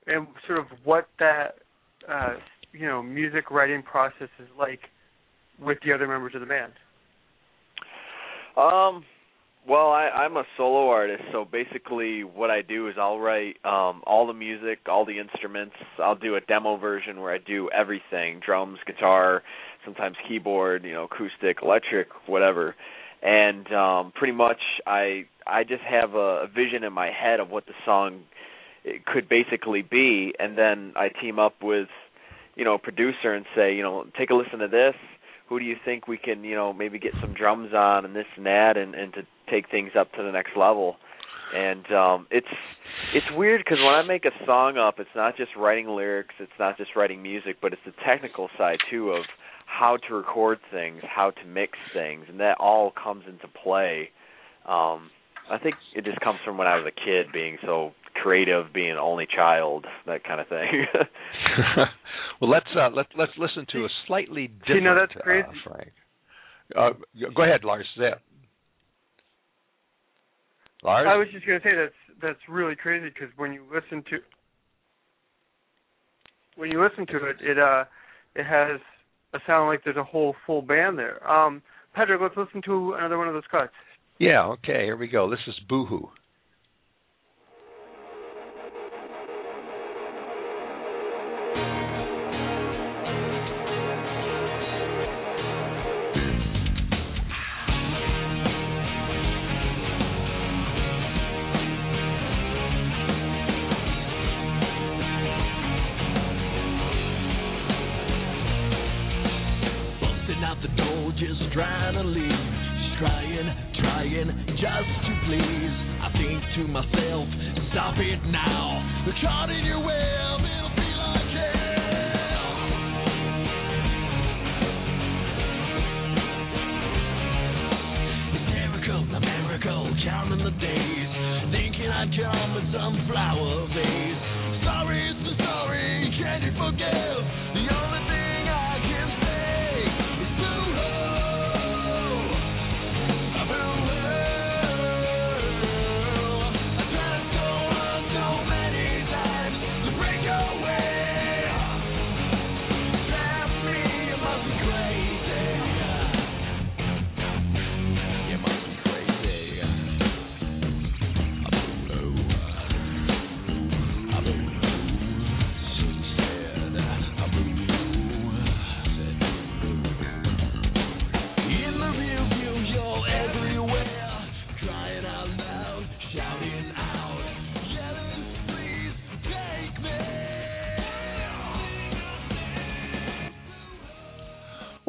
and 0.08 0.28
sort 0.48 0.60
of 0.60 0.66
what 0.84 1.08
that 1.20 1.56
uh, 2.12 2.34
you 2.74 2.86
know 2.88 3.02
music 3.02 3.52
writing 3.52 3.82
process 3.84 4.28
is 4.40 4.48
like 4.58 4.82
with 5.62 5.78
the 5.86 5.94
other 5.94 6.08
members 6.08 6.34
of 6.36 6.42
the 6.42 6.48
band. 6.48 6.74
Um, 8.58 9.06
well, 9.68 9.92
I, 9.92 10.10
I'm 10.10 10.38
a 10.38 10.44
solo 10.58 10.90
artist, 10.90 11.24
so 11.32 11.46
basically 11.46 12.24
what 12.24 12.50
I 12.50 12.62
do 12.62 12.88
is 12.88 12.96
I'll 13.00 13.20
write 13.20 13.58
um, 13.66 14.02
all 14.06 14.26
the 14.26 14.34
music, 14.34 14.80
all 14.88 15.06
the 15.06 15.20
instruments. 15.20 15.76
I'll 16.02 16.16
do 16.16 16.36
a 16.36 16.42
demo 16.42 16.78
version 16.78 17.22
where 17.22 17.34
I 17.34 17.38
do 17.40 17.70
everything: 17.70 18.42
drums, 18.44 18.80
guitar, 18.88 19.44
sometimes 19.86 20.16
keyboard, 20.28 20.86
you 20.86 20.94
know, 20.94 21.06
acoustic, 21.06 21.58
electric, 21.62 22.08
whatever. 22.26 22.76
And 23.22 23.72
um, 23.74 24.14
pretty 24.16 24.34
much, 24.34 24.62
I 24.88 25.26
I 25.46 25.64
just 25.64 25.84
have 25.84 26.14
a, 26.14 26.46
a 26.46 26.48
vision 26.48 26.84
in 26.84 26.94
my 26.94 27.12
head 27.12 27.40
of 27.40 27.50
what 27.50 27.66
the 27.66 27.74
song 27.86 28.22
could 29.06 29.28
basically 29.28 29.82
be, 29.82 30.34
and 30.40 30.58
then 30.58 30.94
I 30.96 31.10
team 31.10 31.38
up 31.38 31.56
with 31.62 31.90
you 32.56 32.64
know 32.64 32.76
a 32.76 32.80
producer 32.80 33.34
and 33.34 33.46
say, 33.56 33.76
you 33.76 33.84
know, 33.84 34.06
take 34.18 34.30
a 34.30 34.36
listen 34.36 34.60
to 34.60 34.68
this 34.68 34.96
who 35.50 35.60
do 35.60 35.66
you 35.66 35.76
think 35.84 36.08
we 36.08 36.18
can, 36.18 36.44
you 36.44 36.56
know, 36.56 36.72
maybe 36.72 37.00
get 37.00 37.12
some 37.20 37.34
drums 37.34 37.74
on 37.74 38.06
and 38.06 38.16
this 38.16 38.28
and 38.38 38.46
that, 38.46 38.78
and 38.78 38.94
and 38.94 39.12
to 39.14 39.22
take 39.52 39.70
things 39.70 39.92
up 39.98 40.12
to 40.14 40.24
the 40.24 40.32
next 40.32 40.52
level. 40.58 40.98
And 41.56 41.86
um 41.92 42.28
it's 42.32 42.48
it's 43.14 43.26
weird 43.36 43.62
because 43.64 43.80
when 43.80 43.94
I 43.96 44.04
make 44.04 44.26
a 44.26 44.46
song 44.46 44.78
up, 44.78 44.96
it's 45.00 45.10
not 45.16 45.38
just 45.38 45.52
writing 45.58 45.88
lyrics, 45.88 46.36
it's 46.40 46.52
not 46.60 46.78
just 46.78 46.92
writing 46.96 47.22
music, 47.22 47.58
but 47.62 47.74
it's 47.74 47.82
the 47.86 47.94
technical 48.06 48.50
side 48.58 48.80
too 48.90 49.12
of 49.12 49.24
how 49.66 49.98
to 50.08 50.16
record 50.16 50.60
things, 50.72 51.02
how 51.04 51.32
to 51.32 51.46
mix 51.48 51.78
things, 51.94 52.26
and 52.28 52.40
that 52.40 52.58
all 52.60 52.92
comes 52.92 53.24
into 53.28 53.48
play. 53.64 54.10
Um 54.68 55.10
I 55.52 55.58
think 55.58 55.76
it 55.96 56.06
just 56.06 56.20
comes 56.20 56.40
from 56.46 56.58
when 56.58 56.68
I 56.68 56.76
was 56.76 56.86
a 56.86 56.92
kid 56.92 57.34
being 57.34 57.58
so 57.66 57.94
creative, 58.22 58.72
being 58.74 58.92
an 58.92 58.98
only 58.98 59.28
child, 59.34 59.86
that 60.06 60.24
kind 60.24 60.40
of 60.40 60.48
thing. 60.48 60.86
well, 62.42 62.50
let's 62.50 62.68
uh, 62.76 62.90
let 62.90 63.08
let's 63.18 63.32
listen 63.38 63.66
to 63.72 63.86
a 63.86 63.90
slightly 64.08 64.48
different. 64.48 64.76
you 64.76 64.82
know 64.82 64.96
that's 64.96 65.16
uh, 65.16 65.24
crazy. 65.24 65.48
Frank. 65.64 65.92
Uh, 66.76 66.90
go 67.36 67.44
ahead, 67.44 67.64
Lars. 67.64 67.88
Say 67.98 68.06
it. 68.06 68.20
Lars. 70.84 71.08
I 71.10 71.18
was 71.18 71.28
just 71.32 71.46
gonna 71.46 71.60
say 71.64 71.76
that's 71.76 72.20
that's 72.22 72.50
really 72.50 72.76
crazy 72.76 73.10
because 73.10 73.30
when 73.38 73.54
you 73.54 73.64
listen 73.74 74.04
to 74.10 74.18
when 76.56 76.72
you 76.72 76.82
listen 76.84 77.06
to 77.08 77.26
it, 77.30 77.38
it 77.42 77.58
uh 77.58 77.86
it 78.36 78.46
has 78.46 78.80
a 79.34 79.40
sound 79.46 79.68
like 79.68 79.84
there's 79.84 79.98
a 79.98 80.04
whole 80.04 80.36
full 80.46 80.62
band 80.62 80.98
there. 80.98 81.28
Um, 81.30 81.62
Patrick, 81.94 82.22
let's 82.22 82.38
listen 82.38 82.62
to 82.66 82.94
another 82.94 83.18
one 83.18 83.28
of 83.28 83.34
those 83.34 83.44
cuts. 83.50 83.74
Yeah. 84.20 84.46
Okay. 84.46 84.86
Here 84.86 84.98
we 84.98 85.08
go. 85.08 85.30
This 85.30 85.40
is 85.48 85.56
Boohoo. 85.68 86.08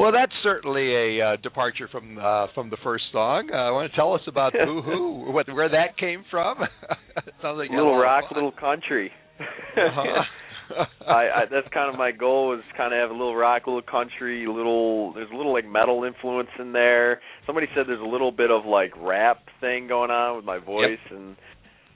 Well, 0.00 0.12
that's 0.12 0.32
certainly 0.42 0.94
a 0.96 1.20
uh, 1.20 1.36
departure 1.42 1.86
from 1.92 2.16
uh, 2.16 2.46
from 2.54 2.70
the 2.70 2.78
first 2.82 3.04
song. 3.12 3.50
Uh, 3.52 3.68
want 3.68 3.90
to 3.90 3.94
tell 3.94 4.14
us 4.14 4.22
about 4.26 4.52
Boo 4.64 4.80
Hoo, 4.80 5.30
what 5.30 5.46
where 5.52 5.68
that 5.68 5.98
came 5.98 6.24
from? 6.30 6.56
Sounds 7.42 7.58
like 7.58 7.68
you 7.68 7.76
had 7.76 7.82
a 7.82 7.84
little 7.84 7.98
rock, 7.98 8.24
fun. 8.30 8.32
little 8.34 8.52
country. 8.58 9.10
Uh-huh. 9.38 10.24
I, 11.06 11.12
I 11.12 11.40
that's 11.50 11.68
kind 11.74 11.92
of 11.92 11.98
my 11.98 12.12
goal 12.12 12.54
is 12.54 12.64
kind 12.78 12.94
of 12.94 12.98
have 12.98 13.10
a 13.10 13.12
little 13.12 13.36
rock, 13.36 13.66
little 13.66 13.82
country, 13.82 14.46
little 14.46 15.12
there's 15.12 15.30
a 15.30 15.36
little 15.36 15.52
like 15.52 15.68
metal 15.68 16.04
influence 16.04 16.48
in 16.58 16.72
there. 16.72 17.20
Somebody 17.44 17.66
said 17.76 17.84
there's 17.86 18.00
a 18.00 18.10
little 18.10 18.32
bit 18.32 18.50
of 18.50 18.64
like 18.64 18.92
rap 18.96 19.42
thing 19.60 19.86
going 19.86 20.10
on 20.10 20.36
with 20.36 20.46
my 20.46 20.60
voice 20.60 21.04
and 21.10 21.36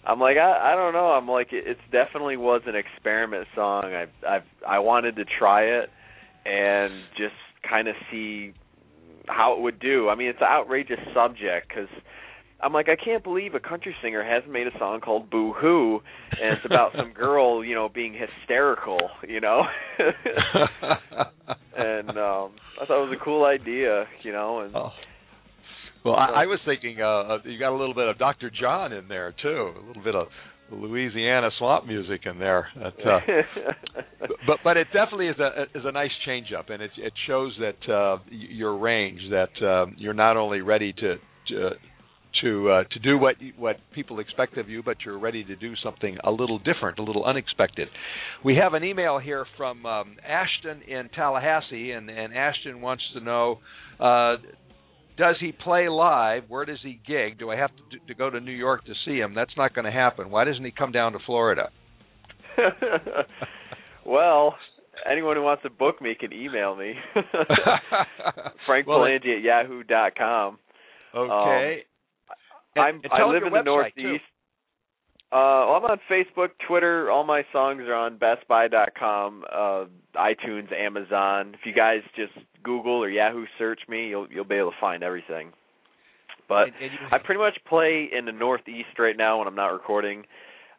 I'm 0.06 0.20
like 0.20 0.36
I 0.36 0.74
I 0.74 0.76
don't 0.76 0.92
know. 0.92 1.06
I'm 1.06 1.26
like 1.26 1.54
it, 1.54 1.64
it's 1.66 1.80
definitely 1.90 2.36
was 2.36 2.60
an 2.66 2.74
experiment 2.74 3.46
song. 3.54 3.84
I 3.84 4.28
I 4.28 4.40
I 4.68 4.78
wanted 4.80 5.16
to 5.16 5.24
try 5.38 5.62
it 5.62 5.88
and 6.44 6.92
just 7.16 7.32
kind 7.68 7.88
of 7.88 7.94
see 8.10 8.52
how 9.26 9.54
it 9.54 9.60
would 9.60 9.78
do. 9.80 10.08
I 10.08 10.14
mean, 10.14 10.28
it's 10.28 10.40
an 10.40 10.48
outrageous 10.48 11.00
subject 11.14 11.68
cuz 11.72 11.88
I'm 12.60 12.72
like, 12.72 12.88
I 12.88 12.96
can't 12.96 13.22
believe 13.22 13.54
a 13.54 13.60
country 13.60 13.94
singer 14.00 14.24
hasn't 14.24 14.50
made 14.50 14.66
a 14.66 14.78
song 14.78 15.00
called 15.00 15.28
Boo 15.28 15.52
Hoo, 15.52 16.00
and 16.30 16.56
it's 16.56 16.64
about 16.64 16.92
some 16.96 17.12
girl, 17.24 17.62
you 17.64 17.74
know, 17.74 17.88
being 17.88 18.14
hysterical, 18.14 19.10
you 19.28 19.40
know. 19.40 19.62
and 21.76 22.10
um 22.10 22.52
I 22.80 22.86
thought 22.86 23.02
it 23.02 23.08
was 23.10 23.16
a 23.20 23.24
cool 23.24 23.44
idea, 23.44 24.06
you 24.22 24.32
know, 24.32 24.60
and 24.60 24.74
Oh. 24.74 24.92
Well, 26.04 26.16
I, 26.16 26.42
I 26.42 26.46
was 26.46 26.60
thinking 26.66 27.00
uh, 27.00 27.38
you 27.44 27.58
got 27.58 27.72
a 27.72 27.78
little 27.78 27.94
bit 27.94 28.08
of 28.08 28.18
Dr. 28.18 28.50
John 28.50 28.92
in 28.92 29.08
there 29.08 29.32
too, 29.40 29.72
a 29.74 29.86
little 29.86 30.02
bit 30.02 30.14
of 30.14 30.28
Louisiana 30.70 31.50
swamp 31.58 31.86
music 31.86 32.22
in 32.24 32.38
there. 32.38 32.68
That, 32.76 33.06
uh, 33.06 33.20
but 34.46 34.58
but 34.64 34.76
it 34.76 34.86
definitely 34.92 35.28
is 35.28 35.38
a 35.38 35.62
is 35.74 35.84
a 35.84 35.92
nice 35.92 36.10
change 36.24 36.48
up, 36.58 36.70
and 36.70 36.82
it 36.82 36.90
it 36.96 37.12
shows 37.26 37.56
that 37.60 37.92
uh, 37.92 38.18
your 38.30 38.76
range 38.76 39.20
that 39.30 39.66
um, 39.66 39.94
you're 39.98 40.14
not 40.14 40.36
only 40.36 40.60
ready 40.60 40.92
to 40.92 41.16
to 41.48 41.70
to, 42.42 42.70
uh, 42.70 42.84
to 42.90 42.98
do 42.98 43.18
what 43.18 43.36
what 43.56 43.76
people 43.94 44.18
expect 44.18 44.58
of 44.58 44.68
you, 44.68 44.82
but 44.82 44.96
you're 45.04 45.18
ready 45.18 45.44
to 45.44 45.56
do 45.56 45.74
something 45.82 46.18
a 46.24 46.30
little 46.30 46.58
different, 46.58 46.98
a 46.98 47.02
little 47.02 47.24
unexpected. 47.24 47.88
We 48.44 48.56
have 48.56 48.74
an 48.74 48.84
email 48.84 49.18
here 49.18 49.46
from 49.56 49.86
um, 49.86 50.16
Ashton 50.26 50.82
in 50.82 51.08
Tallahassee, 51.14 51.92
and, 51.92 52.10
and 52.10 52.34
Ashton 52.34 52.80
wants 52.80 53.02
to 53.14 53.20
know. 53.20 53.60
Uh, 54.00 54.36
does 55.16 55.36
he 55.40 55.52
play 55.52 55.88
live? 55.88 56.44
Where 56.48 56.64
does 56.64 56.80
he 56.82 57.00
gig? 57.06 57.38
Do 57.38 57.50
I 57.50 57.56
have 57.56 57.70
to, 57.76 58.06
to 58.06 58.14
go 58.14 58.30
to 58.30 58.40
New 58.40 58.52
York 58.52 58.84
to 58.86 58.92
see 59.04 59.18
him? 59.18 59.34
That's 59.34 59.56
not 59.56 59.74
going 59.74 59.84
to 59.84 59.92
happen. 59.92 60.30
Why 60.30 60.44
doesn't 60.44 60.64
he 60.64 60.72
come 60.72 60.92
down 60.92 61.12
to 61.12 61.18
Florida? 61.24 61.70
well, 64.06 64.54
anyone 65.10 65.36
who 65.36 65.42
wants 65.42 65.62
to 65.62 65.70
book 65.70 66.00
me 66.00 66.14
can 66.18 66.32
email 66.32 66.76
me. 66.76 66.94
Frank 68.66 68.86
Well, 68.86 69.00
Pilangi 69.00 69.36
at 69.36 69.42
yahoo 69.42 69.82
dot 69.82 70.14
com. 70.16 70.58
Okay. 71.14 71.84
Um, 72.76 72.82
I'm 72.84 72.94
and 72.96 73.12
I 73.12 73.18
tell 73.18 73.30
us 73.30 73.34
live 73.34 73.46
in 73.46 73.52
the 73.52 73.62
Northeast. 73.62 73.96
too. 73.96 74.16
Uh, 75.34 75.66
well, 75.66 75.74
I'm 75.74 75.84
on 75.84 75.98
Facebook, 76.08 76.50
Twitter. 76.68 77.10
All 77.10 77.24
my 77.24 77.42
songs 77.52 77.82
are 77.88 77.94
on 77.94 78.18
BestBuy.com, 78.18 79.44
uh, 79.52 79.84
iTunes, 80.16 80.72
Amazon. 80.72 81.54
If 81.54 81.66
you 81.66 81.72
guys 81.72 82.02
just 82.14 82.32
Google 82.62 83.02
or 83.02 83.08
Yahoo 83.08 83.44
search 83.58 83.80
me, 83.88 84.06
you'll 84.08 84.28
you'll 84.30 84.44
be 84.44 84.54
able 84.54 84.70
to 84.70 84.76
find 84.80 85.02
everything. 85.02 85.52
But 86.48 86.68
And- 86.68 86.74
and 86.82 86.92
you- 86.92 86.98
I 87.10 87.18
pretty 87.18 87.40
much 87.40 87.58
play 87.64 88.04
in 88.04 88.26
the 88.26 88.32
Northeast 88.32 88.96
right 88.98 89.16
now 89.16 89.38
when 89.38 89.48
I'm 89.48 89.56
not 89.56 89.72
recording. 89.72 90.24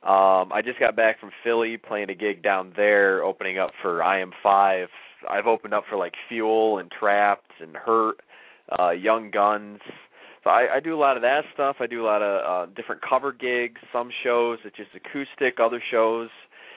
Um, 0.03 0.53
I 0.53 0.62
just 0.64 0.80
got 0.80 0.95
back 0.95 1.20
from 1.20 1.32
Philly 1.43 1.76
playing 1.76 2.10
a 2.10 2.16
gig 2.16 2.41
down 2.41 2.72
there, 2.78 3.24
opening 3.24 3.58
up 3.60 3.74
for 3.82 4.01
I 4.03 4.20
Am 4.20 4.32
Five. 4.41 4.89
I've 5.28 5.47
opened 5.47 5.74
up 5.74 5.86
for 5.89 5.97
like 5.97 6.14
Fuel 6.30 6.78
and 6.78 6.89
Trapt 6.91 7.60
and 7.60 7.76
Hurt, 7.76 8.22
uh, 8.80 8.91
Young 8.91 9.32
Guns. 9.32 9.82
So 10.46 10.52
I, 10.52 10.76
I 10.76 10.80
do 10.80 10.96
a 10.96 11.02
lot 11.02 11.18
of 11.18 11.24
that 11.24 11.41
stuff. 11.54 11.78
I 11.80 11.88
do 11.88 12.04
a 12.04 12.06
lot 12.06 12.22
of 12.22 12.70
uh, 12.70 12.72
different 12.76 13.02
cover 13.02 13.34
gigs. 13.34 13.82
Some 13.91 14.12
shows 14.24 14.60
it's 14.64 14.78
just 14.78 14.91
acoustic. 14.96 15.60
Other 15.60 15.82
shows, 15.91 16.30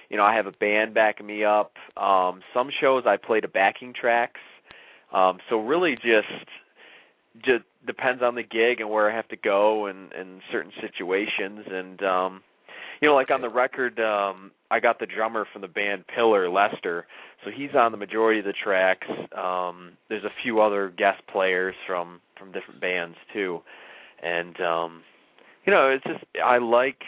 you 0.09 0.17
know, 0.17 0.25
I 0.25 0.35
have 0.35 0.47
a 0.47 0.53
band 0.53 0.95
backing 0.95 1.27
me 1.27 1.45
up. 1.45 1.73
Um, 1.97 2.41
some 2.55 2.71
shows 2.81 3.05
I 3.07 3.19
play 3.19 3.41
to 3.41 3.49
backing 3.49 3.93
tracks. 3.93 4.41
Um, 5.13 5.39
so 5.51 5.61
really, 5.61 5.97
just 5.97 6.49
just 7.45 7.65
depends 7.87 8.23
on 8.23 8.35
the 8.35 8.43
gig 8.43 8.81
and 8.81 8.89
where 8.89 9.11
I 9.11 9.15
have 9.15 9.29
to 9.29 9.37
go 9.37 9.87
and 9.87 10.13
and 10.13 10.41
certain 10.51 10.73
situations. 10.81 11.67
And 11.71 12.03
um, 12.03 12.43
you 13.01 13.09
know, 13.09 13.15
like 13.15 13.31
on 13.31 13.41
the 13.41 13.49
record, 13.49 13.99
um, 14.01 14.51
I 14.71 14.81
got 14.81 14.99
the 14.99 15.07
drummer 15.07 15.47
from 15.53 15.63
the 15.63 15.69
band 15.69 16.05
Pillar, 16.15 16.49
Lester. 16.51 17.07
So 17.45 17.51
he's 17.55 17.75
on 17.75 17.93
the 17.93 17.99
majority 17.99 18.41
of 18.41 18.47
the 18.47 18.53
tracks. 18.53 19.07
Um, 19.37 19.93
there's 20.09 20.25
a 20.25 20.43
few 20.43 20.61
other 20.61 20.93
guest 20.97 21.23
players 21.31 21.75
from 21.87 22.21
from 22.39 22.53
different 22.53 22.81
bands 22.81 23.17
too, 23.33 23.61
and 24.23 24.61
um, 24.61 25.03
you 25.65 25.73
know, 25.73 25.89
it's 25.89 26.05
just 26.05 26.25
I 26.45 26.59
like 26.59 26.99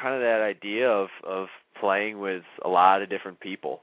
kind 0.00 0.14
of 0.14 0.20
that 0.20 0.40
idea 0.42 0.88
of 0.88 1.08
of 1.26 1.48
playing 1.80 2.20
with 2.20 2.42
a 2.64 2.68
lot 2.68 3.02
of 3.02 3.10
different 3.10 3.40
people. 3.40 3.80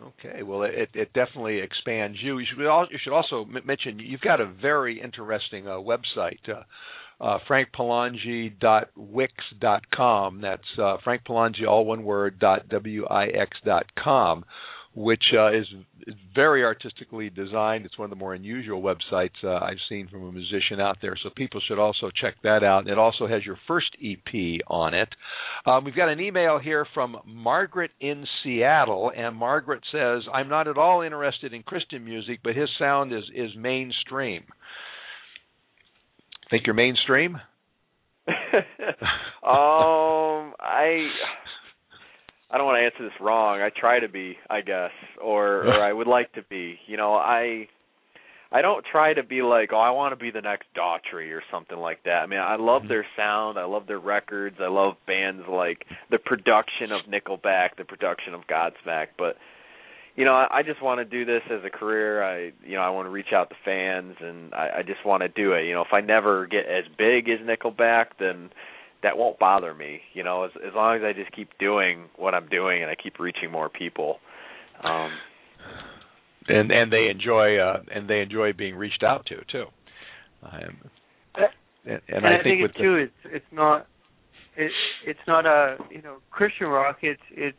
Okay, 0.00 0.42
well, 0.42 0.62
it 0.62 0.90
it 0.94 1.12
definitely 1.12 1.58
expands 1.58 2.18
you. 2.22 2.38
You 2.38 2.46
should 2.48 2.66
al- 2.66 2.88
you 2.90 2.98
should 3.02 3.12
also 3.12 3.44
mention 3.44 3.98
you've 3.98 4.20
got 4.20 4.40
a 4.40 4.46
very 4.46 5.00
interesting 5.00 5.66
uh, 5.66 5.72
website, 5.72 6.48
uh, 6.48 6.62
uh, 7.20 7.38
frankpilangi.wix.com. 7.48 10.40
That's 10.40 10.62
uh, 10.80 10.98
Frank 11.02 11.22
all 11.28 11.84
one 11.84 12.04
word, 12.04 12.38
dot 12.38 12.68
w-i-x 12.68 13.56
dot 13.64 13.86
com, 14.02 14.44
which 14.94 15.24
uh, 15.36 15.52
is 15.52 15.66
is 16.06 16.14
very 16.34 16.64
artistically 16.64 17.28
designed. 17.28 17.84
It's 17.84 17.98
one 17.98 18.06
of 18.06 18.10
the 18.10 18.16
more 18.16 18.32
unusual 18.32 18.80
websites 18.80 19.44
uh, 19.44 19.56
I've 19.56 19.76
seen 19.88 20.08
from 20.08 20.26
a 20.26 20.32
musician 20.32 20.80
out 20.80 20.96
there. 21.02 21.16
So 21.22 21.28
people 21.36 21.60
should 21.66 21.78
also 21.78 22.10
check 22.18 22.36
that 22.44 22.64
out. 22.64 22.88
It 22.88 22.98
also 22.98 23.26
has 23.26 23.44
your 23.44 23.58
first 23.66 23.94
EP 24.02 24.60
on 24.68 24.94
it. 24.94 25.10
Um, 25.66 25.84
we've 25.84 25.94
got 25.94 26.08
an 26.08 26.20
email 26.20 26.58
here 26.58 26.86
from 26.94 27.18
Margaret 27.26 27.90
in 28.00 28.24
Seattle, 28.42 29.12
and 29.14 29.36
Margaret 29.36 29.82
says, 29.92 30.22
"I'm 30.32 30.48
not 30.48 30.68
at 30.68 30.78
all 30.78 31.02
interested 31.02 31.52
in 31.52 31.62
Christian 31.64 32.04
music, 32.04 32.40
but 32.44 32.54
his 32.54 32.70
sound 32.78 33.12
is 33.12 33.24
is 33.34 33.50
mainstream." 33.56 34.44
Think 36.50 36.66
you're 36.66 36.74
mainstream? 36.74 37.34
um, 38.26 40.54
I 40.60 41.06
I 42.50 42.56
don't 42.56 42.66
want 42.66 42.80
to 42.80 42.84
answer 42.84 43.04
this 43.04 43.20
wrong. 43.20 43.60
I 43.60 43.70
try 43.78 44.00
to 44.00 44.08
be, 44.08 44.36
I 44.48 44.62
guess, 44.62 44.90
or 45.22 45.66
or 45.66 45.82
I 45.82 45.92
would 45.92 46.06
like 46.06 46.32
to 46.32 46.42
be. 46.48 46.78
You 46.86 46.96
know, 46.96 47.14
I 47.14 47.68
I 48.50 48.62
don't 48.62 48.84
try 48.90 49.12
to 49.12 49.22
be 49.22 49.42
like, 49.42 49.70
oh, 49.72 49.78
I 49.78 49.90
want 49.90 50.12
to 50.12 50.22
be 50.22 50.30
the 50.30 50.40
next 50.40 50.66
Daughtry 50.74 51.32
or 51.32 51.42
something 51.52 51.76
like 51.76 52.02
that. 52.04 52.22
I 52.22 52.26
mean, 52.26 52.40
I 52.40 52.56
love 52.56 52.82
their 52.88 53.04
sound, 53.14 53.58
I 53.58 53.64
love 53.64 53.86
their 53.86 53.98
records, 53.98 54.56
I 54.58 54.68
love 54.68 54.94
bands 55.06 55.42
like 55.50 55.84
the 56.10 56.18
production 56.18 56.92
of 56.92 57.02
Nickelback, 57.12 57.76
the 57.76 57.84
production 57.84 58.32
of 58.32 58.46
Godsmack, 58.46 59.08
but 59.18 59.36
you 60.18 60.24
know, 60.24 60.32
I, 60.32 60.48
I 60.50 60.62
just 60.64 60.82
want 60.82 60.98
to 60.98 61.04
do 61.04 61.24
this 61.24 61.42
as 61.48 61.60
a 61.64 61.70
career. 61.70 62.24
I, 62.24 62.50
you 62.66 62.74
know, 62.74 62.80
I 62.80 62.90
want 62.90 63.06
to 63.06 63.10
reach 63.10 63.32
out 63.32 63.50
to 63.50 63.56
fans, 63.64 64.16
and 64.20 64.52
I, 64.52 64.78
I 64.78 64.82
just 64.82 65.06
want 65.06 65.22
to 65.22 65.28
do 65.28 65.52
it. 65.52 65.64
You 65.64 65.74
know, 65.74 65.82
if 65.82 65.92
I 65.92 66.00
never 66.00 66.48
get 66.48 66.66
as 66.66 66.82
big 66.98 67.28
as 67.28 67.38
Nickelback, 67.46 68.06
then 68.18 68.50
that 69.04 69.16
won't 69.16 69.38
bother 69.38 69.72
me. 69.72 70.00
You 70.14 70.24
know, 70.24 70.42
as 70.42 70.50
as 70.56 70.74
long 70.74 70.96
as 70.96 71.02
I 71.04 71.12
just 71.12 71.30
keep 71.36 71.50
doing 71.60 72.06
what 72.16 72.34
I'm 72.34 72.48
doing 72.48 72.82
and 72.82 72.90
I 72.90 72.96
keep 73.00 73.20
reaching 73.20 73.52
more 73.52 73.68
people. 73.68 74.16
Um, 74.82 75.10
and 76.48 76.72
and 76.72 76.92
they 76.92 77.06
enjoy 77.08 77.58
uh, 77.58 77.82
and 77.94 78.10
they 78.10 78.18
enjoy 78.18 78.52
being 78.52 78.74
reached 78.74 79.04
out 79.04 79.24
to 79.26 79.36
too. 79.52 79.66
Um, 80.42 80.78
and, 81.84 82.00
and, 82.08 82.26
I, 82.26 82.40
I 82.40 82.42
think, 82.42 82.62
with 82.62 82.72
it 82.72 82.82
too. 82.82 82.96
It's 82.96 83.34
it's 83.36 83.52
not 83.52 83.86
it 84.56 84.72
it's 85.06 85.20
not 85.28 85.46
a 85.46 85.76
you 85.92 86.02
know 86.02 86.16
Christian 86.32 86.66
rock. 86.66 86.98
It's 87.02 87.22
it's 87.30 87.56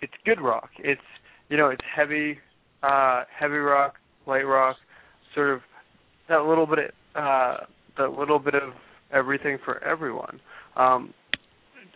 it's 0.00 0.14
good 0.24 0.40
rock. 0.40 0.70
It's 0.80 1.00
you 1.52 1.58
know 1.58 1.68
it's 1.68 1.84
heavy 1.94 2.38
uh 2.82 3.24
heavy 3.38 3.56
rock, 3.56 3.96
light 4.26 4.42
rock, 4.42 4.76
sort 5.34 5.50
of 5.50 5.60
that 6.30 6.44
little 6.44 6.66
bit 6.66 6.78
of, 6.78 6.90
uh 7.14 7.56
that 7.98 8.18
little 8.18 8.38
bit 8.38 8.54
of 8.54 8.72
everything 9.12 9.58
for 9.62 9.84
everyone. 9.84 10.40
Um 10.76 11.12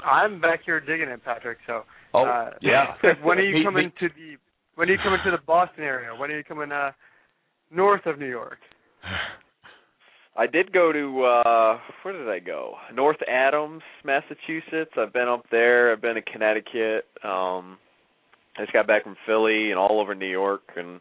I'm 0.05 0.43
back 0.43 0.61
here 0.67 0.79
digging 0.79 1.09
it, 1.09 1.25
Patrick. 1.25 1.57
So 1.67 1.85
oh 2.13 2.25
uh, 2.25 2.51
yeah. 2.61 2.95
when 3.23 3.39
are 3.39 3.43
you 3.43 3.65
coming 3.65 3.91
to 3.99 4.09
the 4.09 4.37
when 4.75 4.91
are 4.91 4.93
you 4.93 4.99
coming 5.03 5.21
to 5.25 5.31
the 5.31 5.43
Boston 5.47 5.85
area? 5.85 6.11
When 6.15 6.31
are 6.31 6.37
you 6.37 6.45
coming 6.45 6.71
uh 6.71 6.91
north 7.71 8.05
of 8.05 8.19
New 8.19 8.29
York? 8.29 8.59
I 10.39 10.47
did 10.47 10.71
go 10.71 10.93
to 10.93 11.25
uh 11.25 11.79
where 12.03 12.13
did 12.13 12.29
I 12.29 12.41
go? 12.41 12.75
North 12.93 13.17
Adams, 13.27 13.81
Massachusetts. 14.05 14.93
I've 14.99 15.15
been 15.15 15.29
up 15.29 15.47
there. 15.51 15.93
I've 15.93 16.03
been 16.03 16.17
to 16.17 16.23
Connecticut. 16.23 17.07
Um 17.25 17.79
I 18.59 18.63
just 18.63 18.73
got 18.73 18.87
back 18.87 19.05
from 19.05 19.17
Philly 19.27 19.71
and 19.71 19.79
all 19.79 20.01
over 20.01 20.15
New 20.15 20.31
York 20.31 20.63
and 20.77 21.01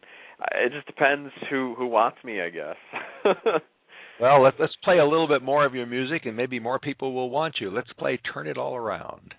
it 0.52 0.72
just 0.72 0.86
depends 0.86 1.30
who 1.50 1.74
who 1.76 1.86
wants 1.86 2.18
me, 2.24 2.40
I 2.40 2.50
guess. 2.50 2.76
Well, 4.18 4.42
let's 4.42 4.56
let's 4.58 4.76
play 4.82 4.98
a 4.98 5.04
little 5.04 5.28
bit 5.28 5.42
more 5.42 5.66
of 5.66 5.74
your 5.74 5.86
music, 5.86 6.24
and 6.24 6.36
maybe 6.36 6.58
more 6.58 6.78
people 6.78 7.12
will 7.12 7.28
want 7.28 7.56
you. 7.60 7.70
Let's 7.70 7.92
play 7.98 8.18
"Turn 8.32 8.46
It 8.46 8.56
All 8.56 8.74
Around." 8.74 9.34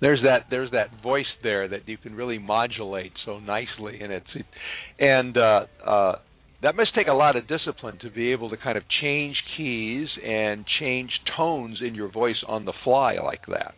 There's 0.00 0.20
that 0.22 0.46
there's 0.50 0.70
that 0.72 1.02
voice 1.02 1.26
there 1.42 1.68
that 1.68 1.88
you 1.88 1.98
can 1.98 2.14
really 2.14 2.38
modulate 2.38 3.12
so 3.26 3.38
nicely, 3.38 4.00
and 4.00 4.12
it's 4.12 4.26
and 4.98 5.36
uh, 5.36 5.66
uh, 5.86 6.12
that 6.62 6.74
must 6.74 6.94
take 6.94 7.06
a 7.06 7.12
lot 7.12 7.36
of 7.36 7.46
discipline 7.46 7.98
to 8.02 8.10
be 8.10 8.32
able 8.32 8.50
to 8.50 8.56
kind 8.56 8.78
of 8.78 8.84
change 9.02 9.36
keys 9.56 10.08
and 10.24 10.64
change 10.80 11.10
tones 11.36 11.78
in 11.86 11.94
your 11.94 12.10
voice 12.10 12.42
on 12.46 12.64
the 12.64 12.72
fly 12.84 13.16
like 13.22 13.46
that. 13.46 13.74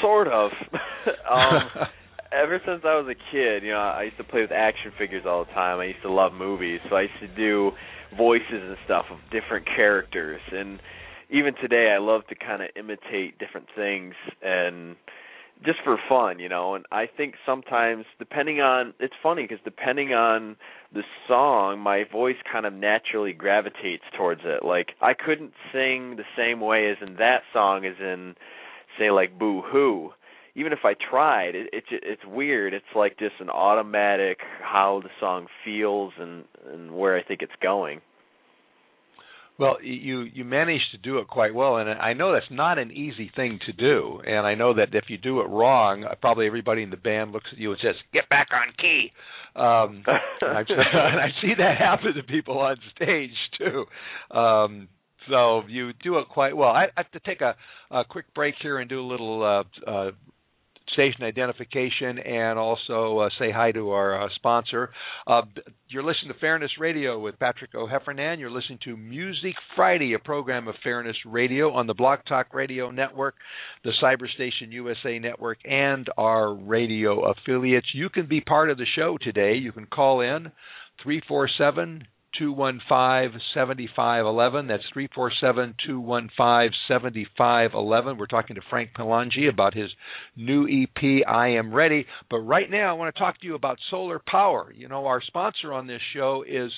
sort 0.00 0.28
of. 0.28 0.50
um 1.30 1.86
ever 2.32 2.60
since 2.66 2.82
I 2.84 2.96
was 2.96 3.06
a 3.06 3.18
kid, 3.30 3.62
you 3.62 3.70
know, 3.70 3.78
I 3.78 4.04
used 4.04 4.16
to 4.16 4.24
play 4.24 4.40
with 4.40 4.52
action 4.52 4.92
figures 4.98 5.24
all 5.26 5.44
the 5.44 5.52
time. 5.52 5.80
I 5.80 5.84
used 5.84 6.02
to 6.02 6.12
love 6.12 6.32
movies, 6.32 6.80
so 6.88 6.96
I 6.96 7.02
used 7.02 7.20
to 7.20 7.28
do 7.28 7.72
voices 8.16 8.46
and 8.50 8.76
stuff 8.84 9.04
of 9.10 9.18
different 9.30 9.66
characters. 9.66 10.40
And 10.50 10.80
even 11.32 11.54
today, 11.60 11.92
I 11.94 11.98
love 11.98 12.22
to 12.28 12.34
kind 12.34 12.62
of 12.62 12.68
imitate 12.76 13.38
different 13.38 13.68
things 13.74 14.14
and 14.42 14.96
just 15.64 15.78
for 15.84 15.96
fun, 16.08 16.38
you 16.38 16.48
know. 16.48 16.74
And 16.74 16.84
I 16.92 17.06
think 17.06 17.34
sometimes, 17.46 18.04
depending 18.18 18.60
on, 18.60 18.94
it's 19.00 19.14
funny 19.22 19.42
because 19.42 19.62
depending 19.64 20.12
on 20.12 20.56
the 20.92 21.02
song, 21.28 21.80
my 21.80 22.04
voice 22.10 22.36
kind 22.50 22.66
of 22.66 22.72
naturally 22.72 23.32
gravitates 23.32 24.04
towards 24.16 24.42
it. 24.44 24.64
Like 24.64 24.90
I 25.00 25.14
couldn't 25.14 25.52
sing 25.72 26.16
the 26.16 26.24
same 26.36 26.60
way 26.60 26.90
as 26.90 26.96
in 27.06 27.16
that 27.16 27.42
song 27.52 27.86
as 27.86 27.94
in, 28.00 28.34
say, 28.98 29.10
like 29.10 29.38
Boo 29.38 29.62
Hoo 29.62 30.12
even 30.54 30.72
if 30.72 30.80
I 30.84 30.94
tried, 30.94 31.54
it, 31.54 31.68
it 31.72 31.84
it's 31.90 32.22
weird. 32.26 32.74
It's 32.74 32.84
like 32.94 33.18
just 33.18 33.34
an 33.40 33.48
automatic 33.48 34.38
how 34.62 35.00
the 35.02 35.08
song 35.18 35.46
feels 35.64 36.12
and 36.18 36.44
and 36.70 36.92
where 36.92 37.16
I 37.16 37.22
think 37.22 37.40
it's 37.42 37.52
going. 37.62 38.00
Well, 39.58 39.76
you 39.82 40.22
you 40.22 40.44
managed 40.44 40.90
to 40.92 40.98
do 40.98 41.18
it 41.18 41.28
quite 41.28 41.54
well, 41.54 41.76
and 41.76 41.88
I 41.88 42.14
know 42.14 42.32
that's 42.32 42.50
not 42.50 42.78
an 42.78 42.90
easy 42.90 43.30
thing 43.36 43.60
to 43.66 43.72
do. 43.72 44.20
And 44.26 44.46
I 44.46 44.54
know 44.54 44.74
that 44.74 44.88
if 44.94 45.04
you 45.08 45.18
do 45.18 45.40
it 45.40 45.44
wrong, 45.44 46.04
uh, 46.04 46.14
probably 46.20 46.46
everybody 46.46 46.82
in 46.82 46.90
the 46.90 46.96
band 46.96 47.32
looks 47.32 47.48
at 47.52 47.58
you 47.58 47.70
and 47.70 47.80
says, 47.82 47.94
"Get 48.12 48.28
back 48.28 48.48
on 48.52 48.72
key." 48.78 49.12
Um, 49.54 50.04
and, 50.40 50.66
I 51.20 51.28
see 51.42 51.52
that 51.58 51.76
happen 51.78 52.14
to 52.14 52.22
people 52.22 52.58
on 52.58 52.76
stage 52.96 53.30
too. 53.58 53.84
Um, 54.36 54.88
so 55.28 55.62
you 55.68 55.92
do 56.02 56.18
it 56.18 56.28
quite 56.28 56.56
well. 56.56 56.70
I, 56.70 56.84
I 56.84 57.02
have 57.02 57.10
to 57.12 57.20
take 57.20 57.42
a, 57.42 57.54
a 57.90 58.04
quick 58.04 58.32
break 58.34 58.54
here 58.60 58.78
and 58.78 58.88
do 58.88 59.00
a 59.00 59.06
little 59.06 59.44
uh, 59.44 59.90
uh, 59.90 60.10
station 60.92 61.24
identification 61.24 62.18
and 62.18 62.58
also 62.58 63.18
uh, 63.18 63.28
say 63.38 63.50
hi 63.50 63.72
to 63.72 63.90
our 63.90 64.22
uh, 64.22 64.28
sponsor. 64.36 64.90
Uh, 65.26 65.42
you're 65.88 66.02
listening 66.02 66.32
to 66.32 66.38
Fairness 66.38 66.70
Radio 66.78 67.18
with 67.18 67.38
Patrick 67.38 67.74
O'Heffernan. 67.74 68.38
You're 68.38 68.50
listening 68.50 68.78
to 68.84 68.96
Music 68.96 69.54
Friday, 69.76 70.14
a 70.14 70.18
program 70.18 70.68
of 70.68 70.74
Fairness 70.82 71.16
Radio 71.26 71.72
on 71.72 71.86
the 71.86 71.94
Blog 71.94 72.20
Talk 72.28 72.54
Radio 72.54 72.90
Network, 72.90 73.34
the 73.84 73.92
Cyberstation 74.02 74.72
USA 74.72 75.18
Network, 75.18 75.58
and 75.64 76.08
our 76.16 76.54
radio 76.54 77.30
affiliates. 77.30 77.88
You 77.94 78.08
can 78.08 78.26
be 78.26 78.40
part 78.40 78.70
of 78.70 78.78
the 78.78 78.86
show 78.96 79.18
today. 79.20 79.54
You 79.54 79.72
can 79.72 79.86
call 79.86 80.20
in 80.20 80.52
347 81.02 82.04
215 82.38 83.40
7511. 83.54 84.66
That's 84.66 84.82
347 84.92 85.74
215 85.86 86.70
7511. 86.88 88.18
We're 88.18 88.26
talking 88.26 88.56
to 88.56 88.62
Frank 88.70 88.90
Pilangi 88.96 89.48
about 89.48 89.74
his 89.74 89.90
new 90.36 90.66
EP, 90.66 91.26
I 91.26 91.48
Am 91.50 91.74
Ready. 91.74 92.06
But 92.30 92.40
right 92.40 92.70
now, 92.70 92.90
I 92.90 92.92
want 92.94 93.14
to 93.14 93.18
talk 93.18 93.40
to 93.40 93.46
you 93.46 93.54
about 93.54 93.78
solar 93.90 94.20
power. 94.26 94.72
You 94.74 94.88
know, 94.88 95.06
our 95.06 95.22
sponsor 95.22 95.72
on 95.72 95.86
this 95.86 96.00
show 96.14 96.44
is 96.48 96.70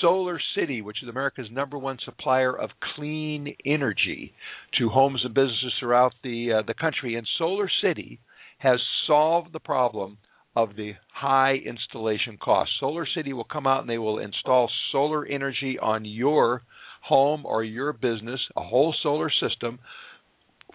Solar 0.00 0.40
City, 0.56 0.82
which 0.82 1.02
is 1.02 1.08
America's 1.08 1.48
number 1.50 1.78
one 1.78 1.98
supplier 2.04 2.56
of 2.56 2.70
clean 2.94 3.54
energy 3.64 4.32
to 4.78 4.88
homes 4.88 5.22
and 5.24 5.34
businesses 5.34 5.72
throughout 5.78 6.12
the 6.22 6.52
uh, 6.52 6.62
the 6.66 6.74
country. 6.74 7.16
And 7.16 7.26
Solar 7.38 7.70
City 7.82 8.20
has 8.58 8.80
solved 9.06 9.52
the 9.52 9.60
problem 9.60 10.18
of 10.56 10.74
the 10.74 10.92
high 11.12 11.54
installation 11.54 12.38
cost. 12.38 12.70
Solar 12.80 13.06
City 13.14 13.34
will 13.34 13.44
come 13.44 13.66
out 13.66 13.82
and 13.82 13.90
they 13.90 13.98
will 13.98 14.18
install 14.18 14.70
solar 14.90 15.26
energy 15.26 15.78
on 15.80 16.04
your 16.06 16.62
home 17.02 17.44
or 17.44 17.62
your 17.62 17.92
business, 17.92 18.40
a 18.56 18.62
whole 18.62 18.94
solar 19.02 19.30
system 19.30 19.78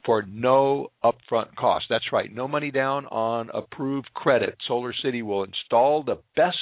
for 0.05 0.23
no 0.23 0.91
upfront 1.03 1.55
cost. 1.55 1.85
That's 1.89 2.13
right, 2.13 2.33
no 2.33 2.47
money 2.47 2.71
down 2.71 3.07
on 3.07 3.49
approved 3.53 4.13
credit. 4.13 4.55
Solar 4.67 4.93
City 5.03 5.23
will 5.23 5.43
install 5.43 6.03
the 6.03 6.19
best 6.35 6.55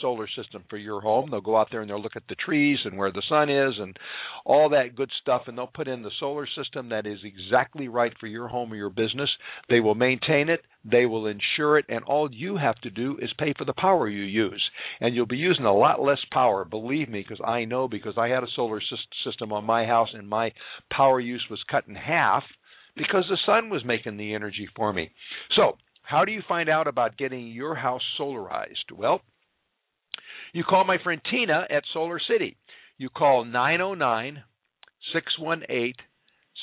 solar 0.00 0.26
system 0.36 0.64
for 0.68 0.76
your 0.76 1.00
home. 1.00 1.30
They'll 1.30 1.40
go 1.40 1.56
out 1.56 1.68
there 1.70 1.80
and 1.80 1.90
they'll 1.90 2.02
look 2.02 2.16
at 2.16 2.28
the 2.28 2.34
trees 2.34 2.78
and 2.84 2.96
where 2.96 3.12
the 3.12 3.22
sun 3.28 3.48
is 3.48 3.74
and 3.78 3.96
all 4.44 4.68
that 4.70 4.96
good 4.96 5.10
stuff, 5.20 5.42
and 5.46 5.56
they'll 5.56 5.66
put 5.66 5.88
in 5.88 6.02
the 6.02 6.10
solar 6.20 6.46
system 6.56 6.88
that 6.90 7.06
is 7.06 7.18
exactly 7.24 7.88
right 7.88 8.12
for 8.18 8.26
your 8.26 8.48
home 8.48 8.72
or 8.72 8.76
your 8.76 8.90
business. 8.90 9.30
They 9.68 9.80
will 9.80 9.94
maintain 9.94 10.48
it, 10.48 10.60
they 10.84 11.06
will 11.06 11.26
insure 11.26 11.78
it, 11.78 11.86
and 11.88 12.04
all 12.04 12.28
you 12.32 12.56
have 12.56 12.76
to 12.82 12.90
do 12.90 13.18
is 13.20 13.32
pay 13.38 13.54
for 13.56 13.64
the 13.64 13.74
power 13.74 14.08
you 14.08 14.22
use. 14.22 14.62
And 15.00 15.14
you'll 15.14 15.26
be 15.26 15.36
using 15.36 15.64
a 15.64 15.76
lot 15.76 16.00
less 16.00 16.20
power, 16.32 16.64
believe 16.64 17.08
me, 17.08 17.24
because 17.26 17.44
I 17.44 17.64
know 17.64 17.88
because 17.88 18.14
I 18.16 18.28
had 18.28 18.42
a 18.42 18.54
solar 18.54 18.80
system 19.24 19.52
on 19.52 19.64
my 19.64 19.86
house 19.86 20.08
and 20.12 20.28
my 20.28 20.52
power 20.90 21.20
use 21.20 21.44
was 21.50 21.62
cut 21.70 21.84
in 21.88 21.94
half 21.94 22.42
because 22.96 23.24
the 23.28 23.38
sun 23.46 23.68
was 23.68 23.84
making 23.84 24.16
the 24.16 24.34
energy 24.34 24.68
for 24.74 24.92
me. 24.92 25.10
So, 25.56 25.76
how 26.02 26.24
do 26.24 26.30
you 26.30 26.42
find 26.46 26.68
out 26.68 26.86
about 26.86 27.18
getting 27.18 27.48
your 27.48 27.74
house 27.74 28.02
solarized? 28.18 28.92
Well, 28.94 29.20
you 30.52 30.64
call 30.64 30.84
my 30.84 30.98
friend 31.02 31.20
Tina 31.30 31.66
at 31.70 31.82
Solar 31.92 32.20
City. 32.20 32.56
You 32.98 33.08
call 33.10 33.44
909 33.44 34.42
618 35.12 35.94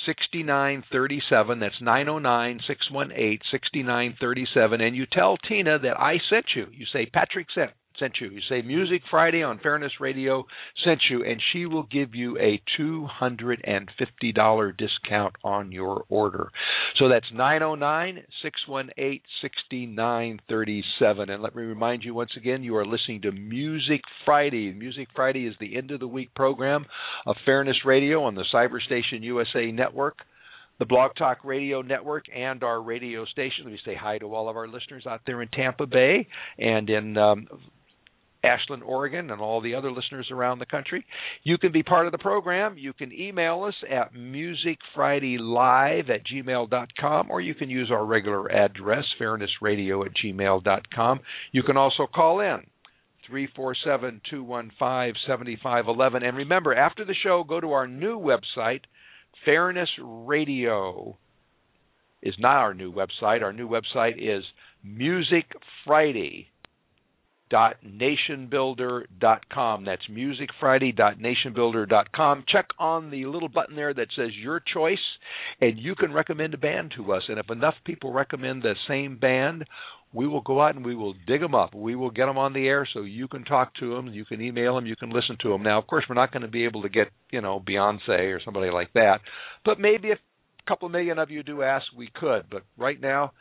6937. 0.06 1.60
That's 1.60 1.82
909 1.82 2.60
618 2.68 3.40
6937. 3.52 4.82
And 4.82 4.96
you 4.96 5.06
tell 5.12 5.38
Tina 5.38 5.80
that 5.80 6.00
I 6.00 6.18
sent 6.30 6.46
you. 6.56 6.68
You 6.72 6.86
say, 6.92 7.06
Patrick 7.06 7.48
sent 7.54 7.72
sent 8.00 8.14
you. 8.20 8.30
You 8.30 8.42
say 8.50 8.62
Music 8.62 9.02
Friday 9.10 9.44
on 9.44 9.60
Fairness 9.60 9.94
Radio 10.00 10.46
sent 10.84 11.02
you, 11.10 11.24
and 11.24 11.42
she 11.52 11.66
will 11.66 11.84
give 11.84 12.16
you 12.16 12.38
a 12.38 12.62
$250 12.80 14.78
discount 14.78 15.36
on 15.44 15.72
your 15.72 16.06
order. 16.10 16.50
So 16.98 17.10
that's 17.10 17.26
909 17.34 18.24
618 18.42 19.22
6937. 19.42 21.30
And 21.30 21.44
let 21.44 21.56
me 21.56 21.64
remind 21.64 22.04
you 22.04 22.14
once 22.14 22.32
again, 22.38 22.64
you 22.64 22.76
are 22.76 22.86
listening 22.86 23.22
to 23.24 23.32
Music 23.32 24.02
Friday. 24.26 24.74
Music 24.74 25.08
Friday 25.16 25.46
is 25.48 25.56
the 25.60 25.76
end 25.78 25.92
of 25.92 26.00
the 26.00 26.08
week 26.08 26.34
program 26.36 26.86
of 27.26 27.36
Fairness 27.46 27.78
Radio 27.86 28.24
on 28.24 28.36
the 28.36 28.46
Cyberstation 28.54 29.22
USA 29.22 29.72
network 29.72 30.18
the 30.80 30.86
Blog 30.86 31.12
Talk 31.16 31.38
Radio 31.44 31.82
Network 31.82 32.26
and 32.36 32.64
our 32.64 32.82
radio 32.82 33.26
station. 33.26 33.66
Let 33.66 33.72
me 33.72 33.80
say 33.86 33.96
hi 33.96 34.18
to 34.18 34.34
all 34.34 34.50
of 34.50 34.58
our 34.58 34.68
listeners 34.68 35.06
out 35.08 35.22
there 35.26 35.42
in 35.42 35.48
Tampa 35.50 35.86
Bay 35.86 36.28
and 36.58 36.90
in 36.90 37.18
um, 37.18 37.48
Ashland, 38.44 38.84
Oregon, 38.84 39.32
and 39.32 39.40
all 39.42 39.62
the 39.62 39.76
other 39.76 39.92
listeners 39.92 40.30
around 40.32 40.60
the 40.60 40.66
country. 40.66 41.06
You 41.44 41.58
can 41.58 41.72
be 41.72 41.84
part 41.84 42.06
of 42.06 42.12
the 42.12 42.18
program. 42.18 42.78
You 42.78 42.94
can 42.94 43.14
email 43.14 43.64
us 43.64 43.76
at 43.90 44.14
musicfridaylive 44.14 46.10
at 46.10 46.26
gmail.com, 46.26 47.32
or 47.32 47.42
you 47.42 47.56
can 47.56 47.70
use 47.70 47.90
our 47.92 48.06
regular 48.06 48.52
address, 48.52 49.06
fairnessradio 49.20 50.06
at 50.06 50.12
gmail.com. 50.24 51.20
You 51.52 51.64
can 51.64 51.78
also 51.78 52.08
call 52.14 52.42
in. 52.42 52.68
347 53.28 54.22
215 54.30 55.14
7511. 55.26 56.24
And 56.24 56.36
remember, 56.36 56.76
after 56.76 57.06
the 57.06 57.16
show, 57.24 57.46
go 57.48 57.62
to 57.62 57.72
our 57.72 57.88
new 57.88 58.20
website, 58.20 58.82
Fairness 59.46 59.90
Radio 60.00 61.18
is 62.22 62.36
not 62.40 62.58
our 62.58 62.74
new 62.74 62.94
website. 62.94 63.42
Our 63.42 63.52
new 63.52 63.68
website 63.68 64.18
is 64.18 64.44
musicfriday.nationbuilder.com. 67.54 69.86
That's 69.86 70.02
musicfriday.nationbuilder.com. 70.10 72.46
Check 72.48 72.68
on 72.80 73.12
the 73.12 73.26
little 73.26 73.50
button 73.50 73.76
there 73.76 73.94
that 73.94 74.08
says 74.16 74.30
your 74.42 74.62
choice, 74.74 74.98
and 75.62 75.78
you 75.78 75.94
can 75.96 76.14
recommend 76.14 76.54
a 76.54 76.58
band 76.58 76.94
to 76.98 77.14
us. 77.14 77.24
And 77.28 77.40
if 77.40 77.50
enough 77.50 77.76
people 77.86 78.12
recommend 78.12 78.64
the 78.64 78.76
same 78.88 79.18
band, 79.18 79.66
we 80.14 80.28
will 80.28 80.42
go 80.42 80.62
out 80.62 80.76
and 80.76 80.86
we 80.86 80.96
will 80.96 81.16
dig 81.26 81.42
them 81.42 81.56
up. 81.56 81.74
We 81.74 81.96
will 81.96 82.12
get 82.12 82.28
them 82.28 82.38
on 82.38 82.54
the 82.54 82.68
air 82.68 82.88
so 82.94 83.02
you 83.02 83.28
can 83.28 83.44
talk 83.44 83.74
to 83.80 83.96
them, 83.96 84.10
you 84.10 84.26
can 84.26 84.42
email 84.42 84.76
them, 84.76 84.86
you 84.86 84.96
can 84.96 85.10
listen 85.10 85.38
to 85.42 85.50
them. 85.50 85.64
Now, 85.64 85.80
of 85.80 85.88
course, 85.88 86.06
we're 86.08 86.14
not 86.16 86.32
going 86.32 86.44
to 86.44 86.48
be 86.48 86.66
able 86.66 86.84
to 86.84 86.90
get, 86.90 87.08
you 87.32 87.42
know, 87.42 87.60
Beyonce 87.60 88.36
or 88.36 88.40
somebody 88.46 88.70
like 88.70 88.94
that, 88.94 89.22
but 89.66 89.80
maybe 89.80 90.10
if 90.10 90.20
a 90.20 90.70
couple 90.70 90.88
million 90.90 91.18
of 91.18 91.32
you 91.32 91.42
do 91.44 91.64
ask, 91.64 91.86
we 91.98 92.12
could. 92.14 92.44
But 92.50 92.62
right 92.78 93.02
now, 93.02 93.32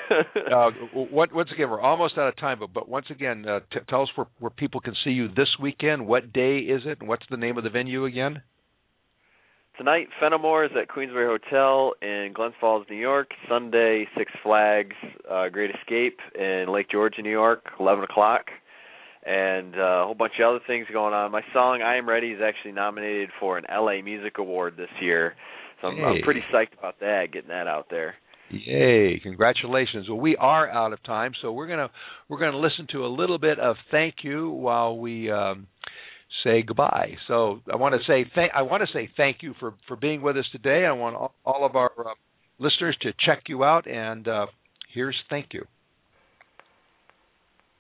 uh, 0.10 0.70
what, 0.94 1.32
once 1.34 1.50
again, 1.52 1.68
we're 1.70 1.80
almost 1.80 2.16
out 2.16 2.28
of 2.28 2.36
time, 2.36 2.58
but, 2.60 2.72
but 2.72 2.88
once 2.88 3.06
again, 3.10 3.46
uh, 3.46 3.60
t- 3.72 3.80
tell 3.88 4.02
us 4.02 4.08
where, 4.14 4.26
where 4.40 4.50
people 4.50 4.80
can 4.80 4.94
see 5.04 5.10
you 5.10 5.28
this 5.28 5.48
weekend. 5.60 6.06
What 6.06 6.32
day 6.32 6.58
is 6.60 6.82
it, 6.86 7.00
and 7.00 7.08
what's 7.08 7.26
the 7.30 7.36
name 7.36 7.58
of 7.58 7.64
the 7.64 7.70
venue 7.70 8.06
again? 8.06 8.42
Tonight, 9.76 10.08
Fenimore 10.18 10.64
is 10.64 10.70
at 10.80 10.88
Queensbury 10.88 11.26
Hotel 11.26 11.92
in 12.02 12.32
Glens 12.34 12.54
Falls, 12.60 12.84
New 12.90 12.96
York. 12.96 13.28
Sunday, 13.48 14.06
Six 14.16 14.32
Flags, 14.42 14.96
uh, 15.30 15.48
Great 15.50 15.70
Escape 15.70 16.18
in 16.34 16.66
Lake 16.68 16.90
George, 16.90 17.14
New 17.22 17.30
York, 17.30 17.66
11 17.78 18.02
o'clock. 18.04 18.46
And 19.24 19.74
uh, 19.76 19.78
a 19.78 20.04
whole 20.06 20.14
bunch 20.14 20.32
of 20.40 20.48
other 20.48 20.64
things 20.66 20.86
going 20.92 21.12
on. 21.12 21.30
My 21.30 21.42
song 21.52 21.82
"I 21.82 21.96
Am 21.96 22.08
Ready" 22.08 22.28
is 22.28 22.40
actually 22.42 22.72
nominated 22.72 23.30
for 23.38 23.58
an 23.58 23.64
LA 23.70 24.00
Music 24.02 24.38
Award 24.38 24.74
this 24.76 24.88
year, 25.02 25.34
so 25.80 25.88
I'm, 25.88 25.96
Hey. 25.96 26.02
I'm 26.02 26.22
pretty 26.22 26.42
psyched 26.52 26.78
about 26.78 27.00
that, 27.00 27.32
getting 27.32 27.48
that 27.48 27.66
out 27.66 27.86
there. 27.90 28.14
Yay! 28.50 29.20
Congratulations. 29.22 30.08
Well, 30.08 30.18
we 30.18 30.34
are 30.36 30.70
out 30.70 30.94
of 30.94 31.02
time, 31.02 31.32
so 31.42 31.52
we're 31.52 31.66
gonna 31.66 31.90
we're 32.28 32.38
gonna 32.38 32.56
listen 32.58 32.86
to 32.92 33.04
a 33.04 33.08
little 33.08 33.38
bit 33.38 33.58
of 33.58 33.76
"Thank 33.90 34.16
You" 34.22 34.48
while 34.50 34.96
we 34.96 35.30
um, 35.30 35.66
say 36.42 36.62
goodbye. 36.62 37.16
So 37.26 37.60
I 37.70 37.76
want 37.76 37.94
to 37.94 38.00
say 38.10 38.24
thank 38.34 38.52
I 38.54 38.62
want 38.62 38.82
to 38.82 38.88
say 38.92 39.10
thank 39.18 39.42
you 39.42 39.54
for 39.60 39.74
for 39.86 39.96
being 39.96 40.22
with 40.22 40.38
us 40.38 40.46
today. 40.50 40.86
I 40.86 40.92
want 40.92 41.16
all, 41.16 41.34
all 41.44 41.66
of 41.66 41.76
our 41.76 41.90
uh, 41.98 42.14
listeners 42.58 42.96
to 43.02 43.12
check 43.26 43.44
you 43.48 43.64
out, 43.64 43.86
and 43.86 44.26
uh, 44.26 44.46
here's 44.94 45.16
"Thank 45.28 45.48
You." 45.52 45.66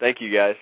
Thank 0.00 0.18
you, 0.20 0.30
guys. 0.32 0.56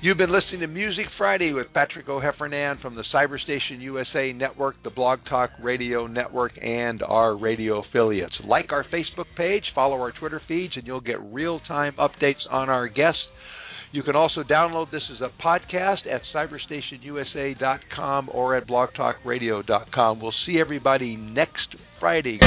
You've 0.00 0.16
been 0.16 0.30
listening 0.30 0.60
to 0.60 0.68
Music 0.68 1.06
Friday 1.18 1.52
with 1.52 1.66
Patrick 1.74 2.08
O'Heffernan 2.08 2.80
from 2.80 2.94
the 2.94 3.02
Cyberstation 3.12 3.80
USA 3.80 4.32
Network, 4.32 4.76
the 4.84 4.90
Blog 4.90 5.18
Talk 5.28 5.50
Radio 5.60 6.06
Network, 6.06 6.52
and 6.62 7.02
our 7.02 7.36
radio 7.36 7.82
affiliates. 7.82 8.34
Like 8.46 8.70
our 8.70 8.84
Facebook 8.84 9.26
page, 9.36 9.64
follow 9.74 9.96
our 9.96 10.12
Twitter 10.12 10.40
feeds, 10.46 10.74
and 10.76 10.86
you'll 10.86 11.00
get 11.00 11.20
real 11.32 11.58
time 11.66 11.94
updates 11.98 12.46
on 12.48 12.68
our 12.68 12.86
guests. 12.86 13.18
You 13.90 14.04
can 14.04 14.14
also 14.14 14.44
download 14.44 14.92
this 14.92 15.02
as 15.12 15.20
a 15.20 15.30
podcast 15.42 16.06
at 16.08 16.20
cyberstationusa.com 16.32 18.30
or 18.32 18.54
at 18.56 18.68
blogtalkradio.com. 18.68 20.20
We'll 20.20 20.32
see 20.46 20.60
everybody 20.60 21.16
next 21.16 21.74
Friday. 21.98 22.38